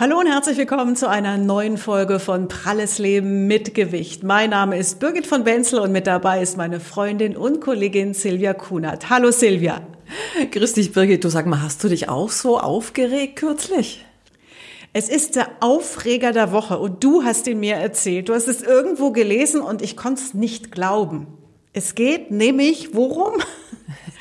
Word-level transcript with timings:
Hallo 0.00 0.18
und 0.18 0.28
herzlich 0.28 0.56
willkommen 0.56 0.96
zu 0.96 1.10
einer 1.10 1.36
neuen 1.36 1.76
Folge 1.76 2.20
von 2.20 2.48
Pralles 2.48 2.96
Leben 2.98 3.46
mit 3.46 3.74
Gewicht. 3.74 4.22
Mein 4.22 4.48
Name 4.48 4.78
ist 4.78 4.98
Birgit 4.98 5.26
von 5.26 5.44
Benzel 5.44 5.78
und 5.78 5.92
mit 5.92 6.06
dabei 6.06 6.40
ist 6.40 6.56
meine 6.56 6.80
Freundin 6.80 7.36
und 7.36 7.60
Kollegin 7.60 8.14
Silvia 8.14 8.54
Kunert. 8.54 9.10
Hallo 9.10 9.30
Silvia. 9.30 9.82
Grüß 10.52 10.72
dich 10.72 10.94
Birgit, 10.94 11.22
du 11.22 11.28
sag 11.28 11.44
mal, 11.44 11.60
hast 11.60 11.84
du 11.84 11.88
dich 11.88 12.08
auch 12.08 12.30
so 12.30 12.58
aufgeregt 12.58 13.36
kürzlich? 13.36 14.02
Es 14.94 15.10
ist 15.10 15.36
der 15.36 15.50
Aufreger 15.60 16.32
der 16.32 16.50
Woche 16.50 16.78
und 16.78 17.04
du 17.04 17.22
hast 17.22 17.46
ihn 17.46 17.60
mir 17.60 17.74
erzählt. 17.74 18.30
Du 18.30 18.32
hast 18.32 18.48
es 18.48 18.62
irgendwo 18.62 19.10
gelesen 19.10 19.60
und 19.60 19.82
ich 19.82 19.98
konnte 19.98 20.22
es 20.22 20.32
nicht 20.32 20.72
glauben. 20.72 21.26
Es 21.74 21.94
geht 21.94 22.30
nämlich 22.30 22.94
worum? 22.94 23.34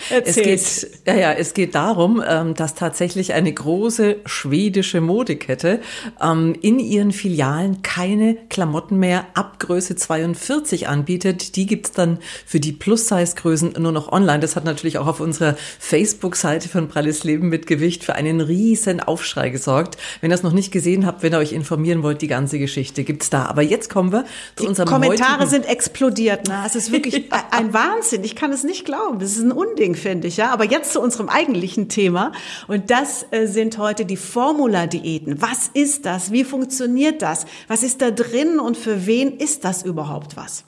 Es 0.10 0.36
geht, 0.36 1.02
ja, 1.06 1.16
ja, 1.16 1.34
es 1.34 1.54
geht 1.54 1.76
darum, 1.76 2.24
ähm, 2.26 2.54
dass 2.54 2.76
tatsächlich 2.76 3.34
eine 3.34 3.52
große 3.52 4.18
schwedische 4.26 5.02
Modekette 5.02 5.82
ähm, 6.22 6.56
in 6.62 6.80
ihren 6.80 7.12
Filialen 7.12 7.82
keine 7.82 8.38
Klamotten 8.50 8.98
mehr 8.98 9.26
ab 9.34 9.60
Größe 9.60 9.96
42 9.96 10.88
anbietet. 10.88 11.56
Die 11.56 11.66
gibt's 11.66 11.92
dann 11.92 12.20
für 12.46 12.60
die 12.60 12.72
Plus-Size-Größen 12.72 13.74
nur 13.78 13.92
noch 13.92 14.12
online. 14.12 14.40
Das 14.40 14.56
hat 14.56 14.64
natürlich 14.64 14.98
auch 14.98 15.08
auf 15.08 15.20
unserer 15.20 15.56
Facebook-Seite 15.80 16.70
von 16.70 16.88
Pralles 16.88 17.24
Leben 17.24 17.50
mit 17.50 17.68
Gewicht 17.68 18.04
für 18.04 18.16
einen 18.16 18.42
riesen 18.42 19.00
Aufschrei 19.00 19.50
gesorgt. 19.50 19.98
Wenn 20.22 20.32
ihr 20.32 20.36
es 20.36 20.44
noch 20.44 20.54
nicht 20.54 20.72
gesehen 20.72 21.06
habt, 21.06 21.24
wenn 21.24 21.34
ihr 21.34 21.40
euch 21.40 21.54
informieren 21.54 22.04
wollt, 22.04 22.22
die 22.22 22.28
ganze 22.28 22.58
Geschichte 22.58 23.04
gibt's 23.04 23.30
da. 23.30 23.46
Aber 23.46 23.62
jetzt 23.62 23.90
kommen 23.90 24.12
wir 24.12 24.24
zu 24.56 24.64
die 24.64 24.68
unserem 24.68 24.90
Kommentare 24.90 25.48
sind 25.48 25.66
explodiert. 25.66 26.48
Ne? 26.48 26.64
Es 26.66 26.76
ist 26.76 26.92
wirklich 26.92 27.30
ein 27.52 27.74
Wahnsinn. 27.74 28.24
Ich 28.24 28.36
kann 28.36 28.52
es 28.52 28.64
nicht 28.64 28.86
glauben. 28.86 29.20
Das 29.20 29.32
ist 29.32 29.42
ein 29.42 29.52
Unding 29.52 29.89
finde 29.96 30.28
ich, 30.28 30.38
ja. 30.38 30.52
Aber 30.52 30.66
jetzt 30.66 30.94
zu 30.94 31.02
unserem 31.02 31.30
eigentlichen 31.30 31.90
Thema. 31.90 32.32
Und 32.68 32.90
das 32.90 33.26
äh, 33.32 33.46
sind 33.46 33.78
heute 33.78 34.06
die 34.06 34.18
Formula-Diäten. 34.18 35.42
Was 35.42 35.70
ist 35.74 36.06
das? 36.06 36.32
Wie 36.32 36.44
funktioniert 36.44 37.22
das? 37.22 37.46
Was 37.68 37.84
ist 37.84 38.02
da 38.02 38.12
drin 38.12 38.60
und 38.60 38.78
für 38.78 39.06
wen 39.06 39.38
ist 39.38 39.66
das 39.66 39.84
überhaupt 39.84 40.38
was? 40.38 40.64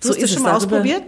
Du 0.00 0.08
so 0.08 0.14
hast 0.14 0.22
das 0.22 0.32
schon 0.32 0.42
mal 0.42 0.54
ausprobiert? 0.54 1.02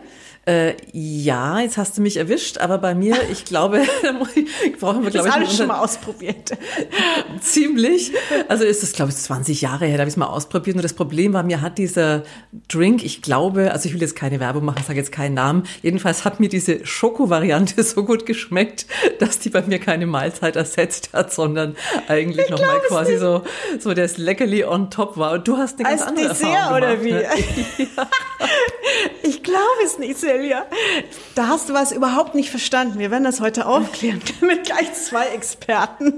Äh, 0.46 0.74
ja, 0.92 1.60
jetzt 1.60 1.78
hast 1.78 1.96
du 1.96 2.02
mich 2.02 2.18
erwischt, 2.18 2.58
aber 2.58 2.76
bei 2.76 2.94
mir, 2.94 3.16
ich 3.32 3.46
glaube, 3.46 3.82
brauchen 4.80 5.02
wir, 5.02 5.10
glaube 5.10 5.28
ich, 5.28 5.34
alles 5.34 5.56
schon 5.56 5.68
mal 5.68 5.78
ausprobiert. 5.78 6.52
Ziemlich. 7.40 8.12
Also 8.48 8.64
ist 8.64 8.82
es, 8.82 8.92
glaube 8.92 9.10
ich, 9.10 9.16
20 9.16 9.62
Jahre 9.62 9.86
her, 9.86 9.96
da 9.96 10.02
habe 10.02 10.08
ich 10.08 10.14
es 10.14 10.18
mal 10.18 10.26
ausprobiert. 10.26 10.76
Und 10.76 10.82
das 10.82 10.92
Problem 10.92 11.32
war, 11.32 11.42
mir 11.44 11.62
hat 11.62 11.78
dieser 11.78 12.24
Drink, 12.68 13.02
ich 13.04 13.22
glaube, 13.22 13.72
also 13.72 13.88
ich 13.88 13.94
will 13.94 14.02
jetzt 14.02 14.16
keine 14.16 14.38
Werbung 14.38 14.66
machen, 14.66 14.84
sage 14.86 14.98
jetzt 14.98 15.12
keinen 15.12 15.34
Namen. 15.34 15.64
Jedenfalls 15.82 16.26
hat 16.26 16.40
mir 16.40 16.50
diese 16.50 16.84
Schoko-Variante 16.84 17.82
so 17.82 18.04
gut 18.04 18.26
geschmeckt, 18.26 18.86
dass 19.20 19.38
die 19.38 19.48
bei 19.48 19.62
mir 19.62 19.78
keine 19.78 20.06
Mahlzeit 20.06 20.56
ersetzt 20.56 21.10
hat, 21.14 21.32
sondern 21.32 21.74
eigentlich 22.06 22.50
nochmal 22.50 22.80
quasi 22.88 23.12
nicht. 23.12 23.20
so, 23.20 23.44
so 23.80 23.94
das 23.94 24.18
Leckerli 24.18 24.64
on 24.64 24.90
top 24.90 25.16
war. 25.16 25.32
Und 25.32 25.48
du 25.48 25.56
hast 25.56 25.78
eine 25.78 25.88
ganz 25.88 26.02
Als 26.02 26.08
andere 26.10 26.28
Dessert 26.28 26.48
Erfahrung 26.50 26.80
gemacht, 26.80 26.96
oder 26.96 27.04
wie? 27.04 27.12
Ne? 27.12 27.22
ja. 27.96 28.08
Ich 29.22 29.42
glaube 29.42 29.62
es 29.84 29.98
nicht, 29.98 30.18
Celia. 30.34 30.66
Da 31.34 31.48
hast 31.48 31.68
du 31.68 31.74
was 31.74 31.92
überhaupt 31.92 32.34
nicht 32.34 32.50
verstanden. 32.50 32.98
Wir 32.98 33.10
werden 33.10 33.24
das 33.24 33.40
heute 33.40 33.66
aufklären 33.66 34.20
mit 34.40 34.64
gleich 34.64 34.92
zwei 34.94 35.26
Experten. 35.26 36.14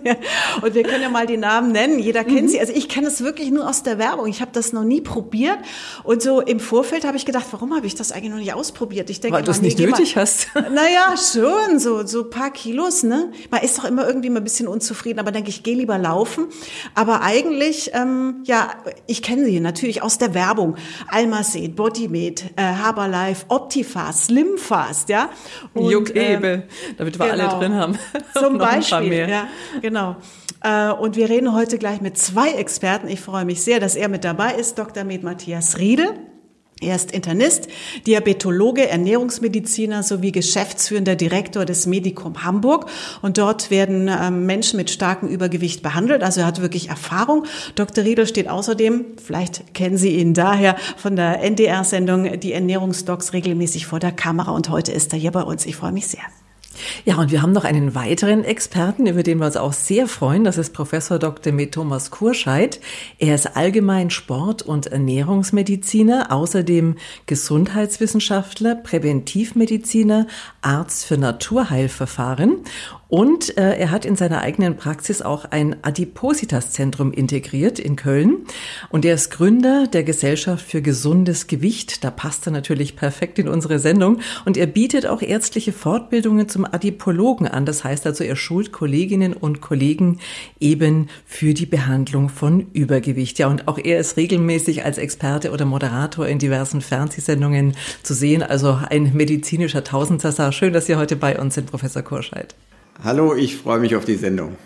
Und 0.62 0.74
wir 0.74 0.82
können 0.82 1.02
ja 1.02 1.08
mal 1.08 1.26
die 1.26 1.36
Namen 1.36 1.72
nennen. 1.72 1.98
Jeder 1.98 2.24
kennt 2.24 2.44
mhm. 2.44 2.48
sie. 2.48 2.60
Also 2.60 2.72
ich 2.72 2.88
kenne 2.88 3.08
es 3.08 3.22
wirklich 3.22 3.50
nur 3.50 3.68
aus 3.68 3.82
der 3.82 3.98
Werbung. 3.98 4.26
Ich 4.26 4.40
habe 4.40 4.50
das 4.52 4.72
noch 4.72 4.84
nie 4.84 5.00
probiert. 5.00 5.58
Und 6.02 6.22
so 6.22 6.40
im 6.40 6.60
Vorfeld 6.60 7.04
habe 7.04 7.16
ich 7.16 7.26
gedacht, 7.26 7.46
warum 7.50 7.74
habe 7.74 7.86
ich 7.86 7.94
das 7.94 8.12
eigentlich 8.12 8.30
noch 8.30 8.38
nicht 8.38 8.54
ausprobiert? 8.54 9.10
Ich 9.10 9.20
denke, 9.20 9.36
weil 9.36 9.44
du 9.44 9.50
es 9.50 9.62
nicht 9.62 9.78
nötig 9.78 10.16
mal, 10.16 10.22
hast. 10.22 10.48
Naja, 10.54 11.14
schon 11.16 11.78
so 11.78 12.06
so 12.06 12.24
paar 12.24 12.50
Kilos. 12.50 13.02
Ne, 13.02 13.32
man 13.50 13.62
ist 13.62 13.78
doch 13.78 13.84
immer 13.84 14.06
irgendwie 14.06 14.30
mal 14.30 14.40
ein 14.40 14.44
bisschen 14.44 14.68
unzufrieden. 14.68 15.18
Aber 15.18 15.32
denke 15.32 15.50
ich, 15.50 15.62
gehe 15.62 15.76
lieber 15.76 15.98
laufen. 15.98 16.46
Aber 16.94 17.22
eigentlich, 17.22 17.90
ähm, 17.94 18.42
ja, 18.44 18.70
ich 19.06 19.22
kenne 19.22 19.44
sie 19.44 19.60
natürlich 19.60 20.02
aus 20.02 20.18
der 20.18 20.34
Werbung. 20.34 20.76
Almacet, 21.08 21.76
Bodymed, 21.76 22.44
äh, 22.56 22.62
Herbalife, 22.62 23.46
Optifast, 23.48 24.05
Slimfast, 24.12 25.08
ja. 25.08 25.30
Und, 25.74 25.90
Juckebel, 25.90 26.54
ähm, 26.54 26.96
damit 26.98 27.18
wir 27.18 27.30
genau, 27.30 27.48
alle 27.48 27.58
drin 27.58 27.74
haben. 27.74 27.98
Zum 28.38 28.58
Beispiel, 28.58 29.28
ja, 29.28 29.48
genau. 29.80 30.16
Äh, 30.62 30.90
und 30.92 31.16
wir 31.16 31.28
reden 31.28 31.54
heute 31.54 31.78
gleich 31.78 32.00
mit 32.00 32.18
zwei 32.18 32.50
Experten. 32.52 33.08
Ich 33.08 33.20
freue 33.20 33.44
mich 33.44 33.62
sehr, 33.62 33.80
dass 33.80 33.96
er 33.96 34.08
mit 34.08 34.24
dabei 34.24 34.54
ist, 34.54 34.78
Dr. 34.78 35.04
Med 35.04 35.22
Matthias 35.22 35.78
Riede. 35.78 36.14
Er 36.82 36.94
ist 36.94 37.10
Internist, 37.12 37.68
Diabetologe, 38.06 38.86
Ernährungsmediziner 38.86 40.02
sowie 40.02 40.30
geschäftsführender 40.30 41.16
Direktor 41.16 41.64
des 41.64 41.86
Medikum 41.86 42.44
Hamburg. 42.44 42.90
Und 43.22 43.38
dort 43.38 43.70
werden 43.70 44.08
ähm, 44.08 44.44
Menschen 44.44 44.76
mit 44.76 44.90
starkem 44.90 45.26
Übergewicht 45.30 45.82
behandelt. 45.82 46.22
Also 46.22 46.40
er 46.42 46.46
hat 46.46 46.60
wirklich 46.60 46.90
Erfahrung. 46.90 47.46
Dr. 47.76 48.04
Riedel 48.04 48.26
steht 48.26 48.48
außerdem, 48.48 49.06
vielleicht 49.24 49.72
kennen 49.72 49.96
Sie 49.96 50.16
ihn 50.16 50.34
daher, 50.34 50.76
von 50.98 51.16
der 51.16 51.42
NDR-Sendung 51.42 52.40
Die 52.40 52.52
Ernährungsdocs 52.52 53.32
regelmäßig 53.32 53.86
vor 53.86 53.98
der 53.98 54.12
Kamera. 54.12 54.50
Und 54.50 54.68
heute 54.68 54.92
ist 54.92 55.14
er 55.14 55.18
hier 55.18 55.32
bei 55.32 55.42
uns. 55.42 55.64
Ich 55.64 55.76
freue 55.76 55.92
mich 55.92 56.08
sehr. 56.08 56.24
Ja, 57.04 57.16
und 57.16 57.30
wir 57.30 57.42
haben 57.42 57.52
noch 57.52 57.64
einen 57.64 57.94
weiteren 57.94 58.44
Experten, 58.44 59.06
über 59.06 59.22
den 59.22 59.38
wir 59.38 59.46
uns 59.46 59.56
auch 59.56 59.72
sehr 59.72 60.06
freuen. 60.06 60.44
Das 60.44 60.58
ist 60.58 60.72
Professor 60.72 61.18
Dr. 61.18 61.52
Med 61.52 61.72
Thomas 61.72 62.10
Kurscheid. 62.10 62.80
Er 63.18 63.34
ist 63.34 63.56
allgemein 63.56 64.10
Sport- 64.10 64.62
und 64.62 64.86
Ernährungsmediziner, 64.86 66.32
außerdem 66.32 66.96
Gesundheitswissenschaftler, 67.26 68.74
Präventivmediziner, 68.74 70.26
Arzt 70.62 71.04
für 71.04 71.18
Naturheilverfahren 71.18 72.64
und 73.08 73.56
äh, 73.56 73.76
er 73.76 73.92
hat 73.92 74.04
in 74.04 74.16
seiner 74.16 74.40
eigenen 74.40 74.76
Praxis 74.76 75.22
auch 75.22 75.44
ein 75.44 75.76
Adipositas-Zentrum 75.82 77.12
integriert 77.12 77.78
in 77.78 77.94
Köln. 77.94 78.38
Und 78.88 79.04
er 79.04 79.14
ist 79.14 79.30
Gründer 79.30 79.86
der 79.86 80.02
Gesellschaft 80.02 80.66
für 80.66 80.82
gesundes 80.82 81.46
Gewicht. 81.46 82.02
Da 82.02 82.10
passt 82.10 82.46
er 82.46 82.52
natürlich 82.52 82.96
perfekt 82.96 83.38
in 83.38 83.48
unsere 83.48 83.78
Sendung. 83.78 84.18
Und 84.44 84.56
er 84.56 84.66
bietet 84.66 85.06
auch 85.06 85.22
ärztliche 85.22 85.72
Fortbildungen 85.72 86.48
zum 86.48 86.64
Adipologen 86.64 87.46
an. 87.46 87.64
Das 87.64 87.84
heißt 87.84 88.06
also, 88.06 88.24
er 88.24 88.34
schult 88.34 88.72
Kolleginnen 88.72 89.34
und 89.34 89.60
Kollegen 89.60 90.18
eben 90.58 91.08
für 91.24 91.54
die 91.54 91.66
Behandlung 91.66 92.28
von 92.28 92.66
Übergewicht. 92.72 93.38
Ja, 93.38 93.46
und 93.46 93.68
auch 93.68 93.78
er 93.78 94.00
ist 94.00 94.16
regelmäßig 94.16 94.84
als 94.84 94.98
Experte 94.98 95.52
oder 95.52 95.64
Moderator 95.64 96.26
in 96.26 96.40
diversen 96.40 96.80
Fernsehsendungen 96.80 97.76
zu 98.02 98.14
sehen. 98.14 98.42
Also 98.42 98.80
ein 98.88 99.12
medizinischer 99.14 99.84
Tausendsasser. 99.84 100.50
Schön, 100.50 100.72
dass 100.72 100.86
Sie 100.86 100.96
heute 100.96 101.14
bei 101.14 101.38
uns 101.38 101.54
sind, 101.54 101.70
Professor 101.70 102.02
Kurscheid. 102.02 102.56
Hallo, 103.04 103.34
ich 103.34 103.56
freue 103.56 103.78
mich 103.78 103.94
auf 103.94 104.04
die 104.04 104.14
Sendung. 104.14 104.56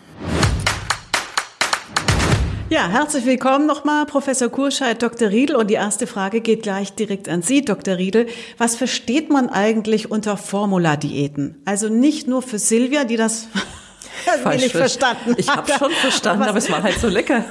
Ja, 2.68 2.88
herzlich 2.88 3.26
willkommen 3.26 3.66
nochmal, 3.66 4.06
Professor 4.06 4.48
Kurscheid, 4.48 5.02
Dr. 5.02 5.30
Riedel. 5.30 5.56
Und 5.56 5.68
die 5.68 5.74
erste 5.74 6.06
Frage 6.06 6.40
geht 6.40 6.62
gleich 6.62 6.92
direkt 6.92 7.28
an 7.28 7.42
Sie, 7.42 7.62
Dr. 7.62 7.98
Riedel. 7.98 8.28
Was 8.56 8.76
versteht 8.76 9.30
man 9.30 9.48
eigentlich 9.48 10.12
unter 10.12 10.36
Formula-Diäten? 10.36 11.60
Also 11.64 11.88
nicht 11.88 12.28
nur 12.28 12.42
für 12.42 12.60
Silvia, 12.60 13.02
die 13.02 13.16
das 13.16 13.48
nicht 14.54 14.70
verstanden 14.70 15.32
hat. 15.32 15.38
Ich 15.38 15.48
habe 15.48 15.72
schon 15.72 15.90
verstanden, 15.90 16.44
aber 16.44 16.58
es 16.58 16.70
war 16.70 16.84
halt 16.84 17.00
so 17.00 17.08
lecker. 17.08 17.44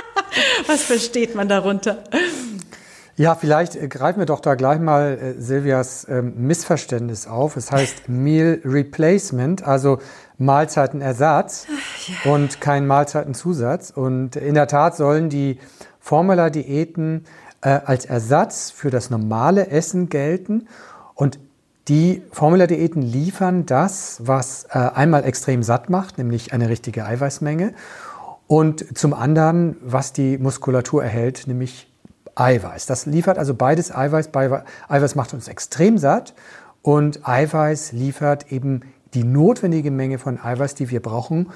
Was 0.66 0.82
versteht 0.82 1.34
man 1.34 1.48
darunter? 1.48 2.04
Ja, 3.20 3.34
vielleicht 3.34 3.76
äh, 3.76 3.86
greifen 3.86 4.18
wir 4.18 4.24
doch 4.24 4.40
da 4.40 4.54
gleich 4.54 4.80
mal 4.80 5.18
äh, 5.20 5.38
Silvias 5.38 6.06
ähm, 6.08 6.32
Missverständnis 6.38 7.26
auf. 7.26 7.58
Es 7.58 7.70
heißt 7.70 8.04
Meal 8.08 8.62
Replacement, 8.64 9.62
also 9.62 9.98
Mahlzeitenersatz 10.38 11.66
ja. 12.24 12.32
und 12.32 12.62
kein 12.62 12.86
Mahlzeitenzusatz. 12.86 13.90
Und 13.90 14.36
in 14.36 14.54
der 14.54 14.68
Tat 14.68 14.96
sollen 14.96 15.28
die 15.28 15.58
Formula-Diäten 15.98 17.26
äh, 17.60 17.80
als 17.84 18.06
Ersatz 18.06 18.70
für 18.70 18.88
das 18.88 19.10
normale 19.10 19.68
Essen 19.68 20.08
gelten. 20.08 20.66
Und 21.14 21.38
die 21.88 22.22
Formula-Diäten 22.32 23.02
liefern 23.02 23.66
das, 23.66 24.22
was 24.24 24.64
äh, 24.70 24.78
einmal 24.78 25.26
extrem 25.26 25.62
satt 25.62 25.90
macht, 25.90 26.16
nämlich 26.16 26.54
eine 26.54 26.70
richtige 26.70 27.04
Eiweißmenge. 27.04 27.74
Und 28.46 28.96
zum 28.96 29.12
anderen, 29.12 29.76
was 29.82 30.14
die 30.14 30.38
Muskulatur 30.38 31.04
erhält, 31.04 31.46
nämlich 31.46 31.89
Eiweiß. 32.34 32.86
Das 32.86 33.06
liefert 33.06 33.38
also 33.38 33.54
beides 33.54 33.94
Eiweiß. 33.94 34.30
Eiweiß 34.34 35.14
macht 35.14 35.34
uns 35.34 35.48
extrem 35.48 35.98
satt 35.98 36.34
und 36.82 37.28
Eiweiß 37.28 37.92
liefert 37.92 38.52
eben 38.52 38.82
die 39.14 39.24
notwendige 39.24 39.90
Menge 39.90 40.18
von 40.18 40.40
Eiweiß, 40.40 40.74
die 40.74 40.90
wir 40.90 41.00
brauchen 41.00 41.50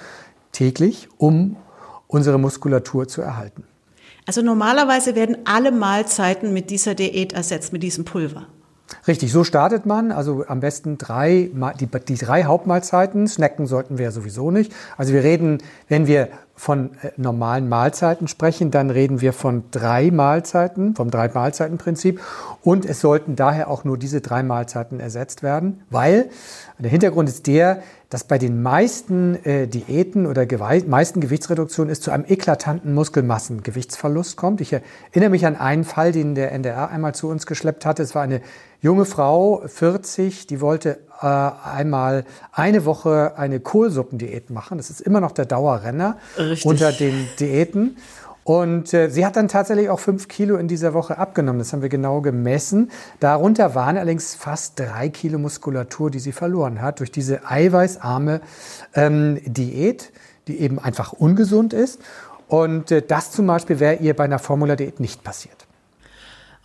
täglich, 0.52 1.08
um 1.18 1.56
unsere 2.06 2.38
Muskulatur 2.38 3.08
zu 3.08 3.22
erhalten. 3.22 3.64
Also 4.26 4.40
normalerweise 4.40 5.14
werden 5.14 5.38
alle 5.44 5.70
Mahlzeiten 5.70 6.54
mit 6.54 6.70
dieser 6.70 6.94
Diät 6.94 7.32
ersetzt, 7.32 7.72
mit 7.72 7.82
diesem 7.82 8.04
Pulver. 8.04 8.46
Richtig, 9.06 9.32
so 9.32 9.44
startet 9.44 9.86
man. 9.86 10.12
Also 10.12 10.44
am 10.46 10.60
besten 10.60 10.98
drei, 10.98 11.50
die, 11.80 11.86
die 11.86 12.14
drei 12.16 12.44
Hauptmahlzeiten. 12.44 13.26
Snacken 13.26 13.66
sollten 13.66 13.98
wir 13.98 14.10
sowieso 14.12 14.50
nicht. 14.50 14.72
Also 14.96 15.12
wir 15.12 15.22
reden, 15.24 15.58
wenn 15.88 16.06
wir 16.06 16.28
von 16.56 16.92
äh, 17.02 17.10
normalen 17.16 17.68
Mahlzeiten 17.68 18.28
sprechen, 18.28 18.70
dann 18.70 18.90
reden 18.90 19.20
wir 19.20 19.32
von 19.32 19.64
drei 19.70 20.10
Mahlzeiten, 20.10 20.94
vom 20.94 21.10
Drei-Mahlzeiten-Prinzip. 21.10 22.20
Und 22.62 22.86
es 22.86 23.00
sollten 23.00 23.36
daher 23.36 23.68
auch 23.68 23.84
nur 23.84 23.98
diese 23.98 24.20
drei 24.20 24.42
Mahlzeiten 24.42 25.00
ersetzt 25.00 25.42
werden, 25.42 25.82
weil 25.90 26.30
der 26.78 26.90
Hintergrund 26.90 27.28
ist 27.28 27.46
der, 27.46 27.82
dass 28.08 28.24
bei 28.24 28.38
den 28.38 28.62
meisten 28.62 29.44
äh, 29.44 29.66
Diäten 29.66 30.26
oder 30.26 30.46
Gewe 30.46 30.84
meisten 30.86 31.20
Gewichtsreduktionen 31.20 31.90
es 31.90 32.00
zu 32.00 32.12
einem 32.12 32.24
eklatanten 32.28 32.94
Muskelmassengewichtsverlust 32.94 34.36
kommt. 34.36 34.60
Ich 34.60 34.72
erinnere 34.72 35.30
mich 35.30 35.46
an 35.46 35.56
einen 35.56 35.84
Fall, 35.84 36.12
den 36.12 36.36
der 36.36 36.52
NDR 36.52 36.90
einmal 36.90 37.14
zu 37.14 37.28
uns 37.28 37.46
geschleppt 37.46 37.84
hatte. 37.84 38.02
Es 38.02 38.14
war 38.14 38.22
eine 38.22 38.40
junge 38.80 39.04
Frau, 39.04 39.62
40, 39.66 40.46
die 40.46 40.60
wollte 40.60 40.98
äh, 41.20 41.26
einmal 41.26 42.24
eine 42.52 42.84
Woche 42.84 43.34
eine 43.36 43.60
Kohlsuppendiät 43.60 44.50
machen. 44.50 44.78
Das 44.78 44.90
ist 44.90 45.00
immer 45.00 45.20
noch 45.20 45.32
der 45.32 45.46
Dauerrenner 45.46 46.16
Richtig. 46.38 46.66
unter 46.66 46.92
den 46.92 47.28
Diäten. 47.38 47.96
Und 48.44 48.92
äh, 48.92 49.08
sie 49.08 49.24
hat 49.24 49.36
dann 49.36 49.48
tatsächlich 49.48 49.88
auch 49.88 49.98
fünf 49.98 50.28
Kilo 50.28 50.56
in 50.56 50.68
dieser 50.68 50.92
Woche 50.92 51.16
abgenommen. 51.16 51.58
Das 51.58 51.72
haben 51.72 51.80
wir 51.80 51.88
genau 51.88 52.20
gemessen. 52.20 52.90
Darunter 53.18 53.74
waren 53.74 53.96
allerdings 53.96 54.34
fast 54.34 54.78
drei 54.78 55.08
Kilo 55.08 55.38
Muskulatur, 55.38 56.10
die 56.10 56.18
sie 56.18 56.32
verloren 56.32 56.82
hat 56.82 57.00
durch 57.00 57.10
diese 57.10 57.48
eiweißarme 57.48 58.42
ähm, 58.94 59.40
Diät, 59.46 60.12
die 60.46 60.60
eben 60.60 60.78
einfach 60.78 61.14
ungesund 61.14 61.72
ist. 61.72 62.00
Und 62.46 62.90
äh, 62.90 63.00
das 63.00 63.30
zum 63.30 63.46
Beispiel 63.46 63.80
wäre 63.80 63.96
ihr 63.96 64.14
bei 64.14 64.24
einer 64.24 64.38
Formula-Diät 64.38 65.00
nicht 65.00 65.24
passiert. 65.24 65.63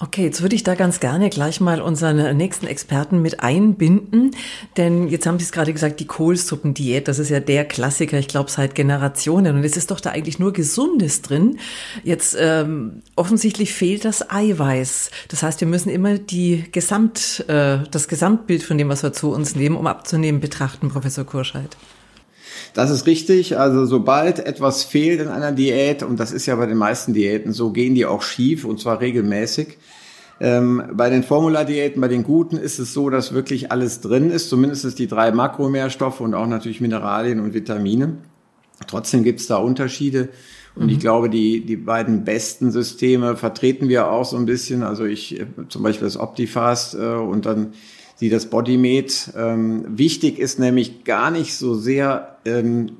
Okay, 0.01 0.23
jetzt 0.23 0.41
würde 0.41 0.55
ich 0.55 0.63
da 0.63 0.75
ganz 0.75 1.01
gerne 1.01 1.29
gleich 1.29 1.59
mal 1.59 1.81
unseren 1.81 2.37
nächsten 2.37 2.67
Experten 2.67 3.21
mit 3.21 3.41
einbinden, 3.41 4.31
denn 4.77 5.09
jetzt 5.09 5.25
haben 5.27 5.37
Sie 5.39 5.43
es 5.43 5.51
gerade 5.51 5.73
gesagt, 5.73 5.99
die 5.99 6.07
Kohlsuppendiät, 6.07 7.09
das 7.09 7.19
ist 7.19 7.27
ja 7.27 7.41
der 7.41 7.65
Klassiker, 7.65 8.17
ich 8.17 8.29
glaube 8.29 8.49
seit 8.49 8.75
Generationen 8.75 9.57
und 9.57 9.65
es 9.65 9.75
ist 9.75 9.91
doch 9.91 9.99
da 9.99 10.11
eigentlich 10.11 10.39
nur 10.39 10.53
Gesundes 10.53 11.21
drin. 11.21 11.59
Jetzt 12.05 12.37
ähm, 12.39 13.01
offensichtlich 13.17 13.73
fehlt 13.73 14.05
das 14.05 14.31
Eiweiß, 14.31 15.11
das 15.27 15.43
heißt, 15.43 15.59
wir 15.59 15.67
müssen 15.67 15.89
immer 15.89 16.17
die 16.17 16.63
Gesamt, 16.71 17.43
äh, 17.49 17.79
das 17.91 18.07
Gesamtbild 18.07 18.63
von 18.63 18.77
dem, 18.77 18.87
was 18.87 19.03
wir 19.03 19.11
zu 19.11 19.31
uns 19.31 19.53
nehmen, 19.55 19.75
um 19.75 19.85
abzunehmen, 19.85 20.39
betrachten, 20.39 20.87
Professor 20.87 21.25
Kurscheid. 21.25 21.75
Das 22.79 22.91
ist 22.91 23.07
richtig. 23.07 23.57
Also 23.57 23.85
sobald 23.85 24.39
etwas 24.39 24.85
fehlt 24.85 25.19
in 25.19 25.27
einer 25.27 25.51
Diät, 25.51 26.01
und 26.01 26.17
das 26.17 26.31
ist 26.31 26.45
ja 26.45 26.55
bei 26.55 26.65
den 26.65 26.77
meisten 26.77 27.13
Diäten 27.13 27.51
so, 27.51 27.71
gehen 27.71 27.93
die 27.93 28.05
auch 28.05 28.21
schief 28.21 28.63
und 28.63 28.79
zwar 28.79 29.01
regelmäßig. 29.01 29.77
Ähm, 30.39 30.83
bei 30.93 31.09
den 31.09 31.23
Formulardiäten, 31.23 31.99
bei 31.99 32.07
den 32.07 32.23
guten 32.23 32.55
ist 32.55 32.79
es 32.79 32.93
so, 32.93 33.09
dass 33.09 33.33
wirklich 33.33 33.73
alles 33.73 33.99
drin 33.99 34.31
ist, 34.31 34.47
zumindest 34.47 34.97
die 34.97 35.07
drei 35.07 35.33
Makronährstoffe 35.33 36.21
und 36.21 36.33
auch 36.33 36.47
natürlich 36.47 36.79
Mineralien 36.79 37.41
und 37.41 37.53
Vitamine. 37.53 38.19
Trotzdem 38.87 39.25
gibt 39.25 39.41
es 39.41 39.47
da 39.47 39.57
Unterschiede. 39.57 40.29
Und 40.73 40.85
mhm. 40.85 40.89
ich 40.91 40.99
glaube, 40.99 41.29
die, 41.29 41.65
die 41.65 41.75
beiden 41.75 42.23
besten 42.23 42.71
Systeme 42.71 43.35
vertreten 43.35 43.89
wir 43.89 44.09
auch 44.09 44.23
so 44.23 44.37
ein 44.37 44.45
bisschen. 44.45 44.83
Also 44.83 45.03
ich, 45.03 45.43
zum 45.67 45.83
Beispiel 45.83 46.07
das 46.07 46.15
Optifast 46.15 46.95
äh, 46.95 47.15
und 47.15 47.45
dann 47.45 47.73
die 48.21 48.29
das 48.29 48.47
Bodymed. 48.47 49.33
Ähm, 49.37 49.85
wichtig 49.87 50.39
ist 50.39 50.59
nämlich 50.59 51.03
gar 51.03 51.31
nicht 51.31 51.55
so 51.55 51.75
sehr, 51.75 52.37
ähm, 52.45 52.91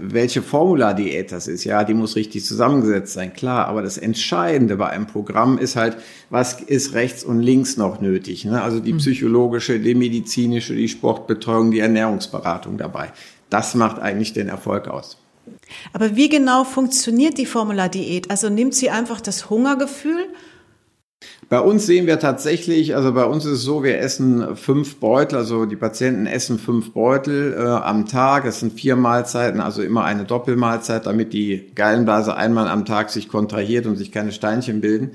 welche 0.00 0.42
Formula-Diät 0.42 1.30
das 1.30 1.46
ist. 1.46 1.64
Ja, 1.64 1.84
die 1.84 1.94
muss 1.94 2.16
richtig 2.16 2.44
zusammengesetzt 2.44 3.12
sein, 3.12 3.32
klar. 3.32 3.68
Aber 3.68 3.82
das 3.82 3.98
Entscheidende 3.98 4.76
bei 4.76 4.88
einem 4.88 5.06
Programm 5.06 5.58
ist 5.58 5.76
halt, 5.76 5.96
was 6.30 6.60
ist 6.60 6.94
rechts 6.94 7.22
und 7.22 7.40
links 7.40 7.76
noch 7.76 8.00
nötig? 8.00 8.44
Ne? 8.44 8.60
Also 8.60 8.80
die 8.80 8.94
mhm. 8.94 8.98
psychologische, 8.98 9.78
die 9.78 9.94
medizinische, 9.94 10.74
die 10.74 10.88
Sportbetreuung, 10.88 11.70
die 11.70 11.78
Ernährungsberatung 11.78 12.78
dabei. 12.78 13.12
Das 13.48 13.74
macht 13.76 14.00
eigentlich 14.00 14.32
den 14.32 14.48
Erfolg 14.48 14.88
aus. 14.88 15.18
Aber 15.92 16.16
wie 16.16 16.28
genau 16.28 16.64
funktioniert 16.64 17.38
die 17.38 17.46
Formula-Diät? 17.46 18.30
Also 18.30 18.50
nimmt 18.50 18.74
sie 18.74 18.90
einfach 18.90 19.20
das 19.20 19.48
Hungergefühl 19.50 20.26
bei 21.48 21.60
uns 21.60 21.86
sehen 21.86 22.08
wir 22.08 22.18
tatsächlich, 22.18 22.96
also 22.96 23.12
bei 23.12 23.24
uns 23.24 23.44
ist 23.44 23.52
es 23.52 23.62
so, 23.62 23.84
wir 23.84 23.98
essen 24.00 24.56
fünf 24.56 24.96
Beutel, 24.96 25.38
also 25.38 25.64
die 25.64 25.76
Patienten 25.76 26.26
essen 26.26 26.58
fünf 26.58 26.92
Beutel 26.92 27.54
äh, 27.56 27.60
am 27.60 28.06
Tag. 28.06 28.46
Es 28.46 28.60
sind 28.60 28.72
vier 28.72 28.96
Mahlzeiten, 28.96 29.60
also 29.60 29.82
immer 29.82 30.04
eine 30.04 30.24
Doppelmahlzeit, 30.24 31.06
damit 31.06 31.32
die 31.32 31.70
Gallenblase 31.76 32.34
einmal 32.34 32.66
am 32.66 32.84
Tag 32.84 33.10
sich 33.10 33.28
kontrahiert 33.28 33.86
und 33.86 33.96
sich 33.96 34.10
keine 34.10 34.32
Steinchen 34.32 34.80
bilden. 34.80 35.12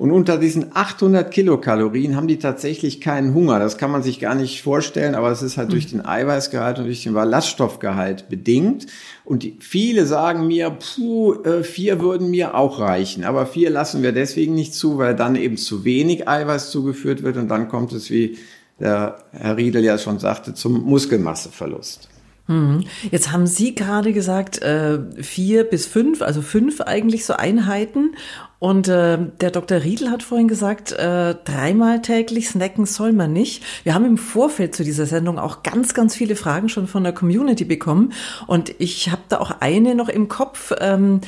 Und 0.00 0.12
unter 0.12 0.38
diesen 0.38 0.74
800 0.74 1.30
Kilokalorien 1.30 2.16
haben 2.16 2.26
die 2.26 2.38
tatsächlich 2.38 3.02
keinen 3.02 3.34
Hunger. 3.34 3.58
Das 3.58 3.76
kann 3.76 3.90
man 3.90 4.02
sich 4.02 4.18
gar 4.18 4.34
nicht 4.34 4.62
vorstellen, 4.62 5.14
aber 5.14 5.30
es 5.30 5.42
ist 5.42 5.58
halt 5.58 5.72
durch 5.72 5.88
den 5.88 6.02
Eiweißgehalt 6.02 6.78
und 6.78 6.86
durch 6.86 7.02
den 7.02 7.12
Ballaststoffgehalt 7.12 8.30
bedingt. 8.30 8.86
Und 9.26 9.42
die, 9.42 9.58
viele 9.60 10.06
sagen 10.06 10.46
mir, 10.46 10.70
puh, 10.70 11.34
äh, 11.42 11.62
vier 11.62 12.00
würden 12.00 12.30
mir 12.30 12.54
auch 12.54 12.80
reichen. 12.80 13.24
Aber 13.24 13.44
vier 13.44 13.68
lassen 13.68 14.02
wir 14.02 14.12
deswegen 14.12 14.54
nicht 14.54 14.72
zu, 14.72 14.96
weil 14.96 15.14
dann 15.14 15.36
eben 15.36 15.58
zu 15.58 15.84
wenig 15.84 16.26
Eiweiß 16.26 16.70
zugeführt 16.70 17.22
wird 17.22 17.36
und 17.36 17.48
dann 17.48 17.68
kommt 17.68 17.92
es, 17.92 18.08
wie 18.08 18.38
der 18.78 19.18
Herr 19.32 19.58
Riedel 19.58 19.84
ja 19.84 19.98
schon 19.98 20.18
sagte, 20.18 20.54
zum 20.54 20.82
Muskelmasseverlust. 20.82 22.08
Mhm. 22.50 22.84
Jetzt 23.10 23.30
haben 23.30 23.46
Sie 23.46 23.74
gerade 23.74 24.12
gesagt, 24.12 24.60
äh, 24.62 24.98
vier 25.22 25.64
bis 25.64 25.86
fünf, 25.86 26.20
also 26.20 26.42
fünf 26.42 26.80
eigentlich 26.80 27.24
so 27.24 27.34
Einheiten. 27.34 28.16
Und 28.60 28.88
äh, 28.88 29.18
der 29.40 29.50
Dr. 29.50 29.82
Riedel 29.82 30.10
hat 30.10 30.22
vorhin 30.22 30.46
gesagt, 30.46 30.92
äh, 30.92 31.34
dreimal 31.44 32.02
täglich 32.02 32.50
snacken 32.50 32.84
soll 32.84 33.12
man 33.12 33.32
nicht. 33.32 33.64
Wir 33.84 33.94
haben 33.94 34.04
im 34.04 34.18
Vorfeld 34.18 34.74
zu 34.74 34.84
dieser 34.84 35.06
Sendung 35.06 35.38
auch 35.38 35.62
ganz, 35.62 35.94
ganz 35.94 36.14
viele 36.14 36.36
Fragen 36.36 36.68
schon 36.68 36.86
von 36.86 37.02
der 37.02 37.14
Community 37.14 37.64
bekommen. 37.64 38.12
Und 38.46 38.74
ich 38.78 39.10
habe 39.10 39.22
da 39.30 39.38
auch 39.38 39.50
eine 39.60 39.94
noch 39.94 40.10
im 40.10 40.28
Kopf. 40.28 40.72
Ähm, 40.78 41.22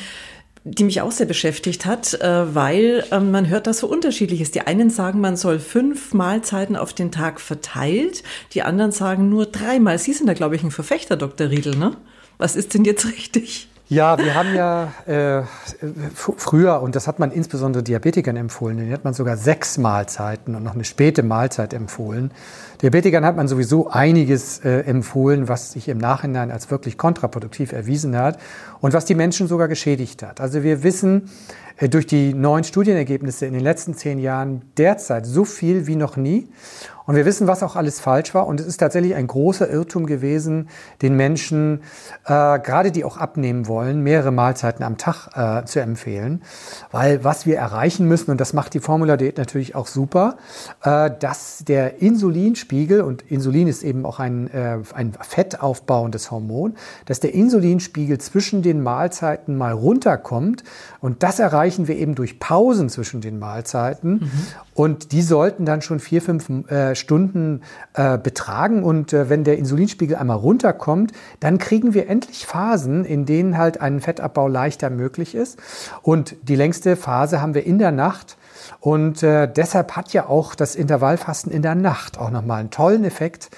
die 0.65 0.85
mich 0.85 1.01
auch 1.01 1.11
sehr 1.11 1.27
beschäftigt 1.27 1.87
hat, 1.87 2.15
äh, 2.15 2.55
weil 2.55 3.05
ähm, 3.11 3.33
man 3.33 3.49
hört, 3.49 3.67
dass 3.67 3.79
so 3.79 3.89
unterschiedlich 3.89 4.41
ist. 4.41 4.55
Die 4.55 4.61
einen 4.61 4.91
sagen, 4.91 5.21
man 5.21 5.37
soll 5.37 5.59
fünf 5.59 6.15
Mahlzeiten 6.15 6.77
auf 6.77 6.93
den 6.93 7.11
Tag 7.11 7.41
verteilt, 7.41 8.23
die 8.53 8.63
anderen 8.63 8.93
sagen 8.93 9.29
nur 9.29 9.47
dreimal. 9.47 9.99
Sie 9.99 10.13
sind 10.13 10.29
da, 10.29 10.35
glaube 10.35 10.55
ich, 10.55 10.63
ein 10.63 10.71
Verfechter, 10.71 11.17
Dr. 11.17 11.51
Riedel, 11.51 11.75
ne? 11.75 11.97
Was 12.39 12.55
ist 12.55 12.75
denn 12.75 12.85
jetzt 12.85 13.07
richtig? 13.07 13.69
Ja, 13.93 14.17
wir 14.17 14.35
haben 14.35 14.55
ja 14.55 14.91
äh, 15.05 15.43
früher, 16.15 16.81
und 16.81 16.97
das 16.97 17.07
hat 17.07 17.19
man 17.19 17.31
insbesondere 17.31 17.83
Diabetikern 17.83 18.37
empfohlen, 18.37 18.79
denen 18.79 18.91
hat 18.91 19.05
man 19.05 19.13
sogar 19.13 19.37
sechs 19.37 19.77
Mahlzeiten 19.77 20.55
und 20.55 20.63
noch 20.63 20.73
eine 20.73 20.85
späte 20.85 21.23
Mahlzeit 21.23 21.75
empfohlen. 21.75 22.31
Diabetikern 22.83 23.25
hat 23.25 23.37
man 23.37 23.47
sowieso 23.47 23.89
einiges 23.89 24.59
äh, 24.65 24.81
empfohlen, 24.81 25.47
was 25.47 25.73
sich 25.73 25.89
im 25.89 25.99
Nachhinein 25.99 26.51
als 26.51 26.71
wirklich 26.71 26.99
kontraproduktiv 26.99 27.73
erwiesen 27.73 28.17
hat 28.17 28.39
und 28.81 28.93
was 28.93 29.05
die 29.05 29.15
Menschen 29.15 29.47
sogar 29.47 29.69
geschädigt 29.69 30.25
hat. 30.25 30.41
Also 30.41 30.65
wir 30.65 30.83
wissen 30.83 31.31
äh, 31.77 31.89
durch 31.89 32.07
die 32.07 32.35
neuen 32.35 32.65
Studienergebnisse 32.65 33.47
in 33.47 33.53
den 33.53 33.63
letzten 33.63 33.95
zehn 33.95 34.19
Jahren 34.19 34.63
derzeit 34.77 35.27
so 35.27 35.45
viel 35.45 35.87
wie 35.87 35.97
noch 35.97 36.17
nie. 36.17 36.49
Und 37.05 37.17
wir 37.17 37.25
wissen, 37.25 37.49
was 37.49 37.63
auch 37.63 37.75
alles 37.77 38.01
falsch 38.01 38.33
war. 38.35 38.47
Und 38.47 38.61
es 38.61 38.67
ist 38.67 38.77
tatsächlich 38.79 39.15
ein 39.15 39.27
großer 39.27 39.69
Irrtum 39.69 40.07
gewesen, 40.07 40.69
den 41.03 41.17
Menschen, 41.17 41.83
äh, 42.25 42.59
gerade 42.61 42.93
die 42.93 43.05
auch 43.05 43.17
abnehmen 43.17 43.67
wollen, 43.67 44.03
mehrere 44.03 44.31
Mahlzeiten 44.31 44.85
am 44.85 44.99
Tag 44.99 45.29
äh, 45.35 45.65
zu 45.65 45.81
empfehlen. 45.81 46.43
Weil 46.91 47.25
was 47.25 47.45
wir 47.45 47.57
erreichen 47.57 48.07
müssen, 48.07 48.31
und 48.31 48.41
das 48.41 48.53
macht 48.53 48.75
die 48.75 48.81
Formula 48.81 49.17
Diät 49.17 49.39
natürlich 49.39 49.75
auch 49.75 49.89
super, 49.89 50.37
äh, 50.83 51.11
dass 51.19 51.65
der 51.67 52.01
Insulinspiegel, 52.01 52.72
und 52.73 53.23
Insulin 53.31 53.69
ist 53.69 53.83
eben 53.83 54.07
auch 54.07 54.19
ein, 54.19 54.49
äh, 54.49 54.79
ein 54.95 55.13
fettaufbauendes 55.13 56.31
Hormon, 56.31 56.75
dass 57.05 57.21
der 57.21 57.35
Insulinspiegel 57.35 58.19
zwischen 58.19 58.63
den 58.63 58.83
Mahlzeiten 58.83 59.57
mal 59.57 59.73
runterkommt. 59.73 60.65
Und 61.01 61.23
das 61.23 61.39
erreichen 61.39 61.87
wir 61.87 61.97
eben 61.97 62.15
durch 62.15 62.39
Pausen 62.39 62.89
zwischen 62.89 63.21
den 63.21 63.39
Mahlzeiten. 63.39 64.13
Mhm. 64.13 64.31
Und 64.75 65.13
die 65.13 65.21
sollten 65.21 65.67
dann 65.67 65.83
schon 65.83 66.01
vier, 66.01 66.23
fünf 66.23 66.49
äh, 66.71 66.95
Stunden 66.95 67.61
äh, 67.93 68.17
betragen. 68.17 68.85
Und 68.85 69.13
äh, 69.13 69.29
wenn 69.29 69.45
der 69.45 69.59
Insulinspiegel 69.59 70.17
einmal 70.17 70.39
runterkommt, 70.39 71.13
dann 71.41 71.59
kriegen 71.59 71.93
wir 71.93 72.09
endlich 72.09 72.47
Phasen, 72.47 73.05
in 73.05 73.27
denen 73.27 73.59
halt 73.59 73.83
ein 73.83 74.01
Fettabbau 74.01 74.49
leichter 74.49 74.89
möglich 74.89 75.35
ist. 75.35 75.59
Und 76.01 76.37
die 76.43 76.57
längste 76.57 76.97
Phase 76.97 77.43
haben 77.43 77.55
wir 77.55 77.67
in 77.67 77.79
der 77.79 77.93
Nacht. 77.93 78.39
Und 78.81 79.23
äh, 79.23 79.51
deshalb 79.51 79.97
hat 79.97 80.13
ja 80.13 80.27
auch 80.27 80.55
das 80.55 80.75
Intervallfasten 80.75 81.53
in 81.53 81.63
der 81.63 81.75
Nacht 81.75 82.19
auch 82.19 82.31
nochmal 82.31 82.61
einen 82.61 82.71
tollen 82.71 83.05
Effekt 83.05 83.51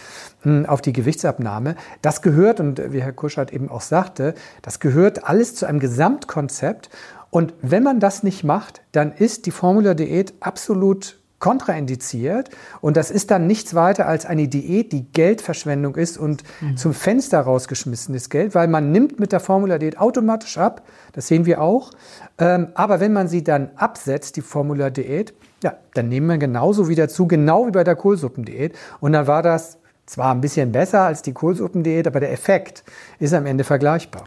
hm, 0.42 0.66
auf 0.66 0.80
die 0.80 0.92
Gewichtsabnahme. 0.92 1.76
Das 2.02 2.23
gehört, 2.23 2.61
und 2.61 2.92
wie 2.92 3.02
Herr 3.02 3.12
Kuschert 3.12 3.52
eben 3.52 3.70
auch 3.70 3.80
sagte, 3.80 4.34
das 4.62 4.80
gehört 4.80 5.28
alles 5.28 5.54
zu 5.54 5.66
einem 5.66 5.80
Gesamtkonzept. 5.80 6.90
Und 7.30 7.54
wenn 7.62 7.82
man 7.82 7.99
das 7.99 8.23
nicht 8.23 8.44
macht, 8.44 8.82
dann 8.92 9.12
ist 9.12 9.46
die 9.46 9.50
Formula-Diät 9.50 10.34
absolut 10.40 11.18
kontraindiziert 11.45 12.49
und 12.81 12.97
das 12.97 13.11
ist 13.11 13.31
dann 13.31 13.47
nichts 13.47 13.75
weiter 13.75 14.07
als 14.07 14.25
eine 14.25 14.49
Diät, 14.49 14.93
die 14.93 15.05
Geldverschwendung 15.13 15.95
ist 15.95 16.17
und 16.17 16.43
mhm. 16.63 16.79
zum 16.79 16.95
Fenster 16.95 17.39
rausgeschmissenes 17.39 18.31
Geld, 18.31 18.55
weil 18.55 18.67
man 18.67 18.93
nimmt 18.93 19.21
mit 19.21 19.31
der 19.31 19.41
Formula-Diät 19.41 19.99
automatisch 19.99 20.57
ab, 20.57 20.81
das 21.13 21.29
sehen 21.29 21.45
wir 21.45 21.61
auch. 21.61 21.91
Ähm, 22.39 22.69
aber 22.73 22.99
wenn 22.99 23.13
man 23.13 23.29
sie 23.29 23.45
dann 23.45 23.73
absetzt, 23.77 24.37
die 24.37 24.41
Formula-Diät, 24.41 25.35
ja, 25.63 25.75
dann 25.93 26.09
nehmen 26.09 26.29
wir 26.29 26.39
genauso 26.39 26.89
wieder 26.89 27.11
zu, 27.11 27.27
genau 27.27 27.67
wie 27.67 27.73
bei 27.73 27.85
der 27.85 27.97
Kohlsuppendiät. 27.97 28.75
Und 29.01 29.13
dann 29.13 29.27
war 29.27 29.43
das 29.43 29.77
zwar 30.07 30.33
ein 30.33 30.41
bisschen 30.41 30.73
besser 30.73 31.03
als 31.03 31.21
die 31.21 31.35
Kohlsuppendiät, 31.35 32.07
aber 32.07 32.21
der 32.21 32.33
Effekt 32.33 32.85
ist 33.19 33.35
am 33.35 33.45
Ende 33.45 33.65
vergleichbar. 33.65 34.25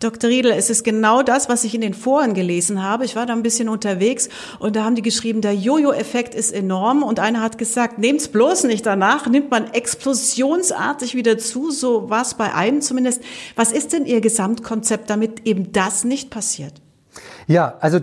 Dr. 0.00 0.30
Riedel, 0.30 0.52
es 0.52 0.70
ist 0.70 0.84
genau 0.84 1.22
das, 1.22 1.48
was 1.48 1.64
ich 1.64 1.74
in 1.74 1.80
den 1.80 1.94
Foren 1.94 2.34
gelesen 2.34 2.82
habe. 2.82 3.04
Ich 3.04 3.16
war 3.16 3.26
da 3.26 3.32
ein 3.32 3.42
bisschen 3.42 3.68
unterwegs 3.68 4.28
und 4.58 4.76
da 4.76 4.84
haben 4.84 4.94
die 4.94 5.02
geschrieben, 5.02 5.40
der 5.40 5.54
Jojo-Effekt 5.54 6.34
ist 6.34 6.52
enorm 6.52 7.02
und 7.02 7.20
einer 7.20 7.42
hat 7.42 7.58
gesagt, 7.58 7.98
nehmt's 7.98 8.28
bloß 8.28 8.64
nicht 8.64 8.86
danach, 8.86 9.26
nimmt 9.26 9.50
man 9.50 9.72
explosionsartig 9.72 11.14
wieder 11.14 11.38
zu, 11.38 11.70
so 11.70 12.10
war 12.10 12.24
bei 12.38 12.54
einem 12.54 12.80
zumindest. 12.80 13.22
Was 13.54 13.70
ist 13.70 13.92
denn 13.92 14.06
Ihr 14.06 14.20
Gesamtkonzept, 14.20 15.10
damit 15.10 15.46
eben 15.46 15.72
das 15.72 16.04
nicht 16.04 16.30
passiert? 16.30 16.80
Ja, 17.46 17.76
also 17.80 18.00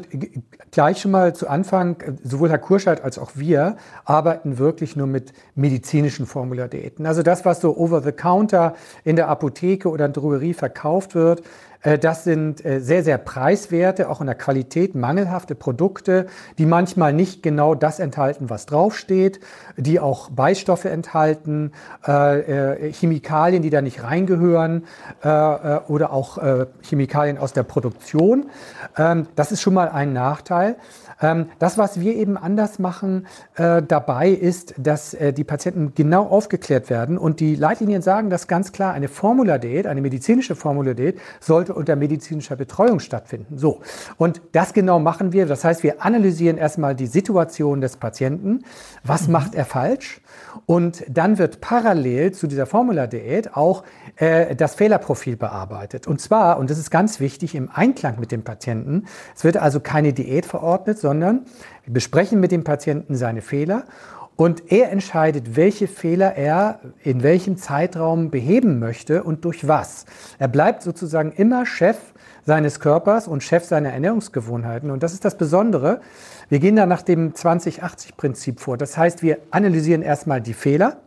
gleich 0.71 1.01
schon 1.01 1.11
mal 1.11 1.35
zu 1.35 1.47
Anfang, 1.47 1.97
sowohl 2.23 2.49
Herr 2.49 2.57
Kurscheid 2.57 3.03
als 3.03 3.19
auch 3.19 3.31
wir 3.35 3.75
arbeiten 4.05 4.57
wirklich 4.57 4.95
nur 4.95 5.07
mit 5.07 5.33
medizinischen 5.55 6.25
Formulardiäten. 6.25 7.05
Also 7.05 7.23
das, 7.23 7.45
was 7.45 7.61
so 7.61 7.77
over 7.77 8.01
the 8.01 8.11
counter 8.11 8.75
in 9.03 9.15
der 9.15 9.27
Apotheke 9.27 9.89
oder 9.89 10.05
in 10.05 10.13
Drogerie 10.13 10.53
verkauft 10.53 11.13
wird, 11.13 11.43
äh, 11.83 11.97
das 11.97 12.23
sind 12.23 12.63
äh, 12.65 12.79
sehr, 12.79 13.03
sehr 13.03 13.17
preiswerte, 13.17 14.09
auch 14.09 14.21
in 14.21 14.27
der 14.27 14.35
Qualität 14.35 14.95
mangelhafte 14.95 15.55
Produkte, 15.55 16.27
die 16.57 16.65
manchmal 16.65 17.13
nicht 17.13 17.43
genau 17.43 17.75
das 17.75 17.99
enthalten, 17.99 18.49
was 18.49 18.65
draufsteht, 18.65 19.39
die 19.77 19.99
auch 19.99 20.29
Beistoffe 20.29 20.89
enthalten, 20.89 21.71
äh, 22.03 22.91
Chemikalien, 22.91 23.61
die 23.61 23.69
da 23.69 23.81
nicht 23.81 24.03
reingehören 24.03 24.85
oder 25.21 26.11
auch 26.11 26.37
Chemikalien 26.81 27.37
aus 27.37 27.53
der 27.53 27.63
Produktion. 27.63 28.49
Ähm, 28.97 29.27
das 29.35 29.51
ist 29.51 29.61
schon 29.61 29.73
mal 29.73 29.89
ein 29.89 30.13
Nachteil. 30.13 30.60
Ähm, 31.21 31.47
das, 31.59 31.77
was 31.77 31.99
wir 31.99 32.15
eben 32.15 32.37
anders 32.37 32.79
machen 32.79 33.27
äh, 33.55 33.81
dabei, 33.81 34.29
ist, 34.29 34.73
dass 34.77 35.13
äh, 35.13 35.33
die 35.33 35.43
Patienten 35.43 35.93
genau 35.95 36.27
aufgeklärt 36.27 36.89
werden 36.89 37.17
und 37.17 37.39
die 37.39 37.55
Leitlinien 37.55 38.01
sagen 38.01 38.29
das 38.29 38.47
ganz 38.47 38.71
klar, 38.71 38.93
eine 38.93 39.07
Formuladiät, 39.07 39.87
eine 39.87 40.01
medizinische 40.01 40.55
Formuladiät 40.55 41.19
sollte 41.39 41.73
unter 41.73 41.95
medizinischer 41.95 42.55
Betreuung 42.55 42.99
stattfinden. 42.99 43.57
So. 43.57 43.81
Und 44.17 44.41
das 44.51 44.73
genau 44.73 44.99
machen 44.99 45.33
wir. 45.33 45.45
Das 45.45 45.63
heißt, 45.63 45.83
wir 45.83 46.03
analysieren 46.03 46.57
erstmal 46.57 46.95
die 46.95 47.07
Situation 47.07 47.81
des 47.81 47.97
Patienten. 47.97 48.63
Was 49.03 49.27
mhm. 49.27 49.33
macht 49.33 49.55
er 49.55 49.65
falsch? 49.65 50.21
Und 50.65 51.03
dann 51.07 51.37
wird 51.37 51.61
parallel 51.61 52.31
zu 52.31 52.47
dieser 52.47 52.65
Formula-Diät 52.65 53.55
auch 53.55 53.83
äh, 54.21 54.55
das 54.55 54.75
Fehlerprofil 54.75 55.35
bearbeitet. 55.35 56.05
Und 56.05 56.21
zwar, 56.21 56.59
und 56.59 56.69
das 56.69 56.77
ist 56.77 56.91
ganz 56.91 57.19
wichtig, 57.19 57.55
im 57.55 57.71
Einklang 57.73 58.19
mit 58.19 58.31
dem 58.31 58.43
Patienten. 58.43 59.05
Es 59.35 59.43
wird 59.43 59.57
also 59.57 59.79
keine 59.79 60.13
Diät 60.13 60.45
verordnet, 60.45 60.99
sondern 60.99 61.45
wir 61.85 61.93
besprechen 61.93 62.39
mit 62.39 62.51
dem 62.51 62.63
Patienten 62.63 63.15
seine 63.15 63.41
Fehler 63.41 63.85
und 64.35 64.71
er 64.71 64.91
entscheidet, 64.91 65.55
welche 65.55 65.87
Fehler 65.87 66.35
er 66.35 66.81
in 67.03 67.23
welchem 67.23 67.57
Zeitraum 67.57 68.29
beheben 68.29 68.77
möchte 68.77 69.23
und 69.23 69.43
durch 69.43 69.67
was. 69.67 70.05
Er 70.37 70.47
bleibt 70.47 70.83
sozusagen 70.83 71.31
immer 71.31 71.65
Chef 71.65 71.97
seines 72.45 72.79
Körpers 72.79 73.27
und 73.27 73.41
Chef 73.41 73.65
seiner 73.65 73.89
Ernährungsgewohnheiten. 73.89 74.91
Und 74.91 75.01
das 75.01 75.13
ist 75.13 75.25
das 75.25 75.35
Besondere. 75.35 75.99
Wir 76.47 76.59
gehen 76.59 76.75
da 76.75 76.85
nach 76.85 77.01
dem 77.01 77.33
20-80-Prinzip 77.33 78.59
vor. 78.59 78.77
Das 78.77 78.97
heißt, 78.97 79.23
wir 79.23 79.39
analysieren 79.49 80.03
erstmal 80.03 80.41
die 80.41 80.53
Fehler. 80.53 80.97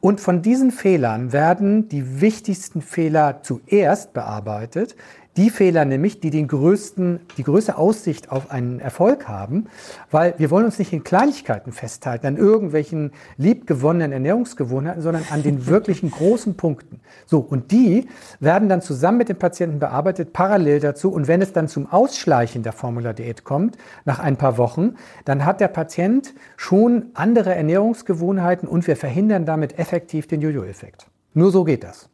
Und 0.00 0.20
von 0.20 0.42
diesen 0.42 0.70
Fehlern 0.70 1.32
werden 1.32 1.88
die 1.88 2.20
wichtigsten 2.20 2.82
Fehler 2.82 3.42
zuerst 3.42 4.12
bearbeitet, 4.12 4.94
die 5.38 5.50
Fehler 5.50 5.84
nämlich, 5.84 6.18
die 6.20 6.30
den 6.30 6.48
größten, 6.48 7.20
die 7.36 7.44
größte 7.44 7.78
Aussicht 7.78 8.32
auf 8.32 8.50
einen 8.50 8.80
Erfolg 8.80 9.28
haben, 9.28 9.66
weil 10.10 10.34
wir 10.36 10.50
wollen 10.50 10.64
uns 10.64 10.80
nicht 10.80 10.92
in 10.92 11.04
Kleinigkeiten 11.04 11.70
festhalten, 11.70 12.26
an 12.26 12.36
irgendwelchen 12.36 13.12
liebgewonnenen 13.36 14.10
Ernährungsgewohnheiten, 14.10 15.00
sondern 15.00 15.24
an 15.30 15.44
den 15.44 15.66
wirklichen 15.66 16.10
großen 16.10 16.56
Punkten. 16.56 17.00
So, 17.24 17.38
und 17.38 17.70
die 17.70 18.08
werden 18.40 18.68
dann 18.68 18.82
zusammen 18.82 19.18
mit 19.18 19.28
dem 19.28 19.38
Patienten 19.38 19.78
bearbeitet, 19.78 20.32
parallel 20.32 20.80
dazu. 20.80 21.12
Und 21.12 21.28
wenn 21.28 21.40
es 21.40 21.52
dann 21.52 21.68
zum 21.68 21.86
Ausschleichen 21.86 22.64
der 22.64 22.72
Formula-Diät 22.72 23.44
kommt, 23.44 23.78
nach 24.04 24.18
ein 24.18 24.36
paar 24.36 24.58
Wochen, 24.58 24.96
dann 25.24 25.44
hat 25.44 25.60
der 25.60 25.68
Patient 25.68 26.34
schon 26.56 27.06
andere 27.14 27.54
Ernährungsgewohnheiten 27.54 28.68
und 28.68 28.88
wir 28.88 28.96
verhindern 28.96 29.46
damit 29.46 29.78
effektiv 29.78 30.26
den 30.26 30.40
Jojo-Effekt. 30.40 31.06
Nur 31.32 31.52
so 31.52 31.62
geht 31.62 31.84
das. 31.84 32.08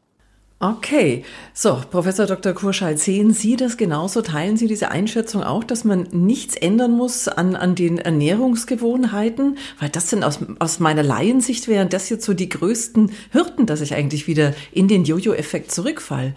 Okay, 0.65 1.25
so, 1.53 1.79
Professor 1.91 2.25
Dr. 2.25 2.55
Kurschall, 2.55 2.97
sehen 2.97 3.35
Sie 3.35 3.57
das 3.57 3.77
genauso? 3.77 4.23
Teilen 4.23 4.57
Sie 4.57 4.67
diese 4.67 4.91
Einschätzung 4.91 5.43
auch, 5.43 5.63
dass 5.63 5.85
man 5.85 6.09
nichts 6.11 6.57
ändern 6.57 6.93
muss 6.93 7.29
an, 7.29 7.55
an 7.55 7.75
den 7.75 7.99
Ernährungsgewohnheiten? 7.99 9.59
Weil 9.79 9.91
das 9.91 10.09
sind 10.09 10.25
aus, 10.25 10.39
aus 10.61 10.81
meiner 10.81 11.03
Laiensicht 11.03 11.69
wären 11.69 11.91
das 11.91 12.09
jetzt 12.09 12.25
so 12.25 12.33
die 12.33 12.49
größten 12.49 13.13
Hürden, 13.33 13.67
dass 13.67 13.83
ich 13.83 13.95
eigentlich 13.95 14.27
wieder 14.27 14.55
in 14.73 14.89
den 14.89 15.05
Jojo-Effekt 15.05 15.71
zurückfall. 15.71 16.33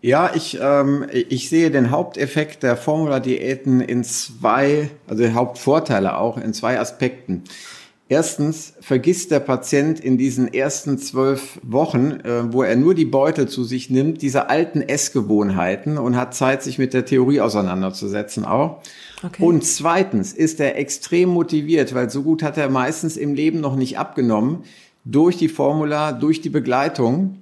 Ja, 0.00 0.32
ich, 0.34 0.58
ähm, 0.60 1.06
ich 1.12 1.48
sehe 1.50 1.70
den 1.70 1.92
Haupteffekt 1.92 2.64
der 2.64 2.76
Formula-Diäten 2.76 3.80
in 3.80 4.02
zwei, 4.02 4.90
also 5.06 5.32
Hauptvorteile 5.34 6.16
auch 6.16 6.36
in 6.36 6.52
zwei 6.52 6.80
Aspekten. 6.80 7.44
Erstens 8.12 8.72
vergisst 8.80 9.30
der 9.30 9.38
Patient 9.38 10.00
in 10.00 10.18
diesen 10.18 10.52
ersten 10.52 10.98
zwölf 10.98 11.60
Wochen, 11.62 12.10
äh, 12.24 12.52
wo 12.52 12.64
er 12.64 12.74
nur 12.74 12.92
die 12.92 13.04
Beutel 13.04 13.46
zu 13.46 13.62
sich 13.62 13.88
nimmt, 13.88 14.20
diese 14.20 14.50
alten 14.50 14.82
Essgewohnheiten 14.82 15.96
und 15.96 16.16
hat 16.16 16.34
Zeit, 16.34 16.64
sich 16.64 16.76
mit 16.76 16.92
der 16.92 17.04
Theorie 17.04 17.40
auseinanderzusetzen 17.40 18.44
auch. 18.44 18.82
Okay. 19.22 19.44
Und 19.44 19.64
zweitens 19.64 20.32
ist 20.32 20.58
er 20.58 20.76
extrem 20.76 21.28
motiviert, 21.28 21.94
weil 21.94 22.10
so 22.10 22.24
gut 22.24 22.42
hat 22.42 22.58
er 22.58 22.68
meistens 22.68 23.16
im 23.16 23.34
Leben 23.34 23.60
noch 23.60 23.76
nicht 23.76 23.96
abgenommen, 23.96 24.64
durch 25.04 25.36
die 25.36 25.48
Formula, 25.48 26.10
durch 26.10 26.40
die 26.40 26.50
Begleitung 26.50 27.36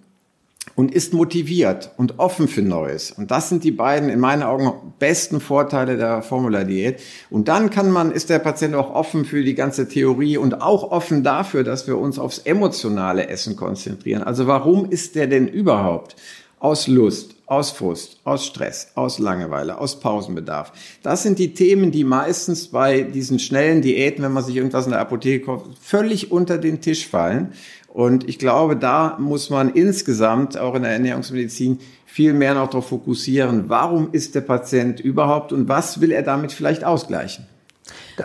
und 0.79 0.95
ist 0.95 1.13
motiviert 1.13 1.91
und 1.97 2.21
offen 2.21 2.47
für 2.47 2.63
Neues. 2.63 3.11
Und 3.11 3.33
das 3.33 3.49
sind 3.49 3.65
die 3.65 3.73
beiden 3.73 4.09
in 4.11 4.21
meinen 4.21 4.45
Augen 4.45 4.73
besten 5.01 5.41
Vorteile 5.41 5.97
der 5.97 6.23
Formula-Diät. 6.23 7.01
Und 7.31 7.49
dann 7.49 7.71
kann 7.71 7.91
man, 7.91 8.13
ist 8.13 8.31
der 8.31 8.39
Patient 8.39 8.77
auch 8.77 8.95
offen 8.95 9.25
für 9.25 9.43
die 9.43 9.57
ganze 9.57 9.89
Theorie 9.89 10.37
und 10.37 10.63
auch 10.63 10.93
offen 10.93 11.25
dafür, 11.25 11.65
dass 11.65 11.89
wir 11.89 11.99
uns 11.99 12.21
aufs 12.21 12.39
emotionale 12.39 13.27
Essen 13.27 13.57
konzentrieren. 13.57 14.23
Also 14.23 14.47
warum 14.47 14.89
ist 14.89 15.17
der 15.17 15.27
denn 15.27 15.49
überhaupt 15.49 16.15
aus 16.61 16.87
Lust, 16.87 17.35
aus 17.47 17.71
Frust, 17.71 18.19
aus 18.25 18.45
Stress, 18.47 18.89
aus 18.95 19.19
Langeweile, 19.19 19.79
aus 19.79 20.01
Pausenbedarf. 20.01 20.73
Das 21.03 21.23
sind 21.23 21.39
die 21.39 21.55
Themen, 21.55 21.91
die 21.91 22.05
meistens 22.05 22.69
bei 22.69 23.03
diesen 23.03 23.39
schnellen 23.39 23.81
Diäten, 23.81 24.23
wenn 24.23 24.33
man 24.33 24.45
sich 24.45 24.57
irgendwas 24.57 24.85
in 24.85 24.91
der 24.91 25.01
Apotheke 25.01 25.47
kauft, 25.47 25.67
völlig 25.81 26.31
unter 26.31 26.59
den 26.59 26.81
Tisch 26.81 27.07
fallen. 27.07 27.53
Und 27.89 28.29
ich 28.29 28.39
glaube, 28.39 28.77
da 28.77 29.17
muss 29.19 29.51
man 29.51 29.71
insgesamt 29.71 30.59
auch 30.59 30.75
in 30.75 30.83
der 30.83 30.93
Ernährungsmedizin 30.93 31.81
viel 32.05 32.33
mehr 32.33 32.55
noch 32.55 32.69
darauf 32.69 32.89
fokussieren, 32.89 33.65
warum 33.69 34.11
ist 34.13 34.35
der 34.35 34.43
Patient 34.43 35.01
überhaupt 35.01 35.53
und 35.53 35.69
was 35.69 36.01
will 36.01 36.13
er 36.13 36.23
damit 36.23 36.53
vielleicht 36.53 36.85
ausgleichen. 36.85 37.47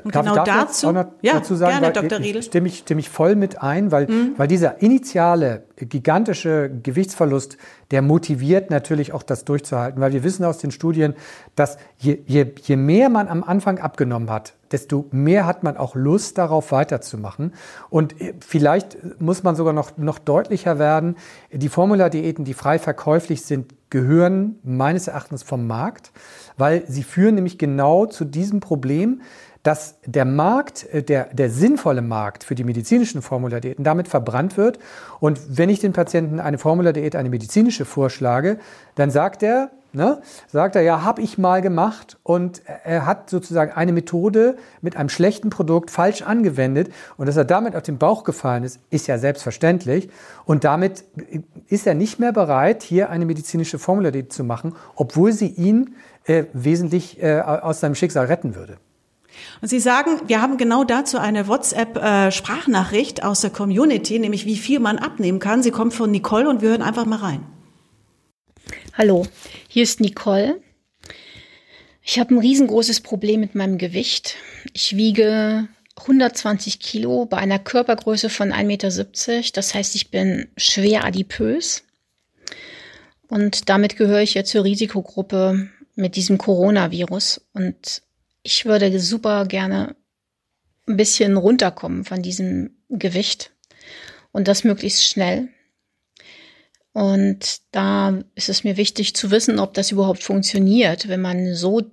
Und 0.04 0.16
darf, 0.16 0.26
genau 0.26 0.36
darf 0.36 0.68
dazu, 0.68 0.94
ja, 1.22 1.34
dazu 1.34 1.56
sagen, 1.56 1.80
gerne, 1.80 1.94
Dr. 1.94 2.20
Riedel. 2.20 2.44
Stimme 2.44 2.68
ich, 2.68 2.80
stimme 2.80 3.00
ich 3.02 3.10
voll 3.10 3.36
mit 3.36 3.62
ein, 3.62 3.92
weil, 3.92 4.08
mhm. 4.08 4.34
weil 4.38 4.48
dieser 4.48 4.82
initiale 4.82 5.64
gigantische 5.78 6.72
Gewichtsverlust, 6.82 7.58
der 7.92 8.02
motiviert 8.02 8.70
natürlich 8.70 9.14
auch 9.14 9.24
das 9.24 9.46
durchzuhalten, 9.46 10.02
weil 10.02 10.14
wir 10.14 10.24
wissen 10.24 10.46
aus 10.46 10.58
den 10.58 10.72
Studien, 10.72 11.14
dass 11.56 11.78
je, 11.98 12.20
je, 12.26 12.48
je 12.62 12.76
mehr 12.76 13.10
man 13.10 13.28
am 13.28 13.44
Anfang 13.44 13.80
abgenommen 13.80 14.30
hat, 14.30 14.54
desto 14.72 15.06
mehr 15.12 15.46
hat 15.46 15.64
man 15.64 15.78
auch 15.78 15.96
Lust 15.96 16.38
darauf 16.38 16.72
weiterzumachen. 16.72 17.54
Und 17.90 18.20
äh, 18.20 18.34
vielleicht 18.40 18.98
muss 19.22 19.44
man 19.44 19.56
sogar 19.56 19.74
noch, 19.74 19.98
noch 19.98 20.20
deutlicher 20.20 20.80
werden, 20.80 21.16
die 21.52 21.70
Formula-Diäten, 21.70 22.46
die 22.46 22.54
frei 22.54 22.80
verkäuflich 22.80 23.44
sind, 23.44 23.74
gehören 23.90 24.58
meines 24.64 25.08
Erachtens 25.08 25.44
vom 25.44 25.68
Markt, 25.68 26.12
weil 26.58 26.84
sie 26.88 27.04
führen 27.04 27.36
nämlich 27.36 27.60
genau 27.60 28.08
zu 28.08 28.26
diesem 28.26 28.60
Problem, 28.60 29.22
dass 29.64 29.96
der 30.06 30.26
Markt, 30.26 30.86
äh, 30.94 31.02
der, 31.02 31.30
der 31.34 31.50
sinnvolle 31.50 32.02
Markt 32.02 32.44
für 32.44 32.56
die 32.56 32.64
medizinischen 32.64 33.22
Formuladiäten 33.22 33.84
damit 33.84 34.08
verbrannt 34.08 34.58
wird. 34.58 34.78
Und 35.20 35.40
wenn 35.58 35.70
ich 35.70 35.80
den 35.80 35.94
Patienten 35.94 36.40
eine 36.40 36.58
Formuladiät, 36.58 37.16
eine 37.16 37.30
medizinische 37.30 37.86
vorschlage, 37.86 38.60
dann 38.96 39.10
sagt 39.10 39.42
er, 39.42 39.72
ne, 39.94 40.22
sagt 40.52 40.76
er, 40.76 40.82
ja, 40.82 41.04
habe 41.04 41.22
ich 41.22 41.38
mal 41.38 41.62
gemacht 41.62 42.18
und 42.24 42.62
er 42.84 43.06
hat 43.06 43.30
sozusagen 43.30 43.72
eine 43.72 43.94
Methode 43.94 44.58
mit 44.82 44.98
einem 44.98 45.10
schlechten 45.10 45.50
Produkt 45.50 45.92
falsch 45.92 46.24
angewendet 46.24 46.92
und 47.18 47.28
dass 47.28 47.38
er 47.38 47.46
damit 47.46 47.76
auf 47.76 47.84
den 47.84 47.98
Bauch 47.98 48.24
gefallen 48.24 48.64
ist, 48.64 48.80
ist 48.90 49.08
ja 49.08 49.18
selbstverständlich 49.18 50.10
und 50.46 50.64
damit 50.64 51.06
ist 51.68 51.88
er 51.88 51.94
nicht 51.94 52.20
mehr 52.20 52.34
bereit, 52.34 52.84
hier 52.84 53.10
eine 53.10 53.26
medizinische 53.26 53.80
Formuladiät 53.80 54.34
zu 54.34 54.44
machen, 54.44 54.76
obwohl 54.96 55.32
sie 55.32 55.48
ihn 55.48 55.96
äh, 56.26 56.46
wesentlich 56.54 57.22
äh, 57.22 57.40
aus 57.40 57.80
seinem 57.80 57.96
Schicksal 57.96 58.26
retten 58.26 58.56
würde. 58.56 58.78
Und 59.62 59.68
Sie 59.68 59.80
sagen, 59.80 60.22
wir 60.28 60.42
haben 60.42 60.58
genau 60.58 60.84
dazu 60.84 61.18
eine 61.18 61.48
WhatsApp-Sprachnachricht 61.48 63.24
aus 63.24 63.42
der 63.42 63.50
Community, 63.50 64.20
nämlich 64.20 64.46
wie 64.46 64.58
viel 64.58 64.80
man 64.80 64.98
abnehmen 65.00 65.40
kann. 65.40 65.64
Sie 65.64 65.72
kommt 65.72 65.94
von 65.94 66.12
Nicole 66.12 66.50
und 66.50 66.62
wir 66.62 66.70
hören 66.70 66.82
einfach 66.82 67.06
mal 67.06 67.20
rein. 67.20 67.46
Hallo, 68.94 69.26
hier 69.68 69.84
ist 69.84 70.00
Nicole. 70.00 70.62
Ich 72.04 72.20
habe 72.20 72.36
ein 72.36 72.40
riesengroßes 72.40 73.02
Problem 73.02 73.40
mit 73.40 73.56
meinem 73.56 73.78
Gewicht. 73.78 74.36
Ich 74.74 74.98
wiege 74.98 75.68
120 75.98 76.80
Kilo 76.80 77.26
bei 77.26 77.38
einer 77.38 77.60
Körpergröße 77.60 78.30
von 78.30 78.52
1,70 78.52 78.64
Meter. 78.66 79.52
Das 79.54 79.74
heißt, 79.74 79.96
ich 79.96 80.12
bin 80.12 80.48
schwer 80.58 81.06
adipös. 81.06 81.84
Und 83.30 83.70
damit 83.70 83.96
gehöre 83.96 84.22
ich 84.22 84.34
ja 84.34 84.44
zur 84.44 84.64
Risikogruppe 84.64 85.70
mit 85.96 86.16
diesem 86.16 86.38
Coronavirus. 86.38 87.42
Und 87.54 88.02
ich 88.44 88.66
würde 88.66 89.00
super 89.00 89.46
gerne 89.46 89.96
ein 90.88 90.98
bisschen 90.98 91.38
runterkommen 91.38 92.04
von 92.04 92.22
diesem 92.22 92.78
Gewicht. 92.90 93.52
Und 94.32 94.48
das 94.48 94.64
möglichst 94.64 95.08
schnell. 95.08 95.50
Und 96.92 97.62
da 97.72 98.20
ist 98.36 98.50
es 98.50 98.64
mir 98.64 98.78
wichtig 98.78 99.16
zu 99.16 99.32
wissen, 99.32 99.60
ob 99.60 99.74
das 99.74 99.92
überhaupt 99.92 100.24
funktioniert, 100.24 101.08
wenn 101.08 101.22
man 101.22 101.56
so 101.56 101.84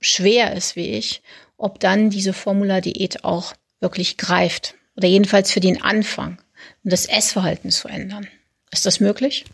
schwer 0.00 0.54
ist 0.54 0.76
wie 0.76 0.90
ich, 0.90 1.22
ob 1.56 1.80
dann 1.80 2.10
diese 2.10 2.32
Formula-Diät 2.32 3.24
auch 3.24 3.54
wirklich 3.80 4.16
greift. 4.16 4.74
Oder 4.96 5.08
jedenfalls 5.08 5.50
für 5.50 5.60
den 5.60 5.82
Anfang, 5.82 6.38
um 6.84 6.90
das 6.90 7.06
Essverhalten 7.06 7.70
zu 7.70 7.88
ändern. 7.88 8.28
Ist 8.70 8.86
das 8.86 9.00
möglich? 9.00 9.44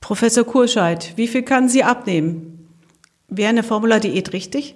Professor 0.00 0.44
Kurscheid, 0.44 1.12
wie 1.16 1.28
viel 1.28 1.42
kann 1.42 1.68
sie 1.68 1.84
abnehmen? 1.84 2.68
Wäre 3.28 3.50
eine 3.50 3.62
Formula-Diät 3.62 4.32
richtig? 4.32 4.74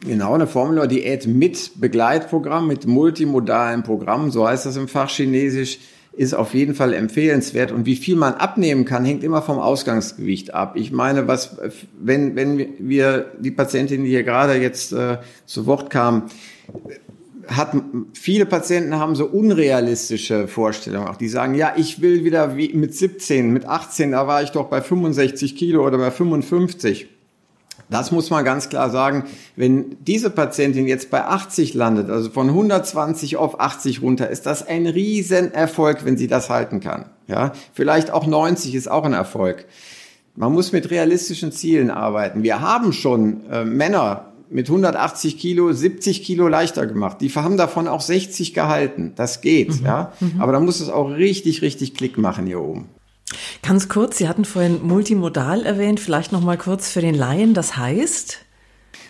Genau, 0.00 0.34
eine 0.34 0.46
Formula-Diät 0.46 1.26
mit 1.26 1.72
Begleitprogramm, 1.80 2.68
mit 2.68 2.86
multimodalen 2.86 3.82
Programm, 3.82 4.30
so 4.30 4.46
heißt 4.46 4.66
das 4.66 4.76
im 4.76 4.86
Fach 4.86 5.10
Chinesisch, 5.10 5.80
ist 6.12 6.34
auf 6.34 6.54
jeden 6.54 6.74
Fall 6.74 6.94
empfehlenswert. 6.94 7.72
Und 7.72 7.86
wie 7.86 7.96
viel 7.96 8.16
man 8.16 8.34
abnehmen 8.34 8.84
kann, 8.84 9.04
hängt 9.04 9.22
immer 9.22 9.42
vom 9.42 9.58
Ausgangsgewicht 9.58 10.54
ab. 10.54 10.74
Ich 10.76 10.90
meine, 10.90 11.28
was, 11.28 11.56
wenn, 12.00 12.34
wenn 12.36 12.74
wir 12.78 13.32
die 13.38 13.52
Patientin, 13.52 14.04
die 14.04 14.10
hier 14.10 14.24
gerade 14.24 14.54
jetzt 14.54 14.92
äh, 14.92 15.18
zu 15.46 15.66
Wort 15.66 15.90
kam, 15.90 16.24
hat, 17.46 17.72
viele 18.14 18.46
Patienten 18.46 18.96
haben 18.96 19.14
so 19.14 19.26
unrealistische 19.26 20.48
Vorstellungen. 20.48 21.08
Auch 21.08 21.16
die 21.16 21.28
sagen, 21.28 21.54
ja, 21.54 21.72
ich 21.76 22.02
will 22.02 22.24
wieder 22.24 22.56
wie 22.56 22.72
mit 22.72 22.94
17, 22.94 23.52
mit 23.52 23.64
18, 23.64 24.12
da 24.12 24.26
war 24.26 24.42
ich 24.42 24.50
doch 24.50 24.66
bei 24.66 24.80
65 24.80 25.56
Kilo 25.56 25.86
oder 25.86 25.98
bei 25.98 26.10
55. 26.10 27.08
Das 27.90 28.10
muss 28.10 28.30
man 28.30 28.44
ganz 28.44 28.68
klar 28.68 28.90
sagen. 28.90 29.24
Wenn 29.56 29.96
diese 30.00 30.30
Patientin 30.30 30.86
jetzt 30.86 31.10
bei 31.10 31.24
80 31.24 31.74
landet, 31.74 32.10
also 32.10 32.30
von 32.30 32.48
120 32.48 33.36
auf 33.36 33.60
80 33.60 34.02
runter, 34.02 34.28
ist 34.28 34.46
das 34.46 34.66
ein 34.66 34.86
Riesenerfolg, 34.86 36.04
wenn 36.04 36.16
sie 36.16 36.26
das 36.26 36.50
halten 36.50 36.80
kann. 36.80 37.06
Ja, 37.26 37.52
vielleicht 37.72 38.10
auch 38.10 38.26
90 38.26 38.74
ist 38.74 38.90
auch 38.90 39.04
ein 39.04 39.12
Erfolg. 39.12 39.66
Man 40.34 40.52
muss 40.52 40.72
mit 40.72 40.90
realistischen 40.90 41.50
Zielen 41.52 41.90
arbeiten. 41.90 42.42
Wir 42.42 42.60
haben 42.60 42.92
schon 42.92 43.44
äh, 43.50 43.64
Männer 43.64 44.32
mit 44.50 44.68
180 44.68 45.38
Kilo 45.38 45.72
70 45.72 46.22
Kilo 46.22 46.48
leichter 46.48 46.86
gemacht. 46.86 47.18
Die 47.20 47.28
haben 47.30 47.56
davon 47.56 47.88
auch 47.88 48.00
60 48.00 48.54
gehalten. 48.54 49.12
Das 49.16 49.40
geht, 49.40 49.80
mhm. 49.80 49.86
ja. 49.86 50.12
Mhm. 50.20 50.40
Aber 50.40 50.52
da 50.52 50.60
muss 50.60 50.80
es 50.80 50.88
auch 50.88 51.10
richtig, 51.10 51.62
richtig 51.62 51.94
Klick 51.94 52.18
machen 52.18 52.46
hier 52.46 52.60
oben. 52.60 52.88
Ganz 53.62 53.88
kurz, 53.88 54.18
Sie 54.18 54.28
hatten 54.28 54.44
vorhin 54.44 54.86
multimodal 54.86 55.66
erwähnt, 55.66 56.00
vielleicht 56.00 56.32
noch 56.32 56.40
mal 56.40 56.56
kurz 56.56 56.90
für 56.90 57.00
den 57.00 57.14
Laien, 57.14 57.54
das 57.54 57.76
heißt? 57.76 58.38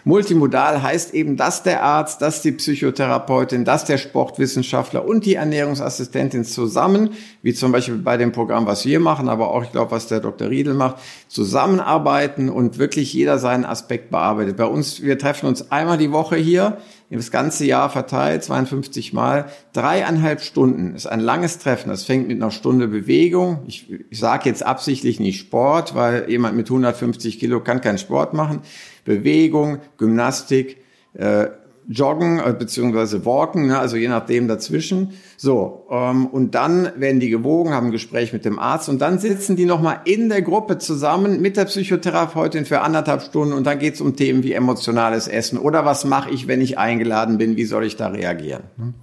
Multimodal 0.04 0.82
heißt 0.82 1.12
eben, 1.12 1.36
dass 1.36 1.62
der 1.62 1.82
Arzt, 1.82 2.22
dass 2.22 2.40
die 2.40 2.52
Psychotherapeutin, 2.52 3.64
dass 3.64 3.84
der 3.84 3.98
Sportwissenschaftler 3.98 5.04
und 5.06 5.26
die 5.26 5.34
Ernährungsassistentin 5.34 6.44
zusammen, 6.44 7.10
wie 7.42 7.52
zum 7.52 7.72
Beispiel 7.72 7.96
bei 7.96 8.16
dem 8.16 8.32
Programm, 8.32 8.66
was 8.66 8.86
wir 8.86 9.00
machen, 9.00 9.28
aber 9.28 9.50
auch, 9.50 9.64
ich 9.64 9.72
glaube, 9.72 9.90
was 9.90 10.06
der 10.06 10.20
Dr. 10.20 10.48
Riedel 10.48 10.74
macht, 10.74 10.96
zusammenarbeiten 11.28 12.48
und 12.48 12.78
wirklich 12.78 13.12
jeder 13.12 13.38
seinen 13.38 13.66
Aspekt 13.66 14.10
bearbeitet. 14.10 14.56
Bei 14.56 14.64
uns, 14.64 15.02
wir 15.02 15.18
treffen 15.18 15.46
uns 15.46 15.70
einmal 15.70 15.98
die 15.98 16.10
Woche 16.12 16.36
hier, 16.36 16.78
das 17.16 17.30
ganze 17.30 17.64
Jahr 17.64 17.88
verteilt, 17.88 18.44
52 18.44 19.14
Mal, 19.14 19.46
dreieinhalb 19.72 20.42
Stunden 20.42 20.94
ist 20.94 21.06
ein 21.06 21.20
langes 21.20 21.58
Treffen. 21.58 21.88
Das 21.88 22.04
fängt 22.04 22.28
mit 22.28 22.40
einer 22.42 22.50
Stunde 22.50 22.86
Bewegung. 22.86 23.60
Ich, 23.66 23.90
ich 24.10 24.18
sage 24.18 24.48
jetzt 24.48 24.62
absichtlich 24.62 25.18
nicht 25.18 25.40
Sport, 25.40 25.94
weil 25.94 26.28
jemand 26.28 26.56
mit 26.56 26.68
150 26.68 27.38
Kilo 27.38 27.60
kann 27.60 27.80
keinen 27.80 27.98
Sport 27.98 28.34
machen. 28.34 28.60
Bewegung, 29.06 29.78
Gymnastik, 29.96 30.78
äh, 31.14 31.46
Joggen 31.88 32.38
äh, 32.38 32.54
beziehungsweise 32.56 33.24
Walken, 33.24 33.66
ne, 33.66 33.78
also 33.78 33.96
je 33.96 34.08
nachdem 34.08 34.46
dazwischen. 34.46 35.14
So 35.36 35.86
ähm, 35.90 36.26
und 36.26 36.54
dann 36.54 36.92
werden 36.96 37.18
die 37.18 37.30
gewogen, 37.30 37.72
haben 37.72 37.86
ein 37.86 37.92
Gespräch 37.92 38.32
mit 38.32 38.44
dem 38.44 38.58
Arzt 38.58 38.88
und 38.88 39.00
dann 39.00 39.18
sitzen 39.18 39.56
die 39.56 39.64
noch 39.64 39.80
mal 39.80 40.00
in 40.04 40.28
der 40.28 40.42
Gruppe 40.42 40.78
zusammen 40.78 41.40
mit 41.40 41.56
der 41.56 41.64
Psychotherapeutin 41.64 42.66
für 42.66 42.82
anderthalb 42.82 43.22
Stunden 43.22 43.54
und 43.54 43.66
dann 43.66 43.78
geht's 43.78 44.02
um 44.02 44.16
Themen 44.16 44.42
wie 44.42 44.52
emotionales 44.52 45.28
Essen 45.28 45.58
oder 45.58 45.86
was 45.86 46.04
mache 46.04 46.30
ich, 46.30 46.46
wenn 46.46 46.60
ich 46.60 46.78
eingeladen 46.78 47.38
bin, 47.38 47.56
wie 47.56 47.64
soll 47.64 47.84
ich 47.84 47.96
da 47.96 48.08
reagieren? 48.08 48.64
Hm? 48.76 48.94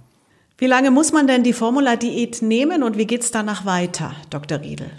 Wie 0.58 0.66
lange 0.66 0.90
muss 0.90 1.12
man 1.12 1.26
denn 1.26 1.42
die 1.42 1.52
Formula-Diät 1.52 2.40
nehmen 2.40 2.82
und 2.82 2.96
wie 2.96 3.06
geht's 3.06 3.30
danach 3.30 3.66
weiter, 3.66 4.12
Dr. 4.30 4.60
Riedel? 4.60 4.90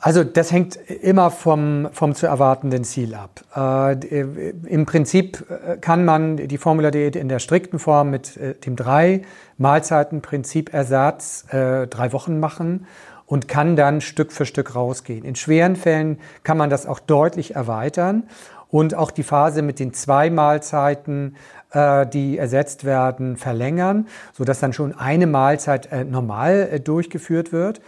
Also 0.00 0.22
das 0.22 0.52
hängt 0.52 0.76
immer 0.76 1.30
vom, 1.30 1.88
vom 1.92 2.14
zu 2.14 2.26
erwartenden 2.26 2.84
Ziel 2.84 3.14
ab. 3.14 3.40
Äh, 3.56 4.20
Im 4.66 4.86
Prinzip 4.86 5.44
äh, 5.50 5.76
kann 5.78 6.04
man 6.04 6.36
die 6.36 6.58
Formula-Diät 6.58 7.16
in 7.16 7.28
der 7.28 7.40
strikten 7.40 7.80
Form 7.80 8.10
mit 8.10 8.36
äh, 8.36 8.54
dem 8.54 8.76
drei 8.76 9.22
Mahlzeiten-Prinzip 9.56 10.72
Ersatz 10.72 11.46
äh, 11.52 11.88
drei 11.88 12.12
Wochen 12.12 12.38
machen 12.38 12.86
und 13.26 13.48
kann 13.48 13.74
dann 13.74 14.00
Stück 14.00 14.32
für 14.32 14.46
Stück 14.46 14.76
rausgehen. 14.76 15.24
In 15.24 15.34
schweren 15.34 15.74
Fällen 15.74 16.18
kann 16.44 16.56
man 16.56 16.70
das 16.70 16.86
auch 16.86 17.00
deutlich 17.00 17.56
erweitern 17.56 18.24
und 18.70 18.94
auch 18.94 19.10
die 19.10 19.22
Phase 19.22 19.62
mit 19.62 19.78
den 19.78 19.92
zwei 19.92 20.30
Mahlzeiten, 20.30 21.36
äh, 21.72 22.06
die 22.06 22.38
ersetzt 22.38 22.84
werden, 22.84 23.36
verlängern, 23.36 24.06
so 24.32 24.44
dass 24.44 24.60
dann 24.60 24.72
schon 24.72 24.96
eine 24.98 25.26
Mahlzeit 25.26 25.90
äh, 25.92 26.04
normal 26.04 26.68
äh, 26.70 26.80
durchgeführt 26.80 27.52
wird. 27.52 27.80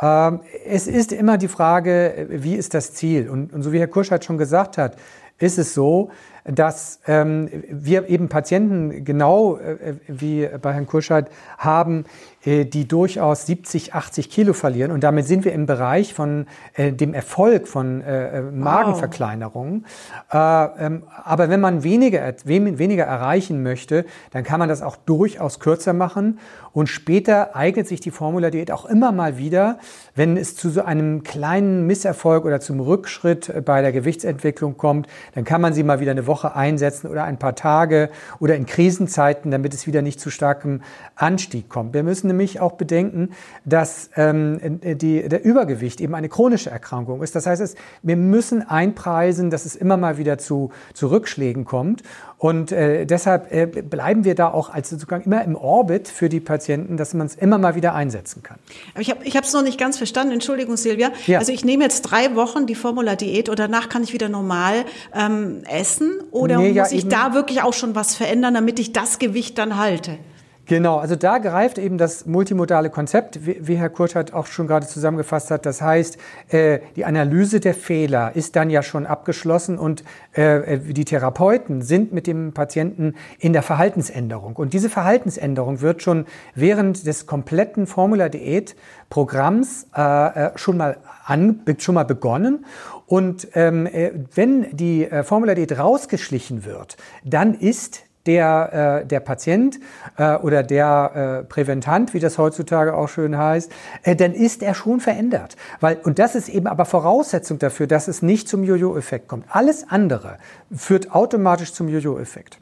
Ähm, 0.00 0.40
es 0.66 0.86
ist 0.86 1.12
immer 1.12 1.38
die 1.38 1.48
Frage, 1.48 2.26
wie 2.28 2.54
ist 2.54 2.74
das 2.74 2.92
Ziel? 2.94 3.28
Und, 3.30 3.52
und 3.52 3.62
so 3.62 3.72
wie 3.72 3.78
Herr 3.78 3.88
Kurscheit 3.88 4.24
schon 4.24 4.38
gesagt 4.38 4.78
hat, 4.78 4.96
ist 5.38 5.58
es 5.58 5.74
so, 5.74 6.10
dass 6.44 7.00
ähm, 7.06 7.50
wir 7.68 8.08
eben 8.08 8.28
Patienten 8.28 9.04
genau 9.04 9.58
äh, 9.58 9.94
wie 10.06 10.48
bei 10.60 10.72
Herrn 10.72 10.86
Kurscheid 10.86 11.28
haben, 11.58 12.04
äh, 12.04 12.35
die 12.46 12.86
durchaus 12.86 13.46
70, 13.46 13.94
80 13.94 14.30
Kilo 14.30 14.52
verlieren. 14.52 14.92
Und 14.92 15.02
damit 15.02 15.26
sind 15.26 15.44
wir 15.44 15.52
im 15.52 15.66
Bereich 15.66 16.14
von 16.14 16.46
äh, 16.74 16.92
dem 16.92 17.12
Erfolg 17.12 17.66
von 17.66 18.02
äh, 18.02 18.38
äh 18.38 18.42
Magenverkleinerungen. 18.42 19.84
Wow. 20.30 20.70
Äh, 20.78 20.86
ähm, 20.86 21.02
aber 21.24 21.48
wenn 21.48 21.60
man 21.60 21.82
weniger, 21.82 22.34
weniger 22.44 23.04
erreichen 23.04 23.62
möchte, 23.62 24.04
dann 24.30 24.44
kann 24.44 24.60
man 24.60 24.68
das 24.68 24.82
auch 24.82 24.96
durchaus 24.96 25.58
kürzer 25.58 25.92
machen. 25.92 26.38
Und 26.72 26.88
später 26.88 27.56
eignet 27.56 27.88
sich 27.88 28.00
die 28.00 28.10
Formula-Diät 28.10 28.70
auch 28.70 28.84
immer 28.84 29.10
mal 29.10 29.38
wieder, 29.38 29.78
wenn 30.14 30.36
es 30.36 30.56
zu 30.56 30.68
so 30.68 30.82
einem 30.82 31.22
kleinen 31.22 31.86
Misserfolg 31.86 32.44
oder 32.44 32.60
zum 32.60 32.80
Rückschritt 32.80 33.64
bei 33.64 33.80
der 33.80 33.92
Gewichtsentwicklung 33.92 34.76
kommt, 34.76 35.08
dann 35.34 35.44
kann 35.44 35.62
man 35.62 35.72
sie 35.72 35.82
mal 35.82 36.00
wieder 36.00 36.10
eine 36.10 36.26
Woche 36.26 36.54
einsetzen 36.54 37.08
oder 37.08 37.24
ein 37.24 37.38
paar 37.38 37.54
Tage 37.54 38.10
oder 38.40 38.56
in 38.56 38.66
Krisenzeiten, 38.66 39.50
damit 39.50 39.72
es 39.72 39.86
wieder 39.86 40.02
nicht 40.02 40.20
zu 40.20 40.30
starkem 40.30 40.82
Anstieg 41.14 41.70
kommt. 41.70 41.94
Wir 41.94 42.02
müssen 42.02 42.35
nämlich 42.36 42.60
auch 42.60 42.72
bedenken, 42.72 43.30
dass 43.64 44.10
ähm, 44.16 44.80
die, 44.82 45.28
der 45.28 45.44
Übergewicht 45.44 46.00
eben 46.00 46.14
eine 46.14 46.28
chronische 46.28 46.70
Erkrankung 46.70 47.22
ist. 47.22 47.34
Das 47.34 47.46
heißt, 47.46 47.62
es, 47.62 47.74
wir 48.02 48.16
müssen 48.16 48.62
einpreisen, 48.62 49.50
dass 49.50 49.64
es 49.64 49.74
immer 49.74 49.96
mal 49.96 50.18
wieder 50.18 50.38
zu, 50.38 50.70
zu 50.92 51.08
Rückschlägen 51.08 51.64
kommt. 51.64 52.02
Und 52.38 52.70
äh, 52.70 53.06
deshalb 53.06 53.50
äh, 53.50 53.64
bleiben 53.66 54.24
wir 54.24 54.34
da 54.34 54.52
auch 54.52 54.68
als 54.68 54.90
sozusagen 54.90 55.24
immer 55.24 55.42
im 55.42 55.56
Orbit 55.56 56.08
für 56.08 56.28
die 56.28 56.40
Patienten, 56.40 56.98
dass 56.98 57.14
man 57.14 57.26
es 57.26 57.34
immer 57.34 57.56
mal 57.56 57.74
wieder 57.74 57.94
einsetzen 57.94 58.42
kann. 58.42 58.58
Aber 58.92 59.00
ich 59.00 59.10
habe 59.10 59.24
ich 59.24 59.34
es 59.34 59.52
noch 59.54 59.62
nicht 59.62 59.80
ganz 59.80 59.96
verstanden. 59.96 60.34
Entschuldigung, 60.34 60.76
Silvia. 60.76 61.12
Ja. 61.26 61.38
Also 61.38 61.52
ich 61.52 61.64
nehme 61.64 61.84
jetzt 61.84 62.02
drei 62.02 62.34
Wochen 62.34 62.66
die 62.66 62.74
Formula-Diät 62.74 63.48
und 63.48 63.58
danach 63.58 63.88
kann 63.88 64.02
ich 64.02 64.12
wieder 64.12 64.28
normal 64.28 64.84
ähm, 65.14 65.62
essen? 65.70 66.20
Oder 66.30 66.58
nee, 66.58 66.68
muss 66.68 66.90
ja, 66.90 66.96
ich 66.96 67.08
da 67.08 67.32
wirklich 67.32 67.62
auch 67.62 67.72
schon 67.72 67.94
was 67.94 68.14
verändern, 68.14 68.52
damit 68.52 68.78
ich 68.78 68.92
das 68.92 69.18
Gewicht 69.18 69.56
dann 69.56 69.78
halte? 69.78 70.18
Genau, 70.66 70.98
also 70.98 71.14
da 71.14 71.38
greift 71.38 71.78
eben 71.78 71.96
das 71.96 72.26
multimodale 72.26 72.90
Konzept, 72.90 73.46
wie, 73.46 73.56
wie 73.60 73.76
Herr 73.76 73.88
Kurtschat 73.88 74.32
auch 74.32 74.46
schon 74.46 74.66
gerade 74.66 74.84
zusammengefasst 74.84 75.52
hat. 75.52 75.64
Das 75.64 75.80
heißt, 75.80 76.18
äh, 76.48 76.80
die 76.96 77.04
Analyse 77.04 77.60
der 77.60 77.74
Fehler 77.74 78.34
ist 78.34 78.56
dann 78.56 78.68
ja 78.68 78.82
schon 78.82 79.06
abgeschlossen 79.06 79.78
und 79.78 80.02
äh, 80.32 80.78
die 80.78 81.04
Therapeuten 81.04 81.82
sind 81.82 82.12
mit 82.12 82.26
dem 82.26 82.52
Patienten 82.52 83.14
in 83.38 83.52
der 83.52 83.62
Verhaltensänderung. 83.62 84.56
Und 84.56 84.72
diese 84.72 84.90
Verhaltensänderung 84.90 85.82
wird 85.82 86.02
schon 86.02 86.26
während 86.56 87.06
des 87.06 87.26
kompletten 87.26 87.86
Formula-Diät-Programms 87.86 89.86
äh, 89.96 90.46
äh, 90.46 90.58
schon 90.58 90.78
mal 90.78 90.96
an, 91.24 91.62
schon 91.78 91.94
mal 91.94 92.04
begonnen. 92.04 92.66
Und 93.06 93.46
ähm, 93.54 93.86
äh, 93.86 94.10
wenn 94.34 94.76
die 94.76 95.04
äh, 95.04 95.22
Formula-Diät 95.22 95.78
rausgeschlichen 95.78 96.64
wird, 96.64 96.96
dann 97.24 97.54
ist 97.54 98.05
der, 98.26 99.02
äh, 99.02 99.06
der 99.06 99.20
Patient 99.20 99.78
äh, 100.16 100.36
oder 100.36 100.62
der 100.62 101.42
äh, 101.42 101.44
Präventant, 101.44 102.14
wie 102.14 102.20
das 102.20 102.38
heutzutage 102.38 102.94
auch 102.94 103.08
schön 103.08 103.36
heißt, 103.36 103.72
äh, 104.02 104.16
dann 104.16 104.32
ist 104.32 104.62
er 104.62 104.74
schon 104.74 105.00
verändert. 105.00 105.56
Weil, 105.80 105.98
und 106.04 106.18
das 106.18 106.34
ist 106.34 106.48
eben 106.48 106.66
aber 106.66 106.84
Voraussetzung 106.84 107.58
dafür, 107.58 107.86
dass 107.86 108.08
es 108.08 108.22
nicht 108.22 108.48
zum 108.48 108.64
Jojo-Effekt 108.64 109.28
kommt. 109.28 109.46
Alles 109.48 109.86
andere 109.88 110.38
führt 110.74 111.12
automatisch 111.12 111.72
zum 111.72 111.88
Jojo-Effekt. 111.88 112.58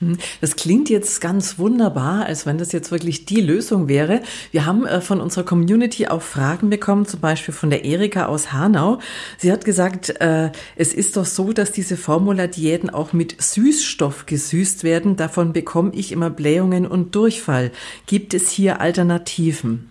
Hm, 0.00 0.16
das 0.40 0.56
klingt 0.56 0.88
jetzt 0.88 1.20
ganz 1.20 1.58
wunderbar, 1.58 2.24
als 2.24 2.46
wenn 2.46 2.56
das 2.56 2.72
jetzt 2.72 2.90
wirklich 2.90 3.26
die 3.26 3.40
Lösung 3.40 3.86
wäre. 3.86 4.22
Wir 4.50 4.64
haben 4.64 4.86
äh, 4.86 5.00
von 5.02 5.20
unserer 5.20 5.44
Community 5.44 6.06
auch 6.06 6.22
Fragen 6.22 6.70
bekommen, 6.70 7.06
zum 7.06 7.20
Beispiel 7.20 7.52
von 7.52 7.68
der 7.68 7.84
Erika 7.84 8.26
aus 8.26 8.52
Hanau. 8.52 8.98
Sie 9.36 9.52
hat 9.52 9.64
gesagt, 9.64 10.08
äh, 10.20 10.50
es 10.76 10.94
ist 10.94 11.18
doch 11.18 11.26
so, 11.26 11.52
dass 11.52 11.72
diese 11.72 11.98
Formula-Diäten 11.98 12.88
auch 12.88 13.12
mit 13.12 13.40
Süßstoff 13.40 14.24
gesüßt 14.24 14.84
werden. 14.84 15.16
Davon 15.16 15.52
bekomme 15.52 15.92
ich 15.94 16.12
immer 16.12 16.30
Blähungen 16.30 16.86
und 16.86 17.14
Durchfall. 17.14 17.70
Gibt 18.06 18.32
es 18.32 18.48
hier 18.50 18.80
Alternativen? 18.80 19.89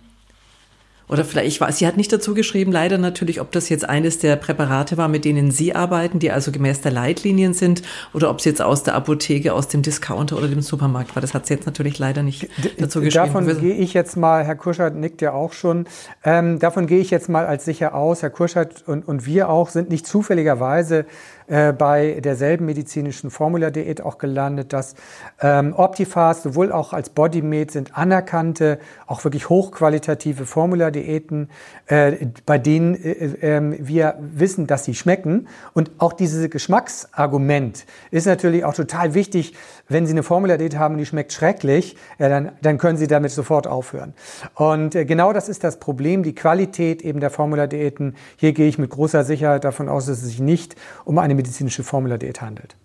Oder 1.10 1.24
vielleicht, 1.24 1.48
ich 1.48 1.60
weiß, 1.60 1.78
sie 1.78 1.86
hat 1.86 1.96
nicht 1.96 2.12
dazu 2.12 2.34
geschrieben, 2.34 2.70
leider 2.70 2.96
natürlich, 2.96 3.40
ob 3.40 3.50
das 3.50 3.68
jetzt 3.68 3.88
eines 3.88 4.18
der 4.18 4.36
Präparate 4.36 4.96
war, 4.96 5.08
mit 5.08 5.24
denen 5.24 5.50
Sie 5.50 5.74
arbeiten, 5.74 6.20
die 6.20 6.30
also 6.30 6.52
gemäß 6.52 6.82
der 6.82 6.92
Leitlinien 6.92 7.52
sind, 7.52 7.82
oder 8.14 8.30
ob 8.30 8.38
es 8.38 8.44
jetzt 8.44 8.62
aus 8.62 8.84
der 8.84 8.94
Apotheke, 8.94 9.52
aus 9.52 9.66
dem 9.66 9.82
Discounter 9.82 10.38
oder 10.38 10.46
dem 10.46 10.60
Supermarkt 10.60 11.16
war. 11.16 11.20
Das 11.20 11.34
hat 11.34 11.46
sie 11.46 11.54
jetzt 11.54 11.66
natürlich 11.66 11.98
leider 11.98 12.22
nicht 12.22 12.48
dazu 12.78 13.00
geschrieben. 13.00 13.26
Davon 13.26 13.60
gehe 13.60 13.74
ich 13.74 13.92
jetzt 13.92 14.16
mal, 14.16 14.44
Herr 14.44 14.54
Kurschert 14.54 14.94
nickt 14.94 15.20
ja 15.20 15.32
auch 15.32 15.52
schon, 15.52 15.86
ähm, 16.22 16.60
davon 16.60 16.86
gehe 16.86 17.00
ich 17.00 17.10
jetzt 17.10 17.28
mal 17.28 17.44
als 17.44 17.64
sicher 17.64 17.94
aus. 17.94 18.22
Herr 18.22 18.30
Kurschert 18.30 18.86
und, 18.86 19.06
und 19.06 19.26
wir 19.26 19.48
auch 19.48 19.68
sind 19.68 19.90
nicht 19.90 20.06
zufälligerweise 20.06 21.06
äh, 21.50 21.72
bei 21.72 22.20
derselben 22.20 22.64
medizinischen 22.66 23.30
Formula-Diät 23.30 24.02
auch 24.02 24.18
gelandet, 24.18 24.72
dass 24.72 24.94
ähm, 25.40 25.74
Optifast 25.76 26.44
sowohl 26.44 26.70
auch 26.70 26.92
als 26.92 27.10
Bodymed 27.10 27.72
sind 27.72 27.96
anerkannte, 27.96 28.78
auch 29.08 29.24
wirklich 29.24 29.48
hochqualitative 29.48 30.46
Formula-Diäten, 30.46 31.50
äh, 31.86 32.26
bei 32.46 32.58
denen 32.58 32.94
äh, 32.94 33.56
äh, 33.56 33.76
wir 33.80 34.18
wissen, 34.20 34.68
dass 34.68 34.84
sie 34.84 34.94
schmecken. 34.94 35.48
Und 35.74 35.90
auch 35.98 36.12
dieses 36.12 36.48
Geschmacksargument 36.50 37.84
ist 38.12 38.26
natürlich 38.26 38.64
auch 38.64 38.74
total 38.74 39.14
wichtig, 39.14 39.54
wenn 39.90 40.06
Sie 40.06 40.12
eine 40.12 40.22
Formula-Diät 40.22 40.78
haben, 40.78 40.96
die 40.96 41.04
schmeckt 41.04 41.32
schrecklich, 41.32 41.96
ja, 42.18 42.28
dann, 42.28 42.52
dann 42.62 42.78
können 42.78 42.96
Sie 42.96 43.06
damit 43.06 43.32
sofort 43.32 43.66
aufhören. 43.66 44.14
Und 44.54 44.94
äh, 44.94 45.04
genau 45.04 45.32
das 45.32 45.48
ist 45.48 45.64
das 45.64 45.78
Problem, 45.78 46.22
die 46.22 46.34
Qualität 46.34 47.02
eben 47.02 47.20
der 47.20 47.30
Formula-Diäten. 47.30 48.16
Hier 48.36 48.52
gehe 48.52 48.68
ich 48.68 48.78
mit 48.78 48.90
großer 48.90 49.24
Sicherheit 49.24 49.64
davon 49.64 49.88
aus, 49.88 50.06
dass 50.06 50.18
es 50.18 50.28
sich 50.28 50.40
nicht 50.40 50.76
um 51.04 51.18
eine 51.18 51.34
medizinische 51.34 51.84
Formula-Diät 51.84 52.40
handelt. 52.40 52.76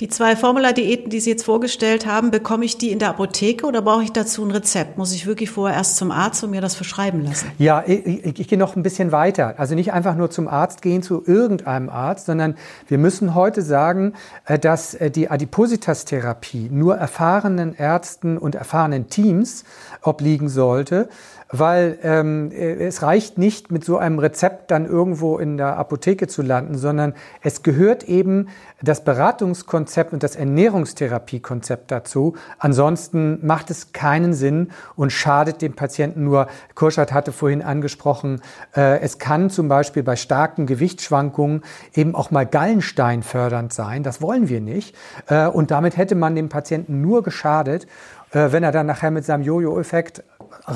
Die 0.00 0.08
zwei 0.08 0.34
Formula-Diäten, 0.34 1.10
die 1.10 1.20
Sie 1.20 1.28
jetzt 1.28 1.44
vorgestellt 1.44 2.06
haben, 2.06 2.30
bekomme 2.30 2.64
ich 2.64 2.78
die 2.78 2.90
in 2.90 2.98
der 2.98 3.10
Apotheke 3.10 3.66
oder 3.66 3.82
brauche 3.82 4.02
ich 4.02 4.12
dazu 4.12 4.42
ein 4.42 4.50
Rezept? 4.50 4.96
Muss 4.96 5.12
ich 5.12 5.26
wirklich 5.26 5.50
vorher 5.50 5.76
erst 5.76 5.96
zum 5.96 6.10
Arzt 6.10 6.42
und 6.42 6.52
mir 6.52 6.62
das 6.62 6.74
verschreiben 6.74 7.22
lassen? 7.22 7.50
Ja, 7.58 7.84
ich, 7.86 8.06
ich, 8.06 8.40
ich 8.40 8.48
gehe 8.48 8.56
noch 8.56 8.76
ein 8.76 8.82
bisschen 8.82 9.12
weiter. 9.12 9.56
Also 9.58 9.74
nicht 9.74 9.92
einfach 9.92 10.16
nur 10.16 10.30
zum 10.30 10.48
Arzt 10.48 10.80
gehen, 10.80 11.02
zu 11.02 11.22
irgendeinem 11.26 11.90
Arzt, 11.90 12.24
sondern 12.24 12.56
wir 12.88 12.96
müssen 12.96 13.34
heute 13.34 13.60
sagen, 13.60 14.14
äh, 14.46 14.58
dass 14.58 14.94
äh, 14.94 15.10
die 15.10 15.30
Adipositas-Therapie 15.30 16.70
nur 16.70 16.96
erfahrenen 16.96 17.74
Ärzten 17.74 18.38
und 18.38 18.54
erfahrenen 18.54 19.08
Teams 19.08 19.64
obliegen 20.00 20.48
sollte 20.48 21.10
weil 21.52 21.98
ähm, 22.02 22.50
es 22.52 23.02
reicht 23.02 23.38
nicht, 23.38 23.70
mit 23.72 23.84
so 23.84 23.98
einem 23.98 24.18
Rezept 24.18 24.70
dann 24.70 24.86
irgendwo 24.86 25.38
in 25.38 25.56
der 25.56 25.76
Apotheke 25.76 26.28
zu 26.28 26.42
landen, 26.42 26.78
sondern 26.78 27.14
es 27.42 27.62
gehört 27.62 28.04
eben 28.04 28.48
das 28.82 29.04
Beratungskonzept 29.04 30.12
und 30.12 30.22
das 30.22 30.36
Ernährungstherapiekonzept 30.36 31.90
dazu. 31.90 32.34
Ansonsten 32.58 33.44
macht 33.44 33.70
es 33.70 33.92
keinen 33.92 34.32
Sinn 34.32 34.70
und 34.94 35.10
schadet 35.10 35.60
dem 35.60 35.74
Patienten 35.74 36.24
nur. 36.24 36.46
Kurschat 36.74 37.12
hatte 37.12 37.32
vorhin 37.32 37.62
angesprochen, 37.62 38.40
äh, 38.76 39.00
es 39.00 39.18
kann 39.18 39.50
zum 39.50 39.68
Beispiel 39.68 40.02
bei 40.02 40.16
starken 40.16 40.66
Gewichtsschwankungen 40.66 41.62
eben 41.94 42.14
auch 42.14 42.30
mal 42.30 42.46
Gallenstein 42.46 43.22
fördernd 43.22 43.72
sein. 43.72 44.02
Das 44.02 44.22
wollen 44.22 44.48
wir 44.48 44.60
nicht. 44.60 44.94
Äh, 45.26 45.48
und 45.48 45.70
damit 45.70 45.96
hätte 45.96 46.14
man 46.14 46.36
dem 46.36 46.48
Patienten 46.48 47.00
nur 47.00 47.22
geschadet. 47.22 47.86
Äh, 48.32 48.52
wenn 48.52 48.62
er 48.62 48.72
dann 48.72 48.86
nachher 48.86 49.10
mit 49.10 49.24
seinem 49.24 49.42
Jojo-Effekt 49.42 50.22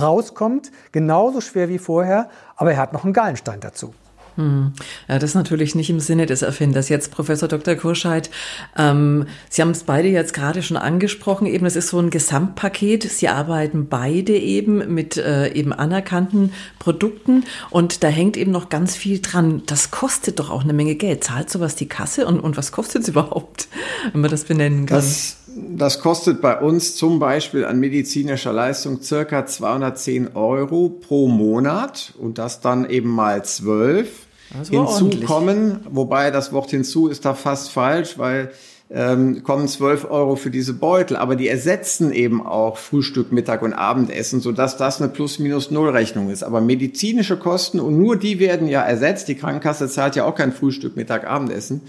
rauskommt, 0.01 0.71
genauso 0.93 1.41
schwer 1.41 1.69
wie 1.69 1.79
vorher, 1.79 2.29
aber 2.57 2.73
er 2.73 2.79
hat 2.79 2.93
noch 2.93 3.05
einen 3.05 3.13
Gallenstein 3.13 3.61
dazu. 3.61 3.95
Hm. 4.37 4.73
Ja, 5.09 5.19
das 5.19 5.31
ist 5.31 5.35
natürlich 5.35 5.75
nicht 5.75 5.91
im 5.91 6.01
Sinne 6.01 6.27
des 6.27 6.43
Erfinders. 6.43 6.89
Jetzt, 6.89 7.13
Professor 7.13 7.49
Dr. 7.49 7.77
Kurscheid, 7.77 8.31
ähm, 8.77 9.27
Sie 9.49 9.63
haben 9.63 9.71
es 9.71 9.85
beide 9.85 10.09
jetzt 10.09 10.35
gerade 10.35 10.63
schon 10.63 10.77
angesprochen, 10.77 11.47
eben, 11.47 11.67
es 11.67 11.77
ist 11.77 11.89
so 11.89 12.01
ein 12.01 12.11
Gesamtpaket. 12.11 13.05
Sie 13.05 13.29
arbeiten 13.29 13.89
beide 13.89 14.37
eben 14.37 14.93
mit 14.93 15.17
äh, 15.17 15.53
eben 15.53 15.73
anerkannten 15.73 16.53
Produkten 16.79 17.45
und 17.71 18.03
da 18.03 18.09
hängt 18.09 18.37
eben 18.37 18.51
noch 18.51 18.71
ganz 18.71 18.97
viel 18.97 19.21
dran. 19.21 19.63
Das 19.67 19.91
kostet 19.93 20.41
doch 20.41 20.51
auch 20.51 20.65
eine 20.65 20.73
Menge 20.73 20.97
Geld. 20.97 21.23
Zahlt 21.23 21.49
sowas 21.49 21.77
die 21.77 21.89
Kasse 21.89 22.27
und, 22.27 22.41
und 22.41 22.57
was 22.57 22.73
kostet 22.73 23.03
es 23.03 23.09
überhaupt, 23.09 23.69
wenn 24.13 24.21
man 24.21 24.31
das 24.31 24.45
benennen 24.45 24.87
kann? 24.87 24.97
Das 24.97 25.37
das 25.57 26.01
kostet 26.01 26.41
bei 26.41 26.59
uns 26.59 26.97
zum 26.97 27.19
Beispiel 27.19 27.65
an 27.65 27.79
medizinischer 27.79 28.53
Leistung 28.53 29.03
circa 29.03 29.47
210 29.47 30.35
Euro 30.35 30.89
pro 30.89 31.29
Monat 31.29 32.15
und 32.19 32.39
das 32.39 32.61
dann 32.61 32.89
eben 32.89 33.11
mal 33.11 33.45
zwölf. 33.45 34.27
Hinzu 34.71 35.11
kommen, 35.27 35.81
wobei 35.91 36.31
das 36.31 36.53
Wort 36.53 36.71
hinzu 36.71 37.09
ist 37.09 37.25
da 37.25 37.35
fast 37.35 37.71
falsch, 37.71 38.19
weil 38.19 38.53
ähm, 38.91 39.43
kommen 39.43 39.67
12 39.67 40.09
Euro 40.11 40.37
für 40.37 40.51
diese 40.51 40.75
Beutel, 40.75 41.17
aber 41.17 41.35
die 41.35 41.49
ersetzen 41.49 42.13
eben 42.13 42.47
auch 42.47 42.77
Frühstück, 42.77 43.33
Mittag 43.33 43.63
und 43.63 43.73
Abendessen, 43.73 44.41
sodass 44.41 44.77
das 44.77 45.01
eine 45.01 45.11
Plus-Minus-Null-Rechnung 45.11 46.31
ist. 46.31 46.45
Aber 46.45 46.61
medizinische 46.61 47.37
Kosten, 47.37 47.81
und 47.81 47.99
nur 47.99 48.17
die 48.17 48.39
werden 48.39 48.69
ja 48.69 48.83
ersetzt, 48.83 49.29
die 49.29 49.35
Krankenkasse 49.35 49.89
zahlt 49.89 50.17
ja 50.17 50.25
auch 50.25 50.35
kein 50.35 50.53
Frühstück, 50.53 50.97
Mittag, 50.97 51.27
Abendessen, 51.27 51.81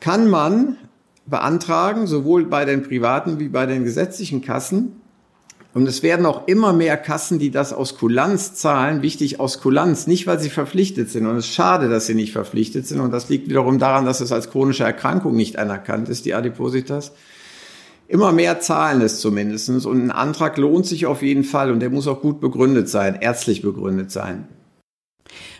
kann 0.00 0.28
man 0.28 0.76
beantragen, 1.26 2.06
sowohl 2.06 2.44
bei 2.44 2.64
den 2.64 2.82
privaten 2.82 3.38
wie 3.38 3.48
bei 3.48 3.66
den 3.66 3.84
gesetzlichen 3.84 4.42
Kassen. 4.42 5.00
Und 5.74 5.88
es 5.88 6.04
werden 6.04 6.24
auch 6.24 6.46
immer 6.46 6.72
mehr 6.72 6.96
Kassen, 6.96 7.40
die 7.40 7.50
das 7.50 7.72
aus 7.72 7.96
Kulanz 7.96 8.54
zahlen. 8.54 9.02
Wichtig 9.02 9.40
aus 9.40 9.60
Kulanz, 9.60 10.06
nicht 10.06 10.26
weil 10.28 10.38
sie 10.38 10.50
verpflichtet 10.50 11.10
sind. 11.10 11.26
Und 11.26 11.36
es 11.36 11.46
ist 11.46 11.54
schade, 11.54 11.88
dass 11.88 12.06
sie 12.06 12.14
nicht 12.14 12.32
verpflichtet 12.32 12.86
sind. 12.86 13.00
Und 13.00 13.10
das 13.10 13.28
liegt 13.28 13.48
wiederum 13.48 13.80
daran, 13.80 14.04
dass 14.04 14.20
es 14.20 14.30
als 14.30 14.50
chronische 14.50 14.84
Erkrankung 14.84 15.34
nicht 15.34 15.58
anerkannt 15.58 16.08
ist, 16.08 16.26
die 16.26 16.34
Adipositas. 16.34 17.12
Immer 18.06 18.30
mehr 18.30 18.60
zahlen 18.60 19.00
es 19.00 19.18
zumindestens 19.18 19.86
Und 19.86 20.00
ein 20.04 20.10
Antrag 20.12 20.58
lohnt 20.58 20.86
sich 20.86 21.06
auf 21.06 21.22
jeden 21.22 21.42
Fall 21.42 21.72
und 21.72 21.80
der 21.80 21.90
muss 21.90 22.06
auch 22.06 22.20
gut 22.20 22.40
begründet 22.40 22.88
sein, 22.88 23.18
ärztlich 23.20 23.62
begründet 23.62 24.12
sein. 24.12 24.46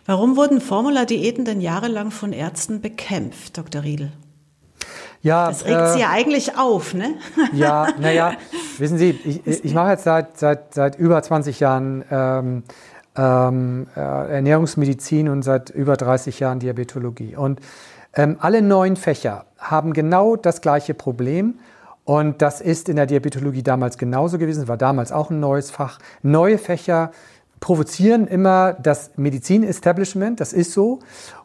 Warum 0.06 0.36
wurden 0.36 0.60
Formula-Diäten 0.60 1.44
denn 1.44 1.60
jahrelang 1.60 2.10
von 2.10 2.32
Ärzten 2.32 2.80
bekämpft, 2.80 3.56
Dr. 3.56 3.82
Riedel? 3.82 4.12
Ja, 5.24 5.48
das 5.48 5.64
regt 5.64 5.80
äh, 5.80 5.92
Sie 5.94 6.00
ja 6.00 6.10
eigentlich 6.10 6.56
auf, 6.58 6.92
ne? 6.92 7.14
Ja, 7.54 7.88
naja, 7.98 8.34
wissen 8.78 8.98
Sie, 8.98 9.18
ich, 9.24 9.64
ich 9.64 9.74
mache 9.74 9.92
jetzt 9.92 10.04
seit, 10.04 10.38
seit, 10.38 10.74
seit 10.74 10.96
über 10.98 11.22
20 11.22 11.60
Jahren 11.60 12.04
ähm, 12.10 12.62
ähm, 13.16 13.86
äh, 13.96 14.00
Ernährungsmedizin 14.00 15.30
und 15.30 15.42
seit 15.42 15.70
über 15.70 15.96
30 15.96 16.40
Jahren 16.40 16.60
Diabetologie. 16.60 17.36
Und 17.36 17.60
ähm, 18.14 18.36
alle 18.38 18.60
neuen 18.60 18.96
Fächer 18.96 19.46
haben 19.56 19.94
genau 19.94 20.36
das 20.36 20.60
gleiche 20.60 20.92
Problem. 20.92 21.58
Und 22.04 22.42
das 22.42 22.60
ist 22.60 22.90
in 22.90 22.96
der 22.96 23.06
Diabetologie 23.06 23.62
damals 23.62 23.96
genauso 23.96 24.36
gewesen, 24.36 24.68
war 24.68 24.76
damals 24.76 25.10
auch 25.10 25.30
ein 25.30 25.40
neues 25.40 25.70
Fach. 25.70 26.00
Neue 26.22 26.58
Fächer 26.58 27.12
provozieren 27.64 28.26
immer 28.26 28.74
das 28.74 29.12
Medizin-Establishment, 29.16 30.38
das 30.38 30.52
ist 30.52 30.72
so. 30.72 30.98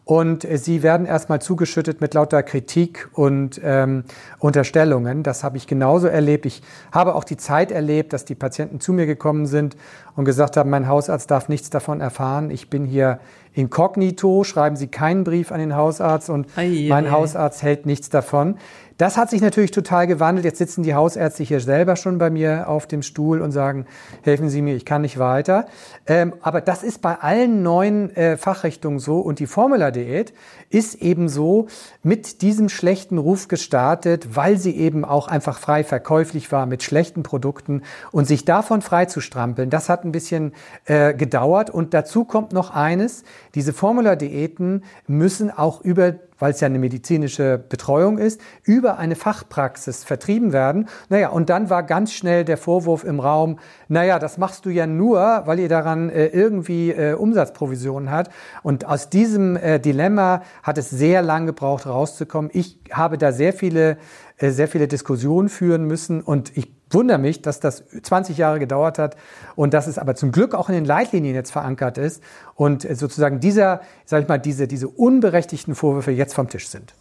Und 0.04 0.46
sie 0.52 0.84
werden 0.84 1.06
erstmal 1.06 1.40
zugeschüttet 1.40 2.02
mit 2.02 2.14
lauter 2.14 2.44
Kritik 2.44 3.08
und 3.14 3.62
ähm, 3.64 4.04
Unterstellungen. 4.38 5.24
Das 5.24 5.46
habe 5.46 5.56
ich 5.56 5.66
genauso 5.66 6.08
erlebt. 6.08 6.46
Ich 6.46 6.62
habe 6.92 7.16
auch 7.16 7.24
die 7.24 7.38
Zeit 7.38 7.72
erlebt, 7.72 8.12
dass 8.12 8.26
die 8.26 8.36
Patienten 8.36 8.82
zu 8.82 8.92
mir 8.92 9.06
gekommen 9.06 9.46
sind 9.46 9.78
und 10.18 10.26
gesagt 10.26 10.58
haben, 10.58 10.70
mein 10.70 10.90
Hausarzt 10.90 11.32
darf 11.32 11.48
nichts 11.48 11.70
davon 11.70 12.02
erfahren. 12.02 12.52
Ich 12.52 12.70
bin 12.70 12.84
hier 12.84 13.20
inkognito, 13.54 14.44
schreiben 14.44 14.76
Sie 14.76 14.88
keinen 14.88 15.24
Brief 15.24 15.54
an 15.54 15.60
den 15.60 15.74
Hausarzt 15.74 16.30
und 16.30 16.48
Ei, 16.58 16.88
mein 16.90 17.12
Hausarzt 17.12 17.64
hält 17.64 17.86
nichts 17.86 18.10
davon. 18.10 18.58
Das 19.00 19.16
hat 19.16 19.30
sich 19.30 19.40
natürlich 19.40 19.72
total 19.72 20.08
gewandelt. 20.08 20.44
Jetzt 20.44 20.58
sitzen 20.58 20.84
die 20.84 20.94
Hausärzte 20.94 21.42
hier 21.44 21.62
selber 21.62 21.96
schon 21.96 22.18
bei 22.18 22.30
mir 22.30 22.68
auf 22.68 22.86
dem 22.86 23.02
Stuhl 23.02 23.40
und 23.42 23.54
sagen, 23.54 23.86
helfen 24.24 24.50
Sie 24.50 24.62
mir, 24.62 24.76
ich 24.76 24.84
kann 24.84 25.04
nicht 25.04 25.18
weiter. 25.18 25.68
Ähm, 26.06 26.34
aber 26.42 26.60
das 26.60 26.84
ist 26.84 27.02
bei 27.02 27.16
allen 27.16 27.64
neuen 27.64 28.14
äh, 28.18 28.36
Fachrichtungen 28.36 29.00
so. 29.00 29.22
Und 29.22 29.40
die 29.40 29.48
Formula-Diät 29.48 30.34
ist 30.70 30.96
eben 30.96 31.30
so 31.30 31.68
mit 32.04 32.42
diesem 32.42 32.68
schlechten 32.68 33.20
Ruf 33.20 33.48
gestartet, 33.48 34.36
weil 34.36 34.58
sie 34.58 34.76
eben 34.76 35.06
auch 35.06 35.30
einfach 35.30 35.60
frei 35.60 35.86
verkäuflich 35.86 36.52
war 36.52 36.66
mit 36.66 36.84
schlechten 36.84 37.24
Produkten. 37.24 37.84
Und 38.12 38.26
sich 38.26 38.44
davon 38.44 38.82
frei 38.82 39.06
zu 39.06 39.22
strampeln, 39.22 39.70
das 39.70 39.88
hat 39.88 40.04
ein 40.04 40.12
bisschen 40.12 40.52
äh, 40.84 41.14
gedauert. 41.14 41.70
Und 41.70 41.94
dazu 41.94 42.26
kommt 42.26 42.52
noch 42.52 42.72
eines, 42.72 43.24
diese 43.56 43.72
Formula-Diäten 43.72 44.84
müssen 45.08 45.52
auch 45.52 45.80
über 45.80 46.16
weil 46.40 46.52
es 46.52 46.62
ja 46.62 46.66
eine 46.66 46.80
medizinische 46.80 47.58
Betreuung 47.58 48.18
ist, 48.18 48.42
über 48.64 48.98
eine 48.98 49.16
Fachpraxis 49.16 50.04
vertrieben 50.04 50.54
werden. 50.54 50.88
Naja, 51.10 51.30
und 51.30 51.50
dann 51.50 51.70
war 51.70 51.84
ganz 51.84 52.14
schnell 52.14 52.46
der 52.46 52.58
Vorwurf 52.58 53.04
im 53.04 53.20
Raum, 53.20 53.60
naja, 53.88 54.20
das 54.20 54.38
machst 54.38 54.66
du 54.66 54.70
ja 54.70 54.88
nur, 54.88 55.20
weil 55.46 55.60
ihr 55.60 55.70
daran 55.70 56.10
äh, 56.10 56.28
irgendwie 56.28 56.92
äh, 56.92 57.14
Umsatzprovisionen 57.14 58.10
hat. 58.10 58.30
Und 58.64 58.86
aus 58.86 59.10
diesem 59.10 59.56
äh, 59.56 59.80
Dilemma 59.80 60.42
hat 60.64 60.78
es 60.78 60.90
sehr 60.90 61.22
lang 61.22 61.46
gebraucht, 61.46 61.86
rauszukommen. 61.86 62.50
Ich 62.54 62.80
habe 62.92 63.18
da 63.18 63.32
sehr 63.32 63.54
viele, 63.54 63.98
äh, 64.38 64.50
sehr 64.50 64.68
viele 64.68 64.88
Diskussionen 64.88 65.50
führen 65.50 65.86
müssen 65.86 66.22
und 66.22 66.56
ich 66.58 66.79
wundere 66.92 67.18
mich, 67.18 67.42
dass 67.42 67.60
das 67.60 67.84
20 68.02 68.38
Jahre 68.38 68.60
gedauert 68.60 68.98
hat 69.00 69.16
und 69.56 69.74
dass 69.74 69.88
es 69.88 69.98
aber 69.98 70.16
zum 70.16 70.32
Glück 70.32 70.56
auch 70.56 70.70
in 70.70 70.76
den 70.76 70.86
Leitlinien 70.86 71.36
jetzt 71.36 71.52
verankert 71.52 71.98
ist 71.98 72.24
und 72.56 72.82
sozusagen 72.82 73.40
dieser, 73.40 73.82
sag 74.06 74.24
ich 74.24 74.28
mal, 74.28 74.40
diese, 74.40 74.68
diese 74.68 74.88
unberechtigten 74.88 75.76
Vorwürfe 75.76 76.12
jetzt 76.12 76.34
vom 76.34 76.50
Tisch 76.50 76.68
sind. 76.68 76.94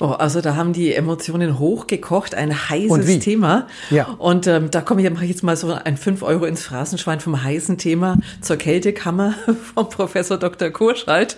Oh, 0.00 0.06
also 0.06 0.40
da 0.40 0.56
haben 0.56 0.72
die 0.72 0.92
Emotionen 0.94 1.58
hochgekocht, 1.58 2.34
ein 2.34 2.68
heißes 2.68 3.20
Thema. 3.20 3.66
Ja. 3.90 4.06
Und 4.18 4.46
ähm, 4.46 4.70
da 4.70 4.80
komme 4.80 5.02
ich, 5.02 5.10
mache 5.10 5.24
ich 5.24 5.30
jetzt 5.30 5.42
mal 5.42 5.56
so 5.56 5.72
ein 5.72 5.96
5 5.96 6.22
Euro 6.22 6.44
ins 6.44 6.62
Phrasenschwein 6.62 7.20
vom 7.20 7.42
heißen 7.42 7.78
Thema 7.78 8.18
zur 8.40 8.56
Kältekammer 8.56 9.34
vom 9.74 9.88
Professor 9.88 10.38
Dr. 10.38 10.70
Kurschalt. 10.70 11.36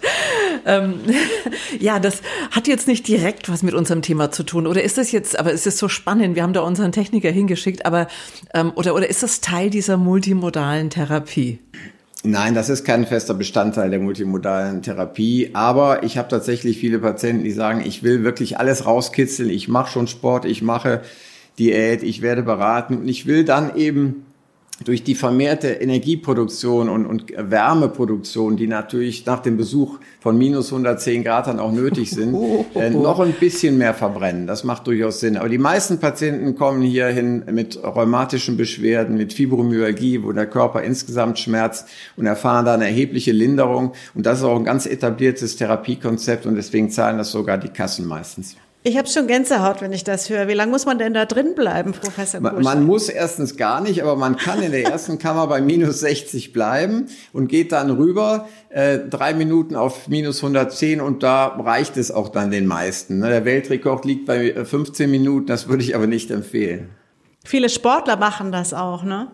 Ähm, 0.65 1.01
ja, 1.79 1.99
das 1.99 2.23
hat 2.51 2.67
jetzt 2.67 2.89
nicht 2.89 3.07
direkt 3.07 3.49
was 3.49 3.63
mit 3.63 3.75
unserem 3.75 4.03
Thema 4.03 4.31
zu 4.31 4.43
tun. 4.45 4.67
Oder 4.67 4.83
ist 4.83 4.99
das 4.99 5.13
jetzt, 5.13 5.39
aber 5.39 5.53
es 5.53 5.67
ist 5.67 5.79
so 5.79 5.89
spannend, 5.89 6.35
wir 6.35 6.43
haben 6.43 6.53
da 6.53 6.61
unseren 6.61 6.93
Techniker 6.93 7.31
hingeschickt, 7.31 7.85
aber 7.87 8.09
ähm, 8.55 8.73
oder, 8.75 8.95
oder 8.95 9.09
ist 9.09 9.23
das 9.23 9.41
Teil 9.41 9.71
dieser 9.71 9.97
multimodalen 9.97 10.91
Therapie? 10.91 11.59
Nein, 12.27 12.55
das 12.55 12.71
ist 12.71 12.85
kein 12.85 13.07
fester 13.07 13.35
Bestandteil 13.35 13.91
der 13.91 13.99
multimodalen 13.99 14.81
Therapie. 14.81 15.51
Aber 15.53 16.05
ich 16.05 16.17
habe 16.17 16.29
tatsächlich 16.29 16.79
viele 16.79 16.99
Patienten, 16.99 17.45
die 17.45 17.53
sagen, 17.53 17.83
ich 17.85 18.03
will 18.03 18.25
wirklich 18.25 18.59
alles 18.59 18.87
rauskitzeln. 18.87 19.51
Ich 19.51 19.69
mache 19.69 19.93
schon 19.93 20.07
Sport, 20.07 20.47
ich 20.47 20.63
mache 20.63 21.03
Diät, 21.59 22.03
ich 22.03 22.23
werde 22.23 22.43
beraten 22.43 22.97
und 22.97 23.09
ich 23.09 23.27
will 23.27 23.45
dann 23.45 23.77
eben 23.77 24.24
durch 24.83 25.05
die 25.05 25.15
vermehrte 25.15 25.69
Energieproduktion 25.69 26.89
und, 26.89 27.07
und 27.07 27.33
Wärmeproduktion, 27.37 28.57
die 28.57 28.67
natürlich 28.67 29.25
nach 29.25 29.41
dem 29.41 29.57
Besuch 29.57 30.01
von 30.19 30.37
minus 30.37 30.73
110 30.73 31.23
Grad 31.23 31.47
dann 31.47 31.61
auch 31.61 31.71
nötig 31.71 32.11
sind, 32.11 32.35
äh, 32.75 32.91
noch 32.91 33.21
ein 33.21 33.35
bisschen 33.35 33.79
mehr 33.79 33.95
verbrennen. 33.95 34.49
Das 34.49 34.65
macht 34.65 34.87
durchaus 34.89 35.21
Sinn. 35.21 35.37
Aber 35.37 35.49
die 35.49 35.59
meisten 35.59 36.01
Patienten 36.01 36.57
kommen 36.57 36.83
hierhin 36.83 37.45
mit 37.53 37.81
rheumatischen 37.83 38.57
Beschwerden, 38.57 39.17
mit 39.17 39.33
Fibromyalgie, 39.33 40.25
wo 40.25 40.33
der 40.33 40.47
Körper 40.47 40.83
insgesamt 40.83 41.39
schmerzt 41.39 41.89
und 42.17 42.27
erfahren 42.27 42.65
dann 42.65 42.83
erhebliche 42.83 43.33
Linderung. 43.33 43.93
Und 44.15 44.27
das 44.27 44.39
ist 44.39 44.45
auch 44.45 44.57
ein 44.57 44.65
ganz 44.65 44.87
etabliertes 44.87 45.57
Therapiekonzept 45.57 46.47
und 46.47 46.57
deswegen 46.57 46.91
zahlen 46.91 47.19
das 47.19 47.31
sogar 47.31 47.59
die 47.59 47.69
Kassen 47.69 48.07
meistens. 48.07 48.57
Ich 48.87 48.99
habe 48.99 49.09
schon 49.09 49.27
Gänsehaut, 49.27 49.81
wenn 49.81 49.95
ich 49.95 50.05
das 50.05 50.29
höre. 50.29 50.47
Wie 50.47 50.53
lange 50.53 50.71
muss 50.71 50.85
man 50.85 50.99
denn 50.99 51.15
da 51.15 51.25
drin 51.25 51.55
bleiben, 51.55 51.93
Professor 51.93 52.43
Kursch? 52.43 52.63
Man, 52.63 52.85
muss 52.85 53.09
erstens 53.09 53.57
gar 53.57 53.81
nicht, 53.81 54.03
aber 54.03 54.15
man 54.15 54.37
kann 54.37 54.63
in 54.63 54.73
der 54.73 54.85
ersten 54.85 55.19
Kammer 55.19 55.47
bei 55.47 55.63
minus 55.63 56.01
60 56.01 56.53
bleiben 56.53 57.07
und 57.33 57.49
geht 57.49 57.73
dann 57.73 57.91
rüber 57.91 58.47
äh, 58.69 58.99
drei 58.99 59.33
Minuten 59.33 59.75
auf 59.75 60.09
minus 60.09 60.45
110 60.45 61.01
und 61.01 61.23
da 61.23 61.47
reicht 61.47 61.97
es 61.97 62.11
auch 62.11 62.29
dann 62.29 62.51
den 62.51 62.67
meisten. 62.67 63.21
Ne? 63.21 63.31
Der 63.31 63.47
Weltrekord 63.47 64.05
liegt 64.05 64.27
bei 64.27 64.67
15 64.67 65.11
Minuten, 65.11 65.47
das 65.47 65.67
würde 65.67 65.83
ich 65.83 65.97
aber 65.97 66.07
nicht 66.07 66.31
empfehlen. 66.31 66.91
Viele 67.43 67.71
Sportler 67.71 68.17
machen 68.17 68.53
das 68.53 68.75
auch, 68.75 69.03
ne? 69.03 69.29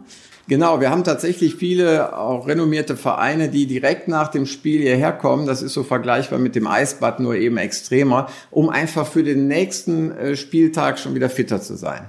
Genau, 0.48 0.80
wir 0.80 0.90
haben 0.90 1.04
tatsächlich 1.04 1.54
viele 1.54 2.16
auch 2.16 2.46
renommierte 2.46 2.96
Vereine, 2.96 3.48
die 3.48 3.66
direkt 3.66 4.08
nach 4.08 4.28
dem 4.28 4.46
Spiel 4.46 4.80
hierher 4.80 5.12
kommen. 5.12 5.46
Das 5.46 5.62
ist 5.62 5.74
so 5.74 5.84
vergleichbar 5.84 6.38
mit 6.38 6.56
dem 6.56 6.66
Eisbad, 6.66 7.20
nur 7.20 7.36
eben 7.36 7.56
extremer, 7.56 8.28
um 8.50 8.68
einfach 8.68 9.06
für 9.06 9.22
den 9.22 9.46
nächsten 9.46 10.10
äh, 10.10 10.36
Spieltag 10.36 10.98
schon 10.98 11.14
wieder 11.14 11.30
fitter 11.30 11.60
zu 11.60 11.76
sein. 11.76 12.08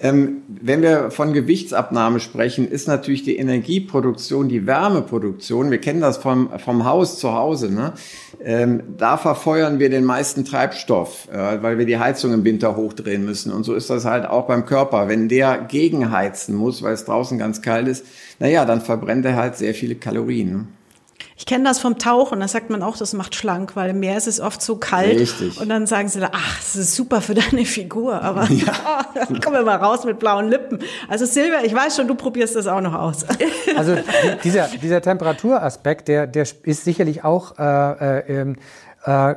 Ähm, 0.00 0.42
wenn 0.48 0.82
wir 0.82 1.10
von 1.10 1.32
Gewichtsabnahme 1.32 2.20
sprechen, 2.20 2.68
ist 2.68 2.86
natürlich 2.86 3.22
die 3.22 3.36
Energieproduktion, 3.36 4.48
die 4.48 4.66
Wärmeproduktion, 4.66 5.70
wir 5.70 5.78
kennen 5.78 6.02
das 6.02 6.18
vom, 6.18 6.50
vom 6.58 6.84
Haus 6.84 7.18
zu 7.18 7.32
Hause, 7.32 7.72
ne? 7.72 7.94
ähm, 8.44 8.82
da 8.98 9.16
verfeuern 9.16 9.78
wir 9.78 9.88
den 9.88 10.04
meisten 10.04 10.44
Treibstoff, 10.44 11.28
äh, 11.32 11.62
weil 11.62 11.78
wir 11.78 11.86
die 11.86 11.98
Heizung 11.98 12.34
im 12.34 12.44
Winter 12.44 12.76
hochdrehen 12.76 13.24
müssen. 13.24 13.50
Und 13.52 13.64
so 13.64 13.74
ist 13.74 13.88
das 13.88 14.04
halt 14.04 14.26
auch 14.26 14.46
beim 14.46 14.66
Körper. 14.66 15.08
Wenn 15.08 15.28
der 15.28 15.58
gegenheizen 15.58 16.54
muss, 16.54 16.82
weil 16.82 16.92
es 16.92 17.06
draußen 17.06 17.38
ganz 17.38 17.62
kalt 17.62 17.88
ist, 17.88 18.04
naja, 18.38 18.66
dann 18.66 18.82
verbrennt 18.82 19.24
er 19.24 19.36
halt 19.36 19.56
sehr 19.56 19.72
viele 19.72 19.94
Kalorien. 19.94 20.75
Ich 21.38 21.44
kenne 21.44 21.64
das 21.64 21.78
vom 21.78 21.98
Tauchen, 21.98 22.40
da 22.40 22.48
sagt 22.48 22.70
man 22.70 22.82
auch, 22.82 22.96
das 22.96 23.12
macht 23.12 23.34
schlank, 23.34 23.76
weil 23.76 23.90
im 23.90 24.00
Meer 24.00 24.16
ist 24.16 24.26
es 24.26 24.40
oft 24.40 24.62
so 24.62 24.76
kalt. 24.76 25.20
Richtig. 25.20 25.60
Und 25.60 25.68
dann 25.68 25.86
sagen 25.86 26.08
sie, 26.08 26.20
ach, 26.22 26.56
das 26.56 26.76
ist 26.76 26.96
super 26.96 27.20
für 27.20 27.34
deine 27.34 27.66
Figur, 27.66 28.22
aber 28.22 28.44
ja. 28.50 29.04
kommen 29.44 29.56
wir 29.56 29.62
mal 29.62 29.76
raus 29.76 30.04
mit 30.04 30.18
blauen 30.18 30.48
Lippen. 30.48 30.78
Also 31.08 31.26
Silvia, 31.26 31.62
ich 31.62 31.74
weiß 31.74 31.96
schon, 31.96 32.08
du 32.08 32.14
probierst 32.14 32.56
das 32.56 32.66
auch 32.66 32.80
noch 32.80 32.94
aus. 32.94 33.26
Also 33.76 33.96
dieser, 34.44 34.68
dieser 34.82 35.02
Temperaturaspekt, 35.02 36.08
der, 36.08 36.26
der 36.26 36.46
ist 36.62 36.84
sicherlich 36.84 37.22
auch 37.22 37.58
äh, 37.58 38.20
äh, 38.20 38.40
ähm, 38.40 38.56
äh, 39.06 39.34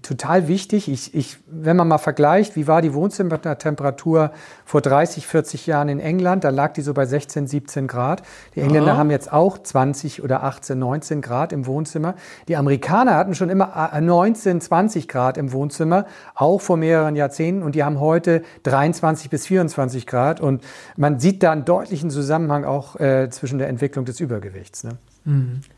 total 0.00 0.48
wichtig. 0.48 0.90
Ich, 0.90 1.14
ich, 1.14 1.36
wenn 1.46 1.76
man 1.76 1.86
mal 1.86 1.98
vergleicht, 1.98 2.56
wie 2.56 2.66
war 2.66 2.80
die 2.80 2.94
Wohnzimmertemperatur 2.94 4.32
vor 4.64 4.80
30, 4.80 5.26
40 5.26 5.66
Jahren 5.66 5.90
in 5.90 6.00
England, 6.00 6.42
da 6.42 6.48
lag 6.48 6.72
die 6.72 6.80
so 6.80 6.94
bei 6.94 7.04
16, 7.04 7.46
17 7.46 7.86
Grad. 7.86 8.22
Die 8.54 8.60
Engländer 8.60 8.92
ja. 8.92 8.96
haben 8.96 9.10
jetzt 9.10 9.30
auch 9.30 9.58
20 9.58 10.24
oder 10.24 10.42
18, 10.42 10.78
19 10.78 11.20
Grad 11.20 11.52
im 11.52 11.66
Wohnzimmer. 11.66 12.14
Die 12.48 12.56
Amerikaner 12.56 13.14
hatten 13.14 13.34
schon 13.34 13.50
immer 13.50 13.90
19, 14.00 14.56
äh, 14.56 14.60
20 14.60 15.06
Grad 15.06 15.36
im 15.36 15.52
Wohnzimmer, 15.52 16.06
auch 16.34 16.62
vor 16.62 16.78
mehreren 16.78 17.14
Jahrzehnten. 17.14 17.62
Und 17.62 17.74
die 17.74 17.84
haben 17.84 18.00
heute 18.00 18.42
23 18.62 19.28
bis 19.28 19.46
24 19.46 20.06
Grad. 20.06 20.40
Und 20.40 20.64
man 20.96 21.20
sieht 21.20 21.42
da 21.42 21.52
einen 21.52 21.66
deutlichen 21.66 22.08
Zusammenhang 22.08 22.64
auch 22.64 22.98
äh, 22.98 23.28
zwischen 23.28 23.58
der 23.58 23.68
Entwicklung 23.68 24.06
des 24.06 24.18
Übergewichts. 24.18 24.82
Ne? 24.82 24.92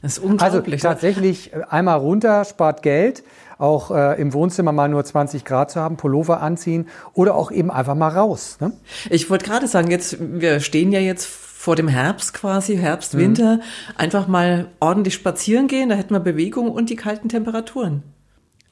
Das 0.03 0.19
ist 0.19 0.25
unglaublich. 0.25 0.75
Also 0.75 0.89
tatsächlich 0.89 1.53
äh, 1.53 1.63
einmal 1.69 1.99
runter, 1.99 2.45
spart 2.45 2.83
Geld, 2.83 3.23
auch 3.59 3.91
äh, 3.91 4.21
im 4.21 4.33
Wohnzimmer 4.33 4.73
mal 4.73 4.89
nur 4.89 5.05
20 5.05 5.45
Grad 5.45 5.71
zu 5.71 5.81
haben, 5.81 5.97
Pullover 5.97 6.41
anziehen 6.41 6.89
oder 7.15 7.35
auch 7.35 7.51
eben 7.51 7.71
einfach 7.71 7.95
mal 7.95 8.09
raus. 8.09 8.59
Ne? 8.61 8.73
Ich 9.11 9.31
wollte 9.31 9.45
gerade 9.45 9.69
sagen, 9.69 9.91
jetzt 9.91 10.17
wir 10.21 10.61
stehen 10.61 10.93
ja 10.93 11.01
jetzt 11.01 11.27
vor 11.27 11.77
dem 11.77 11.87
Herbst 11.87 12.35
quasi, 12.35 12.77
Herbst, 12.77 13.17
Winter, 13.17 13.57
mhm. 13.57 13.63
einfach 13.97 14.27
mal 14.27 14.67
ordentlich 14.81 15.15
spazieren 15.15 15.69
gehen, 15.69 15.91
da 15.91 15.95
hätten 15.95 16.13
wir 16.13 16.21
Bewegung 16.21 16.71
und 16.73 16.91
die 16.91 16.97
kalten 16.97 17.29
Temperaturen. 17.29 18.03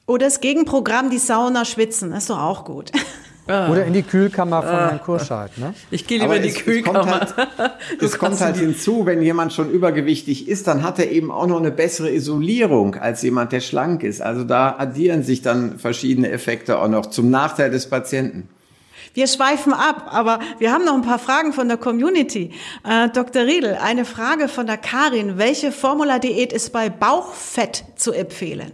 Oder 0.07 0.25
das 0.25 0.41
Gegenprogramm, 0.41 1.09
die 1.09 1.19
Sauna 1.19 1.63
schwitzen, 1.63 2.11
ist 2.11 2.29
doch 2.29 2.39
auch 2.39 2.65
gut. 2.65 2.91
Ah. 3.47 3.69
Oder 3.71 3.85
in 3.85 3.93
die 3.93 4.03
Kühlkammer 4.03 4.61
von 4.61 4.71
ah. 4.71 4.89
Herrn 4.89 5.01
Kurscheid. 5.01 5.57
Ne? 5.57 5.73
Ich 5.89 6.05
gehe 6.05 6.19
lieber 6.19 6.35
in 6.35 6.43
die 6.43 6.49
es, 6.49 6.55
Kühlkammer. 6.55 7.21
Es 7.21 7.35
kommt 7.35 7.57
halt, 7.57 7.71
es 8.01 8.17
kommt 8.17 8.41
halt 8.41 8.57
hinzu, 8.57 9.05
wenn 9.05 9.21
jemand 9.21 9.53
schon 9.53 9.69
übergewichtig 9.71 10.47
ist, 10.47 10.67
dann 10.67 10.83
hat 10.83 10.99
er 10.99 11.11
eben 11.11 11.31
auch 11.31 11.47
noch 11.47 11.59
eine 11.59 11.71
bessere 11.71 12.11
Isolierung 12.11 12.95
als 12.95 13.21
jemand, 13.23 13.51
der 13.51 13.61
schlank 13.61 14.03
ist. 14.03 14.21
Also 14.21 14.43
da 14.43 14.75
addieren 14.77 15.23
sich 15.23 15.41
dann 15.41 15.79
verschiedene 15.79 16.29
Effekte 16.29 16.79
auch 16.79 16.87
noch 16.87 17.07
zum 17.07 17.29
Nachteil 17.29 17.71
des 17.71 17.89
Patienten. 17.89 18.47
Wir 19.13 19.27
schweifen 19.27 19.73
ab, 19.73 20.07
aber 20.09 20.39
wir 20.59 20.71
haben 20.71 20.85
noch 20.85 20.93
ein 20.93 21.01
paar 21.01 21.19
Fragen 21.19 21.51
von 21.51 21.67
der 21.67 21.77
Community. 21.77 22.51
Äh, 22.87 23.09
Dr. 23.09 23.43
Riedel, 23.43 23.75
eine 23.75 24.05
Frage 24.05 24.47
von 24.47 24.67
der 24.67 24.77
Karin. 24.77 25.37
Welche 25.37 25.73
Formula-Diät 25.73 26.53
ist 26.53 26.71
bei 26.71 26.89
Bauchfett 26.89 27.83
zu 27.95 28.13
empfehlen? 28.13 28.71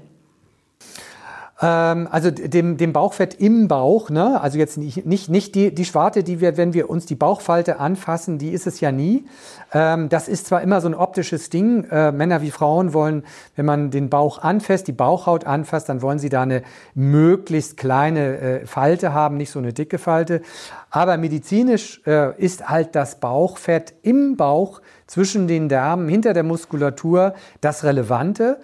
Ähm, 1.59 2.07
also 2.11 2.29
dem, 2.29 2.77
dem 2.77 2.93
Bauchfett 2.93 3.33
im 3.39 3.67
Bauch, 3.67 4.11
ne? 4.11 4.39
also 4.39 4.59
jetzt 4.59 4.77
nicht, 4.77 5.07
nicht, 5.07 5.29
nicht 5.29 5.55
die, 5.55 5.73
die 5.73 5.85
Schwarte, 5.85 6.23
die 6.23 6.39
wir, 6.39 6.55
wenn 6.55 6.73
wir 6.73 6.87
uns 6.89 7.07
die 7.07 7.15
Bauchfalte 7.15 7.79
anfassen, 7.79 8.37
die 8.37 8.51
ist 8.51 8.67
es 8.67 8.79
ja 8.79 8.91
nie. 8.91 9.25
Ähm, 9.73 10.07
das 10.09 10.27
ist 10.27 10.45
zwar 10.45 10.61
immer 10.61 10.81
so 10.81 10.87
ein 10.87 10.93
optisches 10.93 11.49
Ding, 11.49 11.85
äh, 11.85 12.11
Männer 12.11 12.43
wie 12.43 12.51
Frauen 12.51 12.93
wollen, 12.93 13.23
wenn 13.55 13.65
man 13.65 13.89
den 13.89 14.09
Bauch 14.09 14.43
anfasst, 14.43 14.87
die 14.87 14.91
Bauchhaut 14.91 15.45
anfasst, 15.45 15.89
dann 15.89 16.03
wollen 16.03 16.19
sie 16.19 16.29
da 16.29 16.43
eine 16.43 16.61
möglichst 16.93 17.75
kleine 17.75 18.37
äh, 18.37 18.65
Falte 18.67 19.13
haben, 19.13 19.37
nicht 19.37 19.49
so 19.49 19.57
eine 19.57 19.73
dicke 19.73 19.97
Falte. 19.97 20.41
Aber 20.91 21.17
medizinisch 21.17 22.01
äh, 22.05 22.39
ist 22.39 22.69
halt 22.69 22.95
das 22.95 23.19
Bauchfett 23.19 23.95
im 24.03 24.37
Bauch 24.37 24.81
zwischen 25.07 25.47
den 25.47 25.69
Darmen, 25.69 26.07
hinter 26.07 26.33
der 26.33 26.43
Muskulatur 26.43 27.33
das 27.61 27.83
Relevante. 27.83 28.59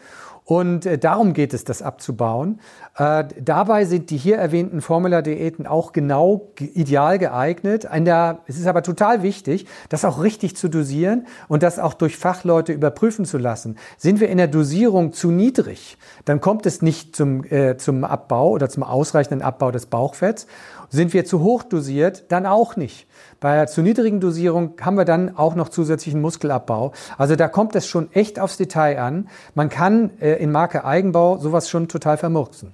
Und 0.46 0.86
äh, 0.86 0.98
darum 0.98 1.34
geht 1.34 1.54
es, 1.54 1.64
das 1.64 1.82
abzubauen. 1.82 2.60
Äh, 2.98 3.26
dabei 3.40 3.86
sind 3.86 4.10
die 4.10 4.18
hier 4.18 4.38
erwähnten 4.38 4.82
Formula-Diäten 4.82 5.66
auch 5.66 5.94
genau 5.94 6.50
ideal 6.60 7.18
geeignet. 7.18 7.88
Der, 7.94 8.40
es 8.48 8.60
ist 8.60 8.68
aber 8.68 8.84
total 8.84 9.24
wichtig, 9.24 9.66
das 9.90 10.04
auch 10.06 10.22
richtig 10.22 10.58
zu 10.58 10.70
dosieren 10.70 11.28
und 11.48 11.64
das 11.64 11.80
auch 11.80 11.94
durch 11.94 12.18
Fachleute 12.18 12.74
überprüfen 12.74 13.26
zu 13.26 13.38
lassen. 13.38 13.78
Sind 13.98 14.20
wir 14.20 14.30
in 14.30 14.38
der 14.38 14.48
Dosierung 14.48 15.14
zu 15.14 15.32
niedrig, 15.32 15.98
dann 16.26 16.42
kommt 16.42 16.66
es 16.66 16.82
nicht 16.82 17.16
zum, 17.16 17.44
äh, 17.46 17.78
zum 17.78 18.04
Abbau 18.04 18.50
oder 18.50 18.70
zum 18.70 18.84
ausreichenden 18.84 19.42
Abbau 19.42 19.72
des 19.72 19.86
Bauchfetts. 19.86 20.48
Sind 20.94 21.12
wir 21.12 21.26
zu 21.26 21.42
hoch 21.42 21.64
dosiert, 21.64 22.26
dann 22.32 22.46
auch 22.46 22.76
nicht. 22.76 23.08
Bei 23.40 23.54
einer 23.54 23.66
zu 23.66 23.82
niedrigen 23.82 24.20
Dosierung 24.20 24.76
haben 24.80 24.96
wir 24.96 25.06
dann 25.06 25.36
auch 25.36 25.56
noch 25.56 25.70
zusätzlichen 25.70 26.22
Muskelabbau. 26.22 26.92
Also 27.18 27.36
da 27.36 27.48
kommt 27.48 27.76
es 27.76 27.88
schon 27.88 28.12
echt 28.12 28.40
aufs 28.40 28.58
Detail 28.58 29.00
an. 29.00 29.28
Man 29.56 29.70
kann 29.70 30.12
äh, 30.22 30.34
in 30.34 30.52
Marke 30.52 30.86
Eigenbau 30.86 31.40
sowas 31.40 31.68
schon 31.68 31.88
total 31.88 32.18
vermurksen. 32.18 32.74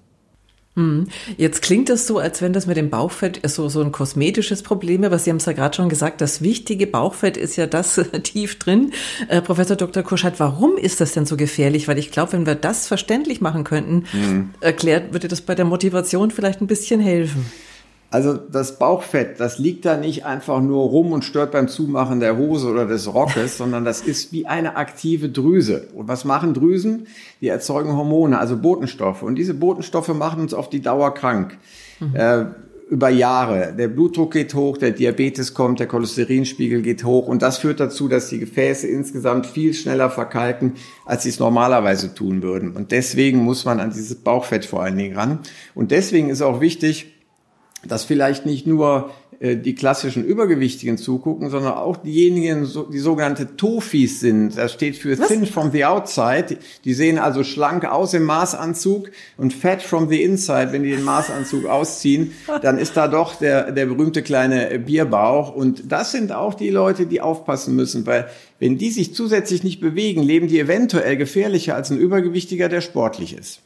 Hm. 0.76 1.08
Jetzt 1.38 1.62
klingt 1.62 1.88
das 1.88 2.08
so, 2.08 2.20
als 2.20 2.42
wenn 2.42 2.52
das 2.52 2.68
mit 2.68 2.76
dem 2.76 2.90
Bauchfett 2.90 3.40
so, 3.50 3.70
so 3.70 3.82
ein 3.82 3.94
kosmetisches 3.94 4.64
Problem 4.64 5.02
wäre, 5.02 5.12
aber 5.12 5.20
Sie 5.20 5.30
haben 5.30 5.38
es 5.38 5.46
ja 5.46 5.54
gerade 5.54 5.78
schon 5.78 5.88
gesagt, 5.88 6.20
das 6.20 6.42
wichtige 6.42 6.88
Bauchfett 6.88 7.38
ist 7.38 7.56
ja 7.56 7.68
das 7.68 8.02
tief 8.24 8.60
drin. 8.60 8.92
Äh, 9.30 9.42
Professor 9.42 9.78
Dr. 9.78 10.04
Kurschat, 10.04 10.42
warum 10.42 10.76
ist 10.76 11.00
das 11.00 11.14
denn 11.14 11.26
so 11.26 11.38
gefährlich? 11.38 11.88
Weil 11.88 11.98
ich 11.98 12.12
glaube, 12.12 12.34
wenn 12.34 12.46
wir 12.46 12.56
das 12.56 12.86
verständlich 12.86 13.40
machen 13.40 13.64
könnten, 13.64 14.04
mhm. 14.12 14.50
erklärt, 14.60 15.14
würde 15.14 15.30
das 15.30 15.40
bei 15.40 15.56
der 15.56 15.64
Motivation 15.64 16.32
vielleicht 16.32 16.60
ein 16.60 16.68
bisschen 16.68 17.00
helfen. 17.00 17.46
Also 18.12 18.34
das 18.34 18.80
Bauchfett, 18.80 19.40
das 19.40 19.60
liegt 19.60 19.86
da 19.86 19.96
nicht 19.96 20.26
einfach 20.26 20.62
nur 20.62 20.84
rum 20.86 21.12
und 21.12 21.24
stört 21.24 21.52
beim 21.52 21.68
Zumachen 21.68 22.20
der 22.20 22.38
Hose 22.38 22.68
oder 22.68 22.88
des 22.88 23.14
Rockes, 23.14 23.58
sondern 23.58 23.86
das 23.86 24.02
ist 24.02 24.32
wie 24.32 24.48
eine 24.48 24.78
aktive 24.78 25.30
Drüse. 25.30 25.88
Und 25.94 26.08
was 26.08 26.26
machen 26.26 26.56
Drüsen? 26.56 27.06
Die 27.40 27.50
erzeugen 27.50 27.96
Hormone, 27.96 28.40
also 28.40 28.58
Botenstoffe. 28.58 29.22
Und 29.22 29.36
diese 29.36 29.54
Botenstoffe 29.54 30.08
machen 30.10 30.42
uns 30.42 30.56
auf 30.56 30.70
die 30.70 30.82
Dauer 30.82 31.14
krank. 31.14 31.58
Mhm. 32.00 32.16
Äh, 32.16 32.46
über 32.90 33.10
Jahre. 33.10 33.74
Der 33.78 33.88
Blutdruck 33.88 34.34
geht 34.34 34.56
hoch, 34.56 34.78
der 34.78 34.90
Diabetes 34.92 35.54
kommt, 35.54 35.80
der 35.80 35.88
Cholesterinspiegel 35.88 36.82
geht 36.82 37.04
hoch 37.04 37.28
und 37.28 37.44
das 37.44 37.60
führt 37.60 37.80
dazu, 37.80 38.08
dass 38.08 38.30
die 38.30 38.40
Gefäße 38.40 38.88
insgesamt 38.88 39.46
viel 39.46 39.76
schneller 39.76 40.10
verkalken, 40.10 40.74
als 41.06 41.24
sie 41.24 41.30
es 41.30 41.40
normalerweise 41.40 42.16
tun 42.16 42.42
würden. 42.42 42.72
Und 42.72 42.92
deswegen 42.92 43.40
muss 43.40 43.64
man 43.64 43.80
an 43.80 43.92
dieses 43.92 44.16
Bauchfett 44.16 44.66
vor 44.66 44.82
allen 44.82 44.98
Dingen 44.98 45.16
ran. 45.16 45.40
Und 45.76 45.92
deswegen 45.92 46.30
ist 46.30 46.42
auch 46.42 46.62
wichtig, 46.62 47.14
dass 47.86 48.04
vielleicht 48.04 48.46
nicht 48.46 48.68
nur 48.68 49.12
äh, 49.40 49.56
die 49.56 49.74
klassischen 49.74 50.26
Übergewichtigen 50.26 50.98
zugucken, 50.98 51.50
sondern 51.50 51.74
auch 51.74 51.98
diejenigen, 51.98 52.68
die 52.92 53.00
sogenannte 53.00 53.56
Tofis 53.56 54.20
sind. 54.20 54.58
Das 54.58 54.74
steht 54.74 54.98
für 54.98 55.18
Was? 55.18 55.30
Thin 55.30 55.46
from 55.46 55.72
the 55.72 55.86
Outside. 55.86 56.58
Die 56.84 56.94
sehen 56.94 57.18
also 57.18 57.44
schlank 57.44 57.86
aus 57.86 58.14
im 58.14 58.24
Maßanzug 58.24 59.10
und 59.38 59.54
Fat 59.54 59.82
from 59.82 60.10
the 60.10 60.22
Inside. 60.22 60.74
Wenn 60.74 60.84
die 60.84 60.92
den 60.92 61.04
Maßanzug 61.04 61.66
ausziehen, 61.68 62.34
dann 62.62 62.78
ist 62.78 62.98
da 62.98 63.08
doch 63.08 63.36
der, 63.36 63.72
der 63.72 63.86
berühmte 63.86 64.24
kleine 64.24 64.78
Bierbauch. 64.80 65.56
Und 65.56 65.90
das 65.90 66.12
sind 66.12 66.34
auch 66.34 66.54
die 66.54 66.70
Leute, 66.70 67.06
die 67.06 67.22
aufpassen 67.22 67.76
müssen, 67.76 68.06
weil 68.06 68.28
wenn 68.60 68.78
die 68.78 68.92
sich 68.92 69.16
zusätzlich 69.16 69.64
nicht 69.64 69.80
bewegen, 69.80 70.22
leben 70.22 70.50
die 70.50 70.60
eventuell 70.60 71.16
gefährlicher 71.16 71.76
als 71.76 71.90
ein 71.92 71.98
Übergewichtiger, 71.98 72.68
der 72.68 72.82
sportlich 72.82 73.38
ist. 73.38 73.62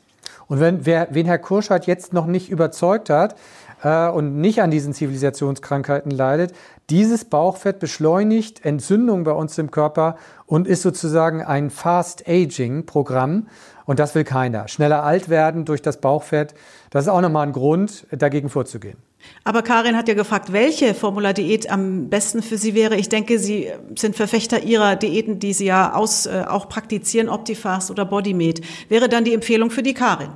Und 0.47 0.59
wenn, 0.59 0.85
wer, 0.85 1.07
wen 1.11 1.25
Herr 1.25 1.39
Kurschat 1.39 1.87
jetzt 1.87 2.13
noch 2.13 2.27
nicht 2.27 2.49
überzeugt 2.49 3.09
hat, 3.09 3.35
äh, 3.83 4.09
und 4.09 4.39
nicht 4.39 4.61
an 4.61 4.71
diesen 4.71 4.93
Zivilisationskrankheiten 4.93 6.11
leidet, 6.11 6.53
dieses 6.89 7.25
Bauchfett 7.25 7.79
beschleunigt 7.79 8.65
Entzündungen 8.65 9.23
bei 9.23 9.31
uns 9.31 9.57
im 9.57 9.71
Körper 9.71 10.17
und 10.45 10.67
ist 10.67 10.81
sozusagen 10.81 11.43
ein 11.43 11.69
Fast 11.69 12.27
Aging 12.27 12.85
Programm. 12.85 13.47
Und 13.85 13.99
das 13.99 14.15
will 14.15 14.23
keiner. 14.23 14.69
Schneller 14.69 15.03
alt 15.03 15.27
werden 15.27 15.65
durch 15.65 15.81
das 15.81 15.99
Bauchfett, 15.99 16.53
das 16.89 17.05
ist 17.05 17.09
auch 17.09 17.19
nochmal 17.19 17.45
ein 17.45 17.51
Grund, 17.53 18.07
dagegen 18.11 18.49
vorzugehen. 18.49 18.97
Aber 19.43 19.61
Karin 19.61 19.97
hat 19.97 20.07
ja 20.07 20.13
gefragt, 20.13 20.53
welche 20.53 20.93
Formula-Diät 20.93 21.69
am 21.69 22.09
besten 22.09 22.41
für 22.41 22.57
Sie 22.57 22.75
wäre. 22.75 22.95
Ich 22.95 23.09
denke, 23.09 23.39
Sie 23.39 23.69
sind 23.97 24.15
Verfechter 24.15 24.63
Ihrer 24.63 24.95
Diäten, 24.95 25.39
die 25.39 25.53
Sie 25.53 25.65
ja 25.65 25.93
aus, 25.93 26.25
äh, 26.25 26.43
auch 26.47 26.69
praktizieren, 26.69 27.29
Optifast 27.29 27.91
oder 27.91 28.05
Bodymed. 28.05 28.61
Wäre 28.89 29.09
dann 29.09 29.23
die 29.23 29.33
Empfehlung 29.33 29.69
für 29.69 29.83
die 29.83 29.93
Karin? 29.93 30.29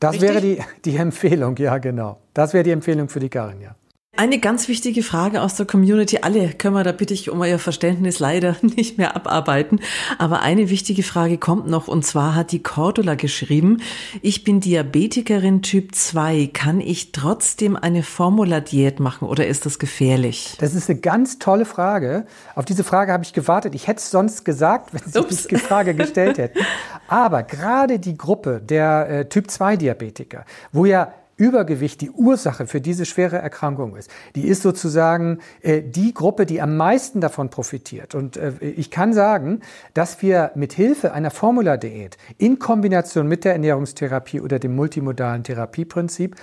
Das 0.00 0.14
Richtig? 0.14 0.28
wäre 0.28 0.40
die, 0.40 0.58
die 0.84 0.96
Empfehlung, 0.96 1.56
ja, 1.58 1.78
genau. 1.78 2.19
Das 2.40 2.54
wäre 2.54 2.64
die 2.64 2.70
Empfehlung 2.70 3.10
für 3.10 3.20
die 3.20 3.28
Karin, 3.28 3.60
ja. 3.60 3.74
Eine 4.16 4.38
ganz 4.38 4.66
wichtige 4.66 5.02
Frage 5.02 5.42
aus 5.42 5.56
der 5.56 5.66
Community. 5.66 6.20
Alle 6.22 6.48
können 6.54 6.74
wir 6.74 6.84
da 6.84 6.92
bitte 6.92 7.12
ich 7.12 7.28
um 7.28 7.42
euer 7.42 7.58
Verständnis 7.58 8.18
leider 8.18 8.56
nicht 8.62 8.96
mehr 8.96 9.14
abarbeiten. 9.14 9.78
Aber 10.16 10.40
eine 10.40 10.70
wichtige 10.70 11.02
Frage 11.02 11.36
kommt 11.36 11.68
noch 11.68 11.86
und 11.86 12.02
zwar 12.02 12.34
hat 12.34 12.52
die 12.52 12.62
Cordula 12.62 13.14
geschrieben, 13.14 13.82
ich 14.22 14.42
bin 14.42 14.60
Diabetikerin 14.60 15.60
Typ 15.60 15.94
2. 15.94 16.48
Kann 16.50 16.80
ich 16.80 17.12
trotzdem 17.12 17.76
eine 17.76 18.02
Formula-Diät 18.02 19.00
machen 19.00 19.28
oder 19.28 19.46
ist 19.46 19.66
das 19.66 19.78
gefährlich? 19.78 20.56
Das 20.60 20.74
ist 20.74 20.88
eine 20.88 20.98
ganz 20.98 21.38
tolle 21.38 21.66
Frage. 21.66 22.24
Auf 22.54 22.64
diese 22.64 22.84
Frage 22.84 23.12
habe 23.12 23.24
ich 23.24 23.34
gewartet. 23.34 23.74
Ich 23.74 23.86
hätte 23.86 23.98
es 23.98 24.10
sonst 24.10 24.46
gesagt, 24.46 24.94
wenn 24.94 25.02
Sie 25.12 25.48
die 25.48 25.56
Frage 25.56 25.94
gestellt 25.94 26.38
hätten. 26.38 26.60
Aber 27.06 27.42
gerade 27.42 27.98
die 27.98 28.16
Gruppe 28.16 28.62
der 28.64 29.10
äh, 29.10 29.28
Typ 29.28 29.50
2 29.50 29.76
Diabetiker, 29.76 30.46
wo 30.72 30.86
ja 30.86 31.12
Übergewicht 31.40 32.02
die 32.02 32.10
Ursache 32.10 32.66
für 32.66 32.82
diese 32.82 33.06
schwere 33.06 33.38
Erkrankung 33.38 33.96
ist, 33.96 34.10
die 34.36 34.46
ist 34.46 34.62
sozusagen 34.62 35.38
äh, 35.62 35.82
die 35.82 36.12
Gruppe, 36.12 36.44
die 36.44 36.60
am 36.60 36.76
meisten 36.76 37.22
davon 37.22 37.48
profitiert. 37.48 38.14
Und 38.14 38.36
äh, 38.36 38.52
ich 38.60 38.90
kann 38.90 39.14
sagen, 39.14 39.60
dass 39.94 40.20
wir 40.20 40.52
mit 40.54 40.74
Hilfe 40.74 41.12
einer 41.12 41.30
Formula-Diät 41.30 42.18
in 42.36 42.58
Kombination 42.58 43.26
mit 43.26 43.44
der 43.44 43.54
Ernährungstherapie 43.54 44.42
oder 44.42 44.58
dem 44.58 44.76
multimodalen 44.76 45.42
Therapieprinzip 45.42 46.36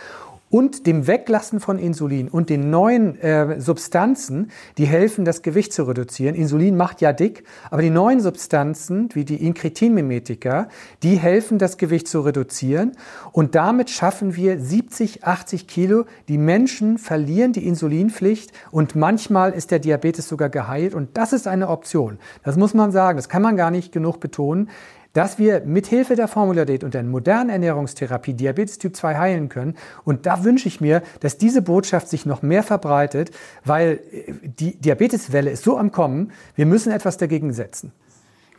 und 0.50 0.88
dem 0.88 1.08
Weglassen 1.08 1.60
von 1.60 1.78
Insulin 1.78 2.30
und 2.30 2.50
den 2.50 2.70
neuen 2.70 3.20
äh, 3.20 3.60
Substanzen, 3.60 4.52
die 4.78 4.86
helfen, 4.86 5.26
das 5.26 5.42
Gewicht 5.42 5.74
zu 5.74 5.84
reduzieren. 5.84 6.36
Insulin 6.36 6.78
macht 6.78 7.02
ja 7.02 7.14
dick, 7.14 7.44
aber 7.70 7.82
die 7.82 7.90
neuen 7.90 8.22
Substanzen, 8.22 9.10
wie 9.14 9.26
die 9.26 9.46
Inkretinmimetika, 9.46 10.70
die 11.04 11.16
helfen, 11.18 11.58
das 11.58 11.78
Gewicht 11.78 12.08
zu 12.08 12.22
reduzieren. 12.22 12.94
Und 13.32 13.56
damit 13.56 13.90
schaffen 13.90 14.36
wir 14.36 14.60
70, 14.60 15.26
80 15.26 15.68
Kilo. 15.68 16.06
Die 16.28 16.38
Menschen 16.38 16.98
verlieren 16.98 17.52
die 17.52 17.68
Insulinpflicht 17.68 18.52
und 18.72 18.96
manchmal 18.96 19.52
ist 19.52 19.72
der 19.72 19.80
Diabetes 19.80 20.28
sogar 20.28 20.50
geheilt. 20.50 20.96
Und 20.96 21.18
das 21.18 21.34
ist 21.34 21.48
eine 21.48 21.68
Option. 21.68 22.20
Das 22.44 22.56
muss 22.56 22.74
man 22.74 22.92
sagen. 22.92 23.18
Das 23.18 23.30
kann 23.30 23.42
man 23.42 23.58
gar 23.58 23.72
nicht 23.72 23.92
genug 23.92 24.20
betonen 24.20 24.70
dass 25.18 25.40
wir 25.40 25.62
mithilfe 25.62 26.16
der 26.16 26.28
Formula 26.28 26.64
Date 26.64 26.84
und 26.84 26.94
der 26.94 27.02
modernen 27.02 27.50
Ernährungstherapie 27.50 28.36
Diabetes 28.36 28.78
Typ 28.78 28.96
2 28.96 29.18
heilen 29.18 29.50
können. 29.50 29.76
Und 30.04 30.28
da 30.28 30.44
wünsche 30.44 30.68
ich 30.68 30.80
mir, 30.80 31.02
dass 31.22 31.40
diese 31.40 31.64
Botschaft 31.64 32.08
sich 32.08 32.28
noch 32.28 32.44
mehr 32.44 32.62
verbreitet, 32.62 33.32
weil 33.66 34.00
äh, 34.12 34.32
die 34.44 34.76
Diabeteswelle 34.76 35.50
ist 35.50 35.64
so 35.64 35.76
am 35.80 35.92
Kommen. 35.92 36.32
Wir 36.54 36.68
müssen 36.68 36.92
etwas 36.92 37.18
dagegen 37.18 37.52
setzen. 37.52 37.94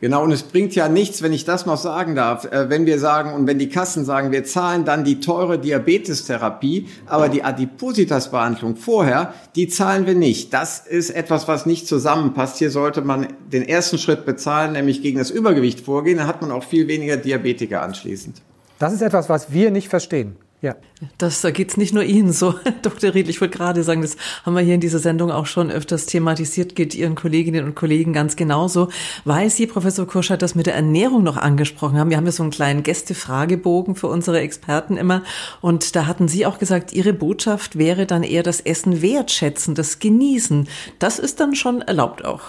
Genau, 0.01 0.23
und 0.23 0.31
es 0.31 0.43
bringt 0.43 0.75
ja 0.75 0.87
nichts, 0.87 1.21
wenn 1.21 1.33
ich 1.33 1.43
das 1.43 1.65
noch 1.65 1.77
sagen 1.77 2.15
darf, 2.15 2.45
äh, 2.45 2.69
wenn 2.69 2.85
wir 2.85 2.99
sagen 2.99 3.33
und 3.33 3.47
wenn 3.47 3.59
die 3.59 3.67
Kassen 3.67 4.05
sagen, 4.05 4.31
wir 4.31 4.45
zahlen 4.45 4.85
dann 4.85 5.03
die 5.03 5.19
teure 5.19 5.59
Diabetestherapie, 5.59 6.87
aber 7.05 7.27
die 7.27 7.43
Adipositas-Behandlung 7.43 8.77
vorher, 8.77 9.33
die 9.57 9.67
zahlen 9.67 10.05
wir 10.05 10.15
nicht. 10.15 10.53
Das 10.53 10.79
ist 10.87 11.09
etwas, 11.09 11.49
was 11.49 11.65
nicht 11.65 11.85
zusammenpasst. 11.85 12.57
Hier 12.57 12.71
sollte 12.71 13.01
man 13.01 13.27
den 13.51 13.67
ersten 13.67 13.97
Schritt 13.97 14.25
bezahlen, 14.25 14.71
nämlich 14.71 15.01
gegen 15.01 15.17
das 15.17 15.31
Übergewicht 15.31 15.81
vorgehen. 15.81 16.17
Dann 16.17 16.27
hat 16.27 16.41
man 16.41 16.51
auch 16.51 16.63
viel 16.63 16.87
weniger 16.87 17.17
Diabetiker 17.17 17.81
anschließend. 17.81 18.41
Das 18.79 18.93
ist 18.93 19.01
etwas, 19.01 19.27
was 19.27 19.51
wir 19.51 19.69
nicht 19.69 19.89
verstehen. 19.89 20.37
Ja. 20.61 20.75
Das 21.17 21.39
da 21.39 21.51
geht's 21.51 21.77
nicht 21.77 21.93
nur 21.93 22.03
Ihnen 22.03 22.33
so, 22.33 22.53
Dr. 22.81 23.13
Riedl. 23.13 23.29
Ich 23.29 23.39
wollte 23.39 23.57
gerade 23.57 23.81
sagen, 23.83 24.01
das 24.01 24.17
haben 24.45 24.55
wir 24.55 24.61
hier 24.61 24.75
in 24.75 24.81
dieser 24.81 24.99
Sendung 24.99 25.31
auch 25.31 25.45
schon 25.45 25.71
öfters 25.71 26.05
thematisiert, 26.05 26.75
geht 26.75 26.93
Ihren 26.95 27.15
Kolleginnen 27.15 27.65
und 27.65 27.75
Kollegen 27.75 28.11
ganz 28.11 28.35
genauso. 28.35 28.89
Weil 29.23 29.49
Sie, 29.49 29.67
Professor 29.67 30.05
Kurschat, 30.05 30.41
das 30.41 30.55
mit 30.55 30.65
der 30.65 30.75
Ernährung 30.75 31.23
noch 31.23 31.37
angesprochen 31.37 31.97
haben. 31.97 32.09
Wir 32.09 32.17
haben 32.17 32.25
ja 32.25 32.33
so 32.33 32.43
einen 32.43 32.51
kleinen 32.51 32.83
Gästefragebogen 32.83 33.95
für 33.95 34.07
unsere 34.07 34.41
Experten 34.41 34.97
immer. 34.97 35.23
Und 35.61 35.95
da 35.95 36.07
hatten 36.07 36.27
Sie 36.27 36.45
auch 36.45 36.59
gesagt, 36.59 36.91
Ihre 36.91 37.13
Botschaft 37.13 37.77
wäre 37.77 38.05
dann 38.05 38.23
eher 38.23 38.43
das 38.43 38.59
Essen 38.59 39.01
wertschätzen, 39.01 39.75
das 39.75 39.99
Genießen. 39.99 40.67
Das 40.99 41.19
ist 41.19 41.39
dann 41.39 41.55
schon 41.55 41.81
erlaubt 41.81 42.25
auch. 42.25 42.41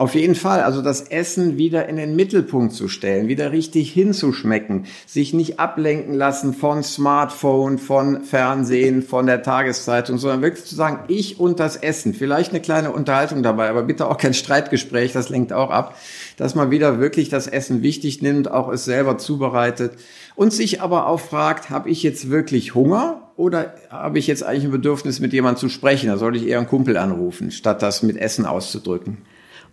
Auf 0.00 0.14
jeden 0.14 0.34
Fall, 0.34 0.62
also 0.62 0.80
das 0.80 1.02
Essen 1.02 1.58
wieder 1.58 1.86
in 1.86 1.96
den 1.96 2.16
Mittelpunkt 2.16 2.72
zu 2.72 2.88
stellen, 2.88 3.28
wieder 3.28 3.52
richtig 3.52 3.92
hinzuschmecken, 3.92 4.86
sich 5.04 5.34
nicht 5.34 5.60
ablenken 5.60 6.14
lassen 6.14 6.54
von 6.54 6.82
Smartphone, 6.82 7.76
von 7.76 8.24
Fernsehen, 8.24 9.02
von 9.02 9.26
der 9.26 9.42
Tageszeitung, 9.42 10.16
sondern 10.16 10.40
wirklich 10.40 10.64
zu 10.64 10.74
sagen, 10.74 11.00
ich 11.08 11.38
und 11.38 11.60
das 11.60 11.76
Essen. 11.76 12.14
Vielleicht 12.14 12.52
eine 12.52 12.62
kleine 12.62 12.92
Unterhaltung 12.92 13.42
dabei, 13.42 13.68
aber 13.68 13.82
bitte 13.82 14.08
auch 14.08 14.16
kein 14.16 14.32
Streitgespräch, 14.32 15.12
das 15.12 15.28
lenkt 15.28 15.52
auch 15.52 15.68
ab, 15.68 15.94
dass 16.38 16.54
man 16.54 16.70
wieder 16.70 16.98
wirklich 16.98 17.28
das 17.28 17.46
Essen 17.46 17.82
wichtig 17.82 18.22
nimmt, 18.22 18.50
auch 18.50 18.72
es 18.72 18.86
selber 18.86 19.18
zubereitet 19.18 19.92
und 20.34 20.50
sich 20.50 20.80
aber 20.80 21.08
auch 21.08 21.20
fragt, 21.20 21.68
habe 21.68 21.90
ich 21.90 22.02
jetzt 22.02 22.30
wirklich 22.30 22.74
Hunger 22.74 23.32
oder 23.36 23.74
habe 23.90 24.18
ich 24.18 24.26
jetzt 24.26 24.44
eigentlich 24.44 24.64
ein 24.64 24.70
Bedürfnis, 24.70 25.20
mit 25.20 25.34
jemandem 25.34 25.60
zu 25.60 25.68
sprechen? 25.68 26.08
Da 26.08 26.16
sollte 26.16 26.38
ich 26.38 26.46
eher 26.46 26.56
einen 26.56 26.68
Kumpel 26.68 26.96
anrufen, 26.96 27.50
statt 27.50 27.82
das 27.82 28.02
mit 28.02 28.16
Essen 28.16 28.46
auszudrücken. 28.46 29.18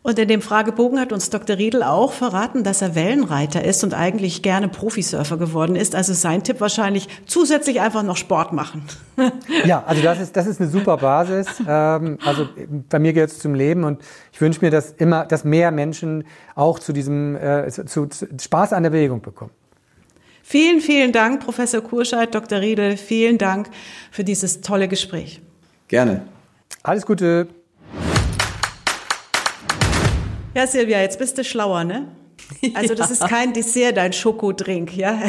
Und 0.08 0.18
in 0.20 0.30
dem 0.30 0.42
Fragebogen 0.42 1.02
hat 1.02 1.12
uns 1.12 1.30
Dr. 1.32 1.58
Riedel 1.58 1.84
auch 1.84 2.14
verraten, 2.14 2.64
dass 2.64 2.82
er 2.82 2.96
Wellenreiter 2.96 3.66
ist 3.66 3.84
und 3.84 3.94
eigentlich 3.94 4.42
gerne 4.42 4.70
Profisurfer 4.70 5.36
geworden 5.36 5.76
ist. 5.76 5.96
Also 5.96 6.14
sein 6.14 6.44
Tipp 6.46 6.62
wahrscheinlich 6.62 7.10
zusätzlich 7.26 7.82
einfach 7.82 8.04
noch 8.04 8.16
Sport 8.16 8.54
machen. 8.54 8.84
Ja, 9.66 9.84
also 9.86 10.02
das 10.02 10.22
ist, 10.22 10.38
das 10.38 10.48
ist 10.48 10.62
eine 10.62 10.70
super 10.70 10.96
Basis. 10.96 11.48
Ähm, 11.68 12.18
also 12.24 12.48
bei 12.90 13.00
mir 13.00 13.12
gehört 13.12 13.32
es 13.32 13.40
zum 13.40 13.54
Leben 13.54 13.84
und 13.84 14.02
ich 14.32 14.40
wünsche 14.40 14.62
mir, 14.62 14.72
dass 14.72 14.92
immer, 14.92 15.26
dass 15.26 15.44
mehr 15.44 15.72
Menschen 15.72 16.24
auch 16.56 16.80
zu 16.80 16.94
diesem 16.94 17.36
äh, 17.36 17.70
zu, 17.70 18.06
zu 18.06 18.28
Spaß 18.40 18.72
an 18.72 18.84
der 18.84 18.92
Bewegung 18.92 19.22
bekommen. 19.22 19.52
Vielen, 20.44 20.80
vielen 20.80 21.12
Dank, 21.12 21.44
Professor 21.44 21.82
Kurscheid, 21.82 22.34
Dr. 22.34 22.62
Riedel. 22.62 22.96
Vielen 22.96 23.38
Dank 23.38 23.70
für 24.12 24.24
dieses 24.24 24.62
tolle 24.62 24.88
Gespräch. 24.88 25.42
Gerne. 25.90 26.22
Alles 26.84 27.06
Gute. 27.06 27.50
Ja, 30.58 30.66
Silvia, 30.66 31.02
jetzt 31.02 31.20
bist 31.20 31.38
du 31.38 31.44
schlauer, 31.44 31.84
ne? 31.84 32.08
Also 32.74 32.96
das 32.96 33.12
ist 33.12 33.28
kein 33.28 33.54
Dessert, 33.54 33.96
dein 33.96 34.12
Schokodrink, 34.12 34.98
ja. 34.98 35.20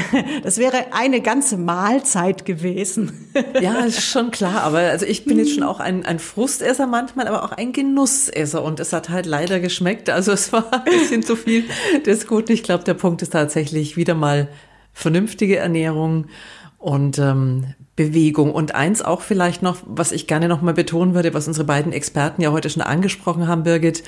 Das 0.43 0.57
wäre 0.57 0.87
eine 0.93 1.21
ganze 1.21 1.59
Mahlzeit 1.59 2.47
gewesen. 2.47 3.31
Ja, 3.61 3.81
ist 3.81 4.01
schon 4.01 4.31
klar. 4.31 4.63
Aber 4.63 4.79
also 4.79 5.05
ich 5.05 5.27
bin 5.27 5.39
jetzt 5.39 5.53
schon 5.53 5.65
auch 5.65 5.81
ein, 5.81 6.07
ein 6.07 6.19
Frustesser 6.19 6.87
manchmal, 6.87 7.29
aber 7.29 7.45
auch 7.45 7.53
ein 7.53 7.75
Genussesser. 7.75 8.63
Und 8.65 8.81
es 8.81 8.95
hat 8.95 9.11
halt 9.11 9.27
leider 9.27 9.61
geschmeckt. 9.61 10.09
Also 10.09 10.33
es 10.33 10.51
war 10.51 10.73
ein 10.73 10.85
bisschen 10.85 11.23
zu 11.23 11.37
viel 11.37 11.65
des 12.07 12.27
Guten. 12.27 12.53
Ich 12.53 12.63
glaube, 12.63 12.85
der 12.85 12.95
Punkt 12.95 13.21
ist 13.21 13.35
tatsächlich 13.35 13.99
wieder 13.99 14.15
mal 14.15 14.49
vernünftige 14.95 15.59
Ernährung 15.59 16.29
und 16.79 17.19
ähm, 17.19 17.75
Bewegung. 17.97 18.53
Und 18.53 18.77
eins 18.77 19.03
auch 19.03 19.23
vielleicht 19.23 19.61
noch, 19.61 19.79
was 19.85 20.13
ich 20.13 20.29
gerne 20.29 20.49
noch 20.49 20.63
mal 20.63 20.73
betonen 20.73 21.15
würde, 21.15 21.35
was 21.35 21.49
unsere 21.49 21.67
beiden 21.67 21.93
Experten 21.93 22.41
ja 22.41 22.53
heute 22.53 22.71
schon 22.71 22.83
angesprochen 22.83 23.49
haben, 23.49 23.65
Birgit. 23.65 24.05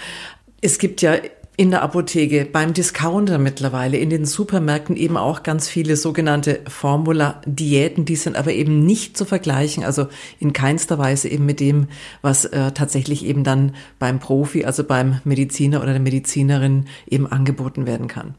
Es 0.60 0.78
gibt 0.78 1.00
ja 1.02 1.16
in 1.56 1.70
der 1.70 1.82
Apotheke, 1.82 2.46
beim 2.46 2.72
Discounter 2.72 3.36
mittlerweile, 3.38 3.98
in 3.98 4.08
den 4.08 4.24
Supermärkten 4.24 4.96
eben 4.96 5.18
auch 5.18 5.42
ganz 5.42 5.68
viele 5.68 5.96
sogenannte 5.96 6.60
Formula-Diäten, 6.66 8.06
die 8.06 8.16
sind 8.16 8.36
aber 8.36 8.52
eben 8.52 8.86
nicht 8.86 9.16
zu 9.16 9.26
vergleichen, 9.26 9.84
also 9.84 10.08
in 10.38 10.54
keinster 10.54 10.96
Weise 10.96 11.28
eben 11.28 11.44
mit 11.44 11.60
dem, 11.60 11.88
was 12.22 12.46
äh, 12.46 12.72
tatsächlich 12.72 13.26
eben 13.26 13.44
dann 13.44 13.74
beim 13.98 14.20
Profi, 14.20 14.64
also 14.64 14.84
beim 14.84 15.20
Mediziner 15.24 15.82
oder 15.82 15.92
der 15.92 16.00
Medizinerin 16.00 16.86
eben 17.06 17.26
angeboten 17.26 17.86
werden 17.86 18.06
kann. 18.08 18.34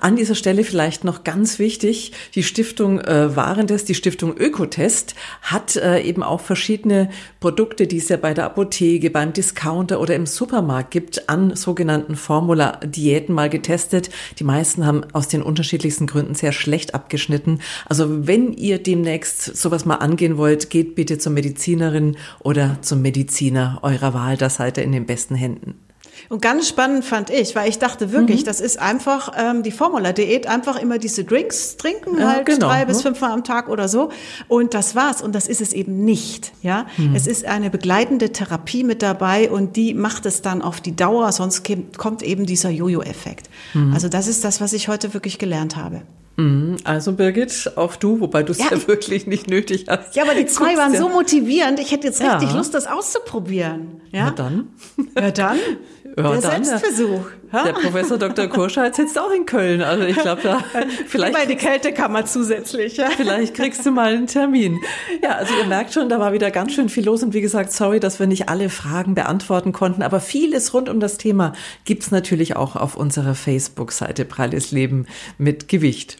An 0.00 0.16
dieser 0.16 0.34
Stelle 0.34 0.64
vielleicht 0.64 1.04
noch 1.04 1.22
ganz 1.22 1.60
wichtig, 1.60 2.10
die 2.34 2.42
Stiftung 2.42 3.00
äh, 3.00 3.36
Warentest, 3.36 3.88
die 3.88 3.94
Stiftung 3.94 4.36
Ökotest 4.36 5.14
hat 5.42 5.76
äh, 5.76 6.00
eben 6.00 6.24
auch 6.24 6.40
verschiedene 6.40 7.08
Produkte, 7.38 7.86
die 7.86 7.98
es 7.98 8.08
ja 8.08 8.16
bei 8.16 8.34
der 8.34 8.46
Apotheke, 8.46 9.10
beim 9.10 9.32
Discounter 9.32 10.00
oder 10.00 10.16
im 10.16 10.26
Supermarkt 10.26 10.90
gibt, 10.90 11.28
an 11.28 11.54
sogenannten 11.54 12.16
Formula-Diäten 12.16 13.32
mal 13.32 13.48
getestet. 13.48 14.10
Die 14.40 14.44
meisten 14.44 14.84
haben 14.84 15.04
aus 15.12 15.28
den 15.28 15.42
unterschiedlichsten 15.42 16.08
Gründen 16.08 16.34
sehr 16.34 16.52
schlecht 16.52 16.94
abgeschnitten. 16.94 17.60
Also 17.86 18.26
wenn 18.26 18.52
ihr 18.52 18.82
demnächst 18.82 19.56
sowas 19.56 19.84
mal 19.84 19.96
angehen 19.96 20.36
wollt, 20.36 20.68
geht 20.68 20.96
bitte 20.96 21.18
zur 21.18 21.30
Medizinerin 21.30 22.16
oder 22.40 22.78
zum 22.82 23.02
Mediziner 23.02 23.78
eurer 23.82 24.14
Wahl, 24.14 24.36
da 24.36 24.50
seid 24.50 24.78
ihr 24.78 24.84
in 24.84 24.92
den 24.92 25.06
besten 25.06 25.36
Händen. 25.36 25.85
Und 26.28 26.42
ganz 26.42 26.68
spannend 26.68 27.04
fand 27.04 27.30
ich, 27.30 27.54
weil 27.54 27.68
ich 27.68 27.78
dachte 27.78 28.12
wirklich, 28.12 28.40
mhm. 28.40 28.46
das 28.46 28.60
ist 28.60 28.78
einfach 28.80 29.32
ähm, 29.36 29.62
die 29.62 29.70
Formula-Diät, 29.70 30.46
einfach 30.46 30.80
immer 30.80 30.98
diese 30.98 31.24
Drinks 31.24 31.76
trinken, 31.76 32.18
ja, 32.18 32.32
halt 32.32 32.46
genau, 32.46 32.68
drei 32.68 32.80
ne? 32.80 32.86
bis 32.86 33.02
fünfmal 33.02 33.32
am 33.32 33.44
Tag 33.44 33.68
oder 33.68 33.88
so. 33.88 34.10
Und 34.48 34.74
das 34.74 34.94
war's. 34.94 35.22
Und 35.22 35.34
das 35.34 35.46
ist 35.46 35.60
es 35.60 35.72
eben 35.72 36.04
nicht. 36.04 36.52
Ja, 36.62 36.86
mhm. 36.96 37.14
es 37.14 37.26
ist 37.26 37.44
eine 37.44 37.70
begleitende 37.70 38.32
Therapie 38.32 38.84
mit 38.84 39.02
dabei 39.02 39.50
und 39.50 39.76
die 39.76 39.94
macht 39.94 40.26
es 40.26 40.42
dann 40.42 40.62
auf 40.62 40.80
die 40.80 40.96
Dauer, 40.96 41.32
sonst 41.32 41.68
kommt 41.96 42.22
eben 42.22 42.46
dieser 42.46 42.70
Jojo-Effekt. 42.70 43.48
Mhm. 43.74 43.92
Also 43.92 44.08
das 44.08 44.26
ist 44.26 44.44
das, 44.44 44.60
was 44.60 44.72
ich 44.72 44.88
heute 44.88 45.14
wirklich 45.14 45.38
gelernt 45.38 45.76
habe. 45.76 46.02
Mhm. 46.36 46.76
Also 46.84 47.12
Birgit, 47.12 47.72
auch 47.76 47.96
du, 47.96 48.20
wobei 48.20 48.42
du 48.42 48.52
es 48.52 48.58
ja, 48.58 48.66
ja, 48.70 48.88
wirklich 48.88 49.26
nicht 49.26 49.48
nötig 49.48 49.86
hast. 49.88 50.14
Ja, 50.16 50.24
aber 50.24 50.34
die 50.34 50.46
zwei 50.46 50.76
waren 50.76 50.92
ja. 50.92 51.00
so 51.00 51.08
motivierend. 51.08 51.80
Ich 51.80 51.92
hätte 51.92 52.06
jetzt 52.06 52.22
richtig 52.22 52.52
Lust, 52.52 52.74
das 52.74 52.86
auszuprobieren. 52.86 54.00
Ja, 54.12 54.26
Na 54.26 54.30
dann. 54.30 54.68
Ja, 55.16 55.30
dann. 55.30 55.58
Ja, 56.18 56.32
der 56.32 56.40
dann, 56.40 56.64
Selbstversuch. 56.64 57.26
Der 57.52 57.72
Professor 57.74 58.16
Dr. 58.16 58.46
Kurscheid 58.46 58.94
sitzt 58.94 59.18
auch 59.18 59.30
in 59.30 59.44
Köln. 59.44 59.82
Also 59.82 60.04
ich 60.04 60.16
glaube, 60.16 60.40
da 60.42 60.64
vielleicht 61.06 61.34
mal 61.34 61.46
die 61.46 61.56
Kältekammer 61.56 62.24
zusätzlich. 62.24 62.96
Ja. 62.96 63.10
Vielleicht 63.10 63.52
kriegst 63.52 63.84
du 63.84 63.90
mal 63.90 64.14
einen 64.14 64.26
Termin. 64.26 64.80
Ja, 65.22 65.32
also 65.32 65.52
ihr 65.54 65.66
merkt 65.66 65.92
schon, 65.92 66.08
da 66.08 66.18
war 66.18 66.32
wieder 66.32 66.50
ganz 66.50 66.72
schön 66.72 66.88
viel 66.88 67.04
los 67.04 67.22
und 67.22 67.34
wie 67.34 67.42
gesagt, 67.42 67.70
sorry, 67.70 68.00
dass 68.00 68.18
wir 68.18 68.26
nicht 68.26 68.48
alle 68.48 68.70
Fragen 68.70 69.14
beantworten 69.14 69.72
konnten, 69.72 70.02
aber 70.02 70.20
vieles 70.20 70.72
rund 70.72 70.88
um 70.88 71.00
das 71.00 71.18
Thema 71.18 71.52
gibt's 71.84 72.10
natürlich 72.10 72.56
auch 72.56 72.76
auf 72.76 72.96
unserer 72.96 73.34
Facebook-Seite 73.34 74.24
Pralles 74.24 74.70
Leben 74.70 75.06
mit 75.36 75.68
Gewicht. 75.68 76.16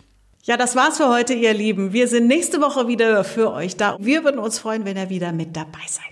Ja, 0.46 0.56
das 0.56 0.76
war's 0.76 0.98
für 0.98 1.08
heute, 1.08 1.34
ihr 1.34 1.52
Lieben. 1.52 1.92
Wir 1.92 2.06
sind 2.06 2.28
nächste 2.28 2.60
Woche 2.60 2.86
wieder 2.86 3.24
für 3.24 3.52
euch 3.52 3.76
da. 3.76 3.96
Wir 3.98 4.22
würden 4.22 4.38
uns 4.38 4.60
freuen, 4.60 4.84
wenn 4.84 4.96
ihr 4.96 5.10
wieder 5.10 5.32
mit 5.32 5.56
dabei 5.56 5.80
seid. 5.88 6.04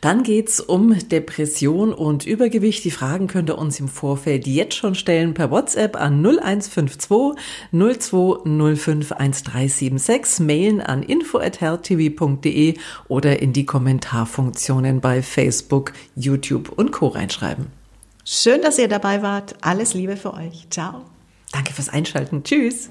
Dann 0.00 0.24
geht's 0.24 0.58
um 0.58 0.98
Depression 1.08 1.94
und 1.94 2.26
Übergewicht. 2.26 2.84
Die 2.84 2.90
Fragen 2.90 3.28
könnt 3.28 3.50
ihr 3.50 3.58
uns 3.58 3.78
im 3.78 3.86
Vorfeld 3.86 4.48
jetzt 4.48 4.74
schon 4.74 4.96
stellen 4.96 5.32
per 5.32 5.52
WhatsApp 5.52 5.94
an 5.94 6.20
0152 6.26 7.40
0205 7.70 9.12
1376, 9.12 10.40
mailen 10.44 10.80
an 10.80 11.04
info@hertv.de 11.04 12.74
oder 13.06 13.40
in 13.40 13.52
die 13.52 13.64
Kommentarfunktionen 13.64 15.00
bei 15.00 15.22
Facebook, 15.22 15.92
YouTube 16.16 16.72
und 16.76 16.90
Co 16.90 17.06
reinschreiben. 17.06 17.68
Schön, 18.24 18.60
dass 18.60 18.80
ihr 18.80 18.88
dabei 18.88 19.22
wart. 19.22 19.54
Alles 19.60 19.94
Liebe 19.94 20.16
für 20.16 20.34
euch. 20.34 20.66
Ciao. 20.68 21.11
Danke 21.52 21.72
fürs 21.72 21.88
Einschalten. 21.88 22.42
Tschüss. 22.42 22.88